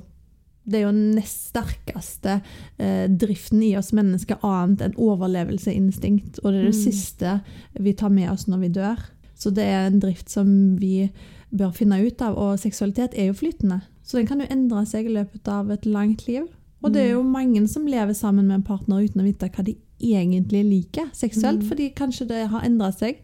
det 0.66 0.78
er 0.78 0.84
jo 0.86 0.92
den 0.96 1.10
nest 1.18 1.50
sterkeste 1.50 2.38
eh, 2.80 3.06
driften 3.08 3.60
i 3.62 3.74
oss 3.76 3.90
mennesker, 3.92 4.38
annet 4.42 4.80
enn 4.86 4.94
overlevelseinstinkt. 4.96 6.38
Og 6.42 6.52
det 6.52 6.60
er 6.60 6.70
det 6.70 6.74
Mm. 6.74 6.84
siste 6.84 7.32
vi 7.80 7.92
tar 7.92 8.08
med 8.08 8.30
oss 8.30 8.46
når 8.48 8.60
vi 8.60 8.68
dør. 8.68 8.98
Så 9.36 9.50
det 9.52 9.64
er 9.64 9.86
en 9.90 10.00
drift 10.00 10.28
som 10.30 10.76
vi 10.78 11.10
bør 11.56 11.70
finne 11.76 12.00
ut 12.04 12.20
av. 12.26 12.36
Og 12.38 12.58
seksualitet 12.60 13.14
er 13.18 13.30
jo 13.30 13.36
flytende, 13.38 13.80
så 14.04 14.18
den 14.18 14.26
kan 14.28 14.40
jo 14.42 14.46
endre 14.50 14.84
seg 14.86 15.06
i 15.08 15.14
løpet 15.14 15.48
av 15.48 15.70
et 15.74 15.86
langt 15.86 16.26
liv. 16.28 16.46
Og 16.84 16.92
det 16.92 17.00
er 17.06 17.12
jo 17.14 17.22
mange 17.24 17.62
som 17.72 17.86
lever 17.88 18.12
sammen 18.12 18.44
med 18.50 18.58
en 18.58 18.66
partner 18.66 19.00
uten 19.06 19.22
å 19.22 19.24
vite 19.24 19.48
hva 19.48 19.62
de 19.64 19.72
egentlig 20.04 20.60
liker 20.68 21.06
seksuelt, 21.16 21.62
Mm. 21.62 21.68
fordi 21.70 21.86
kanskje 21.96 22.26
det 22.28 22.42
har 22.50 22.60
endra 22.66 22.90
seg. 22.92 23.22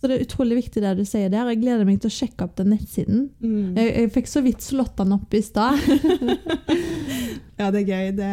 Så 0.00 0.08
det 0.10 0.16
er 0.18 0.24
utrolig 0.26 0.56
viktig 0.58 0.82
det 0.82 0.96
du 0.98 1.04
sier 1.04 1.30
der. 1.30 1.46
Jeg 1.48 1.60
gleder 1.62 1.86
meg 1.86 2.00
til 2.02 2.10
å 2.10 2.16
sjekke 2.16 2.44
opp 2.44 2.56
den 2.58 2.68
nettsiden. 2.74 3.30
Mm. 3.40 3.76
Jeg, 3.78 3.94
jeg 3.96 4.10
fikk 4.12 4.26
så 4.28 4.42
vidt 4.42 4.60
slått 4.60 4.96
den 4.98 5.12
opp 5.14 5.32
i 5.34 5.40
stad. 5.40 5.78
Ja, 7.58 7.70
det 7.72 7.80
er 7.82 7.88
gøy. 7.88 8.10
Det, 8.18 8.30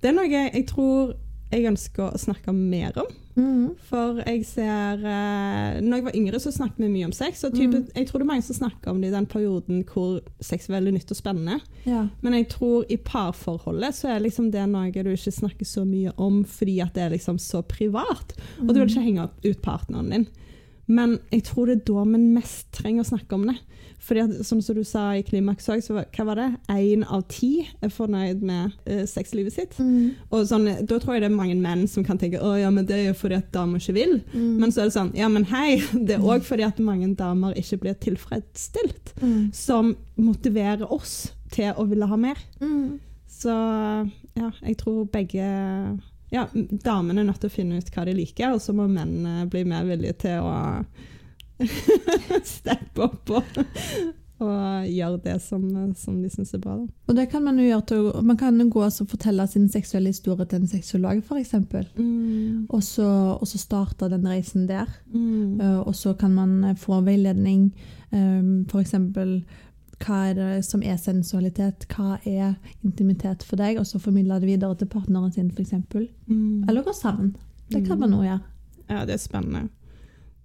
det 0.00 0.08
er 0.08 0.14
noe 0.16 0.28
jeg 0.30 0.62
tror 0.70 1.10
jeg 1.52 1.68
ønsker 1.70 2.10
å 2.10 2.18
snakke 2.18 2.52
mer 2.56 2.96
om. 2.98 3.08
Mm. 3.36 3.74
For 3.84 4.22
jeg 4.24 4.46
ser 4.48 5.02
uh, 5.04 5.76
Når 5.84 5.98
jeg 5.98 6.04
var 6.06 6.14
yngre, 6.16 6.38
så 6.40 6.52
snakket 6.54 6.80
vi 6.80 6.88
mye 6.88 7.08
om 7.10 7.12
sex. 7.12 7.44
Og 7.44 7.52
type, 7.54 7.82
Mm. 7.82 7.90
Jeg 7.94 8.06
tror 8.08 8.20
det 8.20 8.24
er 8.24 8.30
mange 8.30 8.46
som 8.46 8.56
snakker 8.56 8.90
om 8.90 9.00
det 9.02 9.10
i 9.10 9.14
den 9.16 9.26
perioden 9.26 9.84
hvor 9.84 10.20
sex 10.40 10.68
er 10.68 10.78
veldig 10.78 10.94
nytt 10.96 11.12
og 11.12 11.18
spennende. 11.18 11.60
Ja. 11.84 12.06
Men 12.22 12.38
jeg 12.38 12.48
tror 12.54 12.86
i 12.88 12.96
parforholdet 12.96 13.94
så 13.94 14.14
er 14.14 14.24
liksom 14.24 14.50
det 14.54 14.64
noe 14.70 14.90
du 14.90 15.12
ikke 15.12 15.34
snakker 15.34 15.68
så 15.68 15.84
mye 15.84 16.14
om 16.16 16.42
fordi 16.48 16.80
at 16.80 16.94
det 16.96 17.04
er 17.04 17.14
liksom 17.14 17.38
så 17.42 17.62
privat. 17.62 18.34
Og 18.62 18.72
du 18.72 18.80
vil 18.80 18.88
ikke 18.88 19.04
henge 19.04 19.28
ut 19.44 19.62
partneren 19.62 20.10
din. 20.10 20.26
Men 20.86 21.18
jeg 21.32 21.42
tror 21.48 21.66
det 21.66 21.80
er 21.80 21.86
da 21.88 22.04
vi 22.12 22.20
mest 22.36 22.68
trenger 22.76 23.02
å 23.02 23.08
snakke 23.08 23.34
om 23.34 23.48
det. 23.50 23.56
Fordi 24.06 24.20
at, 24.22 24.34
som 24.46 24.60
du 24.60 24.82
sa 24.86 25.16
i 25.16 25.22
Klimaks 25.26 25.66
òg, 25.72 25.80
så 25.82 25.96
hva 25.96 26.24
var 26.28 26.38
det? 26.38 26.46
Én 26.70 27.02
av 27.10 27.24
ti 27.32 27.64
er 27.82 27.90
fornøyd 27.90 28.42
med 28.46 28.74
uh, 28.86 29.02
sexlivet 29.08 29.56
sitt. 29.56 29.74
Mm. 29.82 30.12
Og 30.30 30.44
sånn, 30.46 30.68
da 30.86 30.98
tror 31.02 31.16
jeg 31.16 31.24
det 31.24 31.30
er 31.30 31.34
mange 31.34 31.56
menn 31.58 31.86
som 31.90 32.04
kan 32.06 32.20
tenke 32.20 32.38
å 32.38 32.52
ja, 32.60 32.70
men 32.70 32.86
det 32.86 32.94
er 33.00 33.04
jo 33.08 33.16
fordi 33.18 33.38
at 33.40 33.48
damer 33.56 33.82
ikke 33.82 33.96
vil. 33.96 34.14
Mm. 34.34 34.52
Men 34.60 34.70
så 34.70 34.84
er 34.84 34.90
det 34.90 34.96
sånn, 34.98 35.10
ja, 35.18 35.30
men 35.32 35.48
hei, 35.50 35.80
det 36.06 36.18
er 36.18 36.28
òg 36.28 36.44
fordi 36.46 36.68
at 36.68 36.78
mange 36.84 37.08
damer 37.18 37.56
ikke 37.58 37.80
blir 37.86 37.98
tilfredsstilt, 38.06 39.14
Mm. 39.16 39.48
som 39.56 39.94
motiverer 40.20 40.84
oss 40.92 41.32
til 41.54 41.72
å 41.72 41.86
ville 41.88 42.04
ha 42.06 42.16
mer. 42.20 42.36
Mm. 42.60 42.98
Så 43.32 43.48
ja, 44.36 44.50
jeg 44.60 44.76
tror 44.82 45.06
begge 45.08 45.46
Ja, 46.36 46.44
damene 46.52 47.22
er 47.22 47.30
nødt 47.30 47.40
til 47.42 47.50
å 47.50 47.56
finne 47.56 47.80
ut 47.80 47.90
hva 47.94 48.04
de 48.06 48.14
liker, 48.18 48.52
og 48.52 48.62
så 48.62 48.74
må 48.76 48.88
mennene 48.90 49.48
bli 49.50 49.64
mer 49.68 49.88
villige 49.88 50.20
til 50.26 50.44
å 50.44 50.54
steppe 52.56 53.06
opp 53.08 53.36
og 53.38 53.60
og 54.36 54.88
gjøre 54.92 55.20
det 55.24 55.34
som, 55.40 55.62
som 55.96 56.16
de 56.20 56.28
syns 56.28 56.52
er 56.52 56.60
bra. 56.60 56.74
Da. 56.76 56.84
Og 57.08 57.16
det 57.16 57.24
kan 57.32 57.44
man 57.46 57.56
jo 57.56 57.64
gjøre 57.70 57.86
til 57.88 58.08
Man 58.28 58.36
kan 58.36 58.58
gå 58.68 58.82
og 58.84 59.08
fortelle 59.08 59.46
sin 59.48 59.68
seksuelle 59.72 60.12
historie 60.12 60.44
til 60.44 60.60
en 60.60 60.68
sexolog, 60.68 61.22
f.eks. 61.24 61.54
Mm. 61.96 62.66
Og 62.68 62.82
så, 62.84 63.08
og 63.40 63.48
så 63.48 63.60
starte 63.60 64.10
den 64.12 64.28
reisen 64.28 64.66
der. 64.68 64.90
Mm. 65.08 65.60
Eh, 65.60 65.78
og 65.80 65.96
så 65.96 66.12
kan 66.20 66.34
man 66.36 66.76
få 66.76 67.00
veiledning. 67.06 67.70
Um, 68.12 68.66
F.eks. 68.68 68.94
hva 70.04 70.18
er 70.30 70.34
det 70.34 70.64
som 70.64 70.82
er 70.82 70.96
sensualitet? 71.00 71.86
Hva 71.88 72.18
er 72.26 72.56
intimitet 72.84 73.42
for 73.46 73.56
deg? 73.56 73.78
Og 73.80 73.86
så 73.88 73.98
formidle 74.02 74.40
det 74.40 74.48
videre 74.50 74.76
til 74.76 74.86
partneren 74.92 75.32
sin, 75.32 75.50
f.eks. 75.50 75.72
Mm. 76.28 76.64
Eller 76.68 76.82
gå 76.84 76.92
sammen. 76.94 77.36
Det 77.70 77.84
kan 77.86 77.98
Mm. 77.98 78.00
man 78.00 78.12
òg 78.20 78.24
gjøre. 78.28 78.40
Ja, 78.90 79.04
det 79.04 79.14
er 79.14 79.18
spennende. 79.18 79.68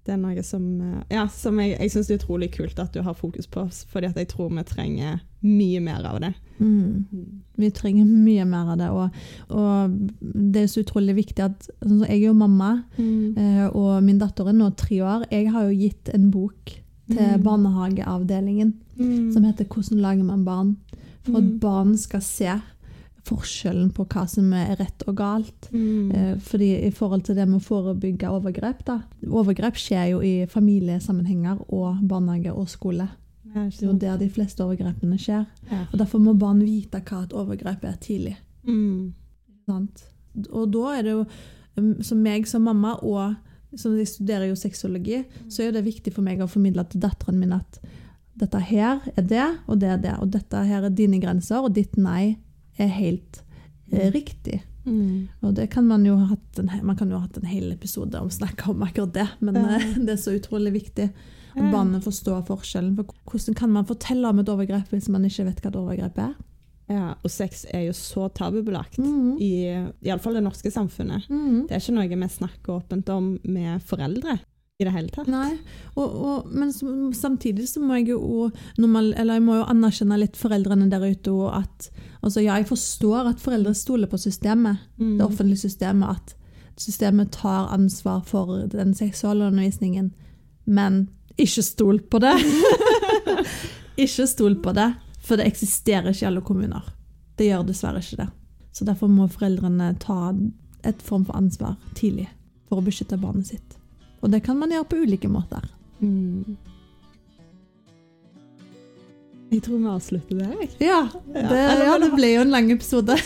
Det 0.03 0.13
er 0.13 0.17
noe 0.17 0.41
som, 0.41 0.63
eh, 0.81 1.03
ja, 1.11 1.27
som 1.27 1.59
jeg, 1.59 1.77
jeg 1.79 1.91
syns 1.91 2.09
er 2.09 2.17
utrolig 2.17 2.51
kult 2.51 2.79
at 2.79 2.91
du 2.93 3.03
har 3.03 3.13
fokus 3.13 3.45
på, 3.45 3.67
fordi 3.91 4.09
jeg 4.15 4.27
tror 4.29 4.49
vi 4.49 4.63
trenger 4.63 5.19
mye 5.43 5.79
mer 5.79 6.03
av 6.09 6.19
det. 6.21 6.33
Mm. 6.59 7.05
Vi 7.57 7.69
trenger 7.69 8.05
mye 8.05 8.45
mer 8.45 8.71
av 8.73 8.77
det. 8.79 8.89
Og, 8.89 9.09
og 9.49 10.09
det 10.51 10.63
er 10.63 10.67
så 10.71 10.81
utrolig 10.83 11.15
viktig 11.15 11.43
at 11.43 11.69
altså, 11.81 12.05
Jeg 12.07 12.21
er 12.23 12.27
jo 12.27 12.33
mamma, 12.33 12.83
Mm. 12.97 13.37
eh, 13.37 13.67
og 13.75 14.01
min 14.03 14.17
datter 14.17 14.47
er 14.47 14.53
nå 14.53 14.71
tre 14.75 15.03
år. 15.03 15.27
Jeg 15.31 15.51
har 15.51 15.63
jo 15.69 15.77
gitt 15.77 16.09
en 16.15 16.31
bok 16.31 16.81
til 17.09 17.37
Mm. 17.37 17.43
barnehageavdelingen 17.43 18.73
Mm. 18.99 19.31
som 19.33 19.43
heter 19.43 19.65
'Hvordan 19.65 20.01
lager 20.01 20.23
man 20.23 20.45
barn?' 20.45 20.77
For 21.23 21.37
at 21.37 21.43
Mm. 21.43 21.59
barn 21.59 21.97
skal 21.97 22.21
se 22.21 22.61
forskjellen 23.25 23.91
på 23.93 24.05
hva 24.07 24.27
som 24.29 24.53
er 24.53 24.75
rett 24.75 25.03
og 25.07 25.15
galt. 25.15 25.69
Mm. 25.71 26.11
Eh, 26.15 26.37
Fordi 26.39 26.87
i 26.87 26.89
forhold 26.91 27.23
til 27.23 27.35
det 27.35 27.47
med 27.47 27.61
å 27.61 27.63
forebygge 27.63 28.27
overgrep 28.29 28.85
da. 28.85 28.99
Overgrep 29.27 29.73
skjer 29.75 30.09
jo 30.11 30.19
i 30.21 30.45
familiesammenhenger 30.45 31.65
og 31.73 31.97
barnehage 32.07 32.51
og 32.53 32.67
skole. 32.69 33.09
Det 33.53 33.83
er 33.83 33.85
jo 33.87 33.93
der 33.97 34.17
de 34.17 34.29
fleste 34.29 34.63
overgrepene 34.63 35.17
skjer. 35.19 35.45
Ja. 35.71 35.85
Og 35.93 35.99
Derfor 35.99 36.19
må 36.19 36.33
barn 36.39 36.59
vite 36.61 37.01
hva 37.01 37.23
et 37.23 37.33
overgrep 37.33 37.83
er 37.83 37.97
tidlig. 37.99 38.35
Mm. 38.67 39.13
Sant? 39.67 40.03
Og 40.51 40.71
da 40.71 40.79
er 40.97 41.01
det 41.01 41.11
jo, 41.11 41.25
som 42.01 42.17
meg 42.23 42.47
som 42.47 42.61
mamma, 42.61 42.93
og 43.03 43.35
som 43.75 43.93
jeg 43.97 44.07
studerer 44.07 44.49
jo 44.49 44.55
sexologi, 44.59 45.21
så 45.49 45.63
er 45.67 45.71
det 45.75 45.85
viktig 45.85 46.13
for 46.13 46.21
meg 46.25 46.41
å 46.43 46.47
formidle 46.51 46.83
til 46.91 47.01
datteren 47.01 47.39
min 47.39 47.53
at 47.55 47.79
dette 48.41 48.59
her 48.71 48.99
er 49.15 49.21
det, 49.27 49.45
og 49.67 49.79
det 49.79 49.89
er 49.91 49.97
det. 50.01 50.15
Og 50.23 50.31
dette 50.33 50.63
her 50.67 50.83
er 50.87 50.89
dine 50.95 51.19
grenser, 51.21 51.61
og 51.63 51.73
ditt 51.75 51.97
nei 51.97 52.37
er 52.79 52.87
helt 52.87 53.41
eh, 53.91 54.09
riktig. 54.11 54.61
Mm. 54.85 55.27
Og 55.45 55.53
det 55.55 55.69
kan 55.69 55.85
man 55.85 56.03
jo 56.07 56.15
ha 56.17 56.25
hatt 56.31 56.59
en, 56.59 56.71
man 56.83 56.95
kan 56.97 57.09
jo 57.11 57.19
ha 57.19 57.27
hatt 57.27 57.37
en 57.37 57.45
hel 57.51 57.71
episode 57.71 58.17
om 58.17 58.31
å 58.31 58.33
snakke 58.33 58.71
om 58.71 58.81
akkurat 58.87 59.13
det, 59.13 59.27
men 59.41 59.55
Ja. 59.59 59.75
eh, 59.77 59.93
det 60.05 60.15
er 60.15 60.21
så 60.23 60.33
utrolig 60.37 60.73
viktig 60.79 61.09
at 61.11 61.59
Ja. 61.59 61.67
barnet 61.71 62.03
forstår 62.03 62.45
forskjellen. 62.47 62.95
For 62.95 63.05
hvordan 63.27 63.55
kan 63.59 63.69
man 63.75 63.85
fortelle 63.85 64.27
om 64.29 64.39
et 64.39 64.47
overgrep 64.49 64.87
hvis 64.89 65.09
man 65.11 65.25
ikke 65.27 65.45
vet 65.49 65.59
hva 65.61 65.67
et 65.69 65.75
overgrep 65.75 66.17
er? 66.17 66.33
Ja, 66.91 67.13
og 67.23 67.31
sex 67.31 67.65
er 67.71 67.85
jo 67.87 67.93
så 67.95 68.27
tabubelagt 68.35 68.97
Mhm. 68.99 69.37
i 69.39 69.51
iallfall 70.03 70.33
det 70.39 70.43
norske 70.43 70.71
samfunnet. 70.73 71.27
Mhm. 71.29 71.67
Det 71.67 71.75
er 71.77 71.79
ikke 71.83 71.93
noe 71.97 72.07
vi 72.09 72.27
snakker 72.37 72.79
åpent 72.81 73.09
om 73.13 73.37
med 73.45 73.81
foreldre 73.87 74.39
i 74.81 74.83
det 74.83 74.91
hele 74.95 75.09
tatt. 75.13 75.27
Nei, 75.29 75.51
og, 75.95 76.15
og, 76.25 76.47
men 76.51 76.71
samtidig 77.13 77.67
så 77.69 77.79
må 77.79 77.99
jeg 77.99 78.07
jo 78.15 78.49
normal, 78.81 79.11
eller 79.13 79.37
jeg 79.37 79.43
må 79.45 79.59
jo 79.59 79.67
anerkjenne 79.69 80.17
litt 80.19 80.35
foreldrene 80.39 80.89
der 80.89 81.05
ute. 81.05 81.31
Og 81.31 81.53
at, 81.59 81.89
altså 82.23 82.41
ja, 82.43 82.55
jeg 82.57 82.65
forstår 82.71 83.29
at 83.29 83.39
foreldre 83.43 83.75
stoler 83.77 84.07
på 84.09 84.17
systemet, 84.17 84.77
Mm. 84.97 85.17
det 85.19 85.25
offentlige 85.27 85.61
systemet. 85.69 86.09
At 86.17 86.35
systemet 86.81 87.31
tar 87.31 87.69
ansvar 87.75 88.23
for 88.25 88.65
den 88.67 88.93
seksualundervisningen. 88.97 90.11
Men 90.65 91.09
ikke 91.37 91.61
stol 91.63 91.99
på 92.09 92.19
det! 92.19 92.33
ikke 94.01 94.27
stol 94.27 94.55
på 94.63 94.73
det, 94.73 94.89
for 95.31 95.39
det 95.39 95.47
eksisterer 95.47 96.11
ikke 96.11 96.25
i 96.25 96.27
alle 96.27 96.43
kommuner. 96.43 96.89
Det 97.39 97.47
gjør 97.47 97.63
dessverre 97.69 98.01
ikke 98.03 98.19
det. 98.25 98.29
Så 98.75 98.83
derfor 98.87 99.07
må 99.11 99.29
foreldrene 99.31 99.93
ta 100.03 100.33
et 100.87 100.99
form 101.05 101.23
for 101.27 101.37
ansvar 101.39 101.77
tidlig 101.95 102.27
for 102.67 102.81
å 102.81 102.83
beskytte 102.85 103.17
barnet 103.21 103.47
sitt. 103.53 103.77
Og 104.21 104.31
det 104.33 104.43
kan 104.45 104.59
man 104.59 104.71
gjøre 104.75 104.89
på 104.91 104.99
ulike 105.05 105.29
måter. 105.31 105.63
Mm. 106.03 106.57
Jeg 109.51 109.63
tror 109.65 109.81
vi 109.83 109.89
avslutter 109.91 110.37
der, 110.39 110.53
jeg. 110.61 110.69
Ja, 110.79 111.01
Ja. 111.35 111.47
det, 111.49 111.63
ja, 111.87 111.97
det 111.99 112.11
ble 112.15 112.29
jo 112.35 112.41
en 112.45 112.53
lang 112.53 112.71
episode. 112.71 113.15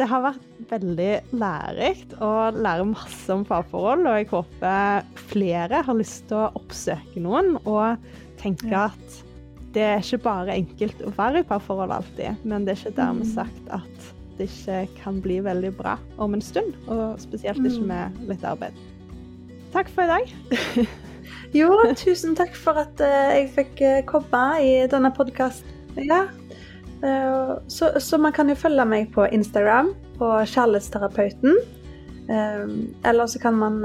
Det 0.00 0.06
har 0.08 0.22
vært 0.24 0.44
veldig 0.70 1.08
lærerikt 1.36 2.14
å 2.24 2.28
lære 2.56 2.86
masse 2.88 3.28
om 3.34 3.42
parforhold, 3.44 4.06
og 4.08 4.14
jeg 4.16 4.28
håper 4.30 5.02
flere 5.28 5.82
har 5.84 5.98
lyst 5.98 6.22
til 6.30 6.38
å 6.40 6.46
oppsøke 6.56 7.20
noen 7.20 7.58
og 7.68 7.98
tenke 8.40 8.70
Ja. 8.70 8.86
at 8.88 9.18
det 9.74 9.82
er 9.82 10.00
ikke 10.02 10.18
bare 10.24 10.54
enkelt 10.56 11.02
å 11.06 11.12
være 11.16 11.40
i 11.44 11.46
parforhold 11.46 11.92
alltid, 11.94 12.40
men 12.44 12.64
det 12.66 12.72
er 12.74 12.80
ikke 12.84 12.96
dermed 12.96 13.26
Mm. 13.26 13.34
sagt 13.34 13.68
at 13.70 14.08
det 14.38 14.48
ikke 14.48 14.88
kan 15.02 15.20
bli 15.20 15.38
veldig 15.44 15.76
bra 15.76 15.98
om 16.18 16.34
en 16.34 16.40
stund, 16.40 16.72
og 16.88 17.20
spesielt 17.20 17.58
ikke 17.60 17.80
Mm. 17.80 17.86
med 17.86 18.28
litt 18.28 18.44
arbeid. 18.44 18.72
Takk 19.72 19.88
for 19.88 20.02
i 20.02 20.06
dag. 20.06 20.32
Jo, 21.54 21.68
tusen 21.96 22.36
takk 22.38 22.54
for 22.54 22.78
at 22.78 23.00
eh, 23.00 23.40
jeg 23.40 23.48
fikk 23.54 23.80
eh, 23.82 24.02
komme 24.06 24.42
i 24.62 24.86
denne 24.86 25.10
podkasten. 25.14 25.66
Ja. 25.98 26.28
Eh, 27.02 27.52
så, 27.68 27.90
så 27.98 28.18
man 28.18 28.32
kan 28.32 28.48
jo 28.48 28.54
følge 28.54 28.84
meg 28.86 29.10
på 29.14 29.26
Instagram, 29.32 29.92
på 30.18 30.30
Kjærlighetsterapeuten. 30.46 31.56
Eller 32.30 33.26
så 33.26 33.40
kan 33.42 33.56
man 33.58 33.80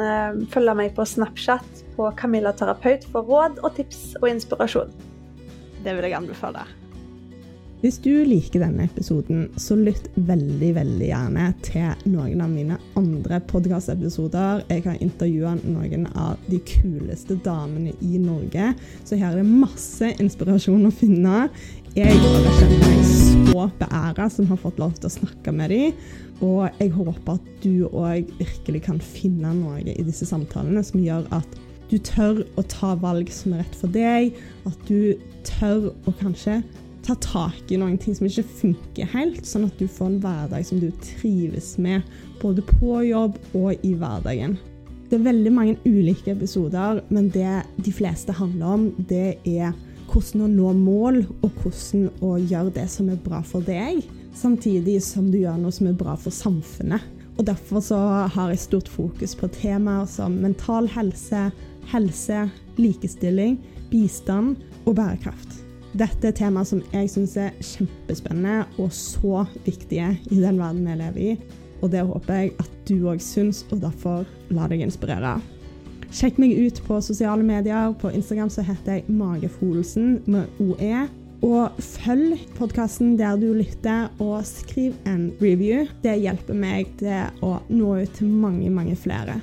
følge 0.53 0.75
meg 0.77 0.91
på 0.93 1.01
Snapchat 1.07 1.79
på 1.95 2.11
Camilla 2.19 2.51
Terapeut 2.53 3.07
for 3.09 3.25
råd 3.25 3.57
og 3.63 3.73
tips 3.73 4.15
og 4.21 4.27
inspirasjon. 4.29 4.91
Det 5.85 5.93
vil 5.93 6.09
jeg 6.09 6.17
anbefale. 6.17 6.65
Hvis 7.83 7.99
du 8.01 8.09
liker 8.25 8.63
denne 8.63 8.87
episoden, 8.87 9.43
så 9.61 9.75
lytt 9.77 10.07
veldig, 10.15 10.71
veldig 10.73 11.05
gjerne 11.05 11.49
til 11.61 12.07
noen 12.09 12.39
av 12.41 12.49
mine 12.49 12.79
andre 12.97 13.37
podkastepisoder. 13.45 14.63
Jeg 14.71 14.81
har 14.87 15.03
intervjua 15.05 15.51
noen 15.59 16.07
av 16.17 16.41
de 16.47 16.57
kuleste 16.65 17.37
damene 17.45 17.93
i 18.01 18.17
Norge, 18.17 18.71
så 19.05 19.19
her 19.19 19.35
er 19.35 19.43
det 19.43 19.59
masse 19.61 20.09
inspirasjon 20.23 20.87
å 20.89 20.93
finne. 20.97 21.43
Jeg 21.93 22.17
bare 22.23 22.55
kjenner 22.57 22.81
meg 22.87 23.05
så 23.11 23.67
beæra 23.83 24.31
som 24.33 24.49
har 24.49 24.63
fått 24.65 24.81
lov 24.81 24.97
til 24.97 25.11
å 25.11 25.15
snakke 25.19 25.53
med 25.53 25.75
dem. 25.75 26.01
Og 26.41 26.65
jeg 26.81 26.89
håper 26.95 27.37
at 27.37 27.53
du 27.61 27.85
òg 27.91 28.33
virkelig 28.39 28.81
kan 28.89 28.97
finne 29.03 29.53
noe 29.61 29.83
i 29.85 30.03
disse 30.03 30.25
samtalene 30.27 30.81
som 30.83 31.05
gjør 31.05 31.29
at 31.37 31.59
du 31.95 32.01
tør 32.03 32.41
å 32.59 32.63
ta 32.67 32.93
valg 32.99 33.29
som 33.31 33.55
er 33.55 33.63
rett 33.63 33.77
for 33.79 33.91
deg, 33.93 34.35
at 34.67 34.89
du 34.89 35.15
tør 35.47 35.93
å 36.07 36.13
kanskje 36.19 36.59
ta 37.05 37.15
tak 37.21 37.71
i 37.71 37.77
noen 37.79 37.99
ting 38.01 38.15
som 38.17 38.27
ikke 38.27 38.43
funker 38.59 39.09
helt, 39.13 39.43
sånn 39.47 39.67
at 39.67 39.79
du 39.79 39.87
får 39.87 40.09
en 40.09 40.21
hverdag 40.23 40.65
som 40.67 40.81
du 40.81 40.89
trives 41.05 41.75
med, 41.81 42.03
både 42.41 42.65
på 42.65 42.99
jobb 43.07 43.37
og 43.55 43.85
i 43.85 43.93
hverdagen. 43.95 44.57
Det 45.05 45.19
er 45.19 45.27
veldig 45.27 45.51
mange 45.53 45.77
ulike 45.85 46.33
episoder, 46.33 47.03
men 47.13 47.29
det 47.31 47.61
de 47.85 47.93
fleste 47.93 48.33
handler 48.35 48.73
om, 48.73 48.87
det 48.97 49.37
er 49.45 49.75
hvordan 50.09 50.47
å 50.47 50.51
nå 50.51 50.71
mål, 50.81 51.21
og 51.45 51.61
hvordan 51.61 52.09
å 52.25 52.35
gjøre 52.41 52.73
det 52.75 52.87
som 52.91 53.11
er 53.13 53.21
bra 53.21 53.43
for 53.45 53.65
deg, 53.65 54.01
samtidig 54.35 54.97
som 55.05 55.29
du 55.31 55.39
gjør 55.43 55.61
noe 55.61 55.75
som 55.75 55.91
er 55.91 55.99
bra 55.99 56.17
for 56.19 56.33
samfunnet. 56.33 57.05
Og 57.35 57.45
Derfor 57.45 57.83
så 57.83 57.97
har 58.31 58.51
jeg 58.51 58.63
stort 58.63 58.89
fokus 58.89 59.35
på 59.35 59.49
temaer 59.51 60.07
som 60.07 60.37
mental 60.39 60.87
helse, 60.87 61.49
helse, 61.91 62.45
likestilling, 62.81 63.59
bistand 63.91 64.61
og 64.85 64.97
bærekraft. 64.97 65.61
Dette 65.95 66.27
er 66.27 66.35
temaer 66.35 66.67
som 66.67 66.81
jeg 66.91 67.09
syns 67.13 67.37
er 67.39 67.53
kjempespennende 67.63 68.65
og 68.83 68.89
så 68.91 69.45
viktige 69.63 70.09
i 70.27 70.39
den 70.41 70.59
verden 70.59 70.83
vi 70.83 70.97
lever 70.99 71.21
i. 71.23 71.35
Og 71.83 71.91
det 71.93 72.03
håper 72.07 72.39
jeg 72.41 72.55
at 72.59 72.71
du 72.89 72.95
òg 73.07 73.21
syns, 73.23 73.63
og 73.71 73.83
derfor 73.83 74.25
la 74.53 74.67
deg 74.71 74.83
inspirere. 74.83 75.37
Sjekk 76.15 76.37
meg 76.39 76.55
ut 76.55 76.81
på 76.87 76.99
sosiale 77.03 77.43
medier. 77.43 77.93
På 77.99 78.11
Instagram 78.11 78.51
så 78.51 78.63
heter 78.65 78.99
jeg 78.99 79.11
Magefolsen 79.11 80.19
med 80.31 80.61
OE. 80.63 81.05
Og 81.45 81.79
følg 81.83 82.39
podkasten 82.57 83.17
der 83.19 83.35
du 83.39 83.49
lytter, 83.53 84.07
og 84.23 84.45
skriv 84.47 84.95
en 85.07 85.29
review. 85.41 85.85
Det 86.03 86.15
hjelper 86.23 86.57
meg 86.57 86.91
til 87.01 87.43
å 87.45 87.57
nå 87.69 87.97
ut 88.01 88.15
til 88.17 88.31
mange, 88.31 88.71
mange 88.71 88.95
flere. 88.99 89.39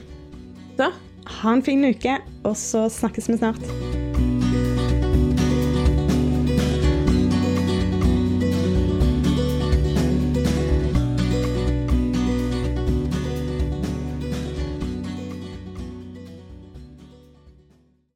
Så 0.78 0.88
ha 1.26 1.52
en 1.54 1.62
fin 1.62 1.85
uke, 1.85 2.18
og 2.44 2.56
så 2.56 2.88
snakkes 2.88 3.28
vi 3.28 3.37
snart. 3.37 4.41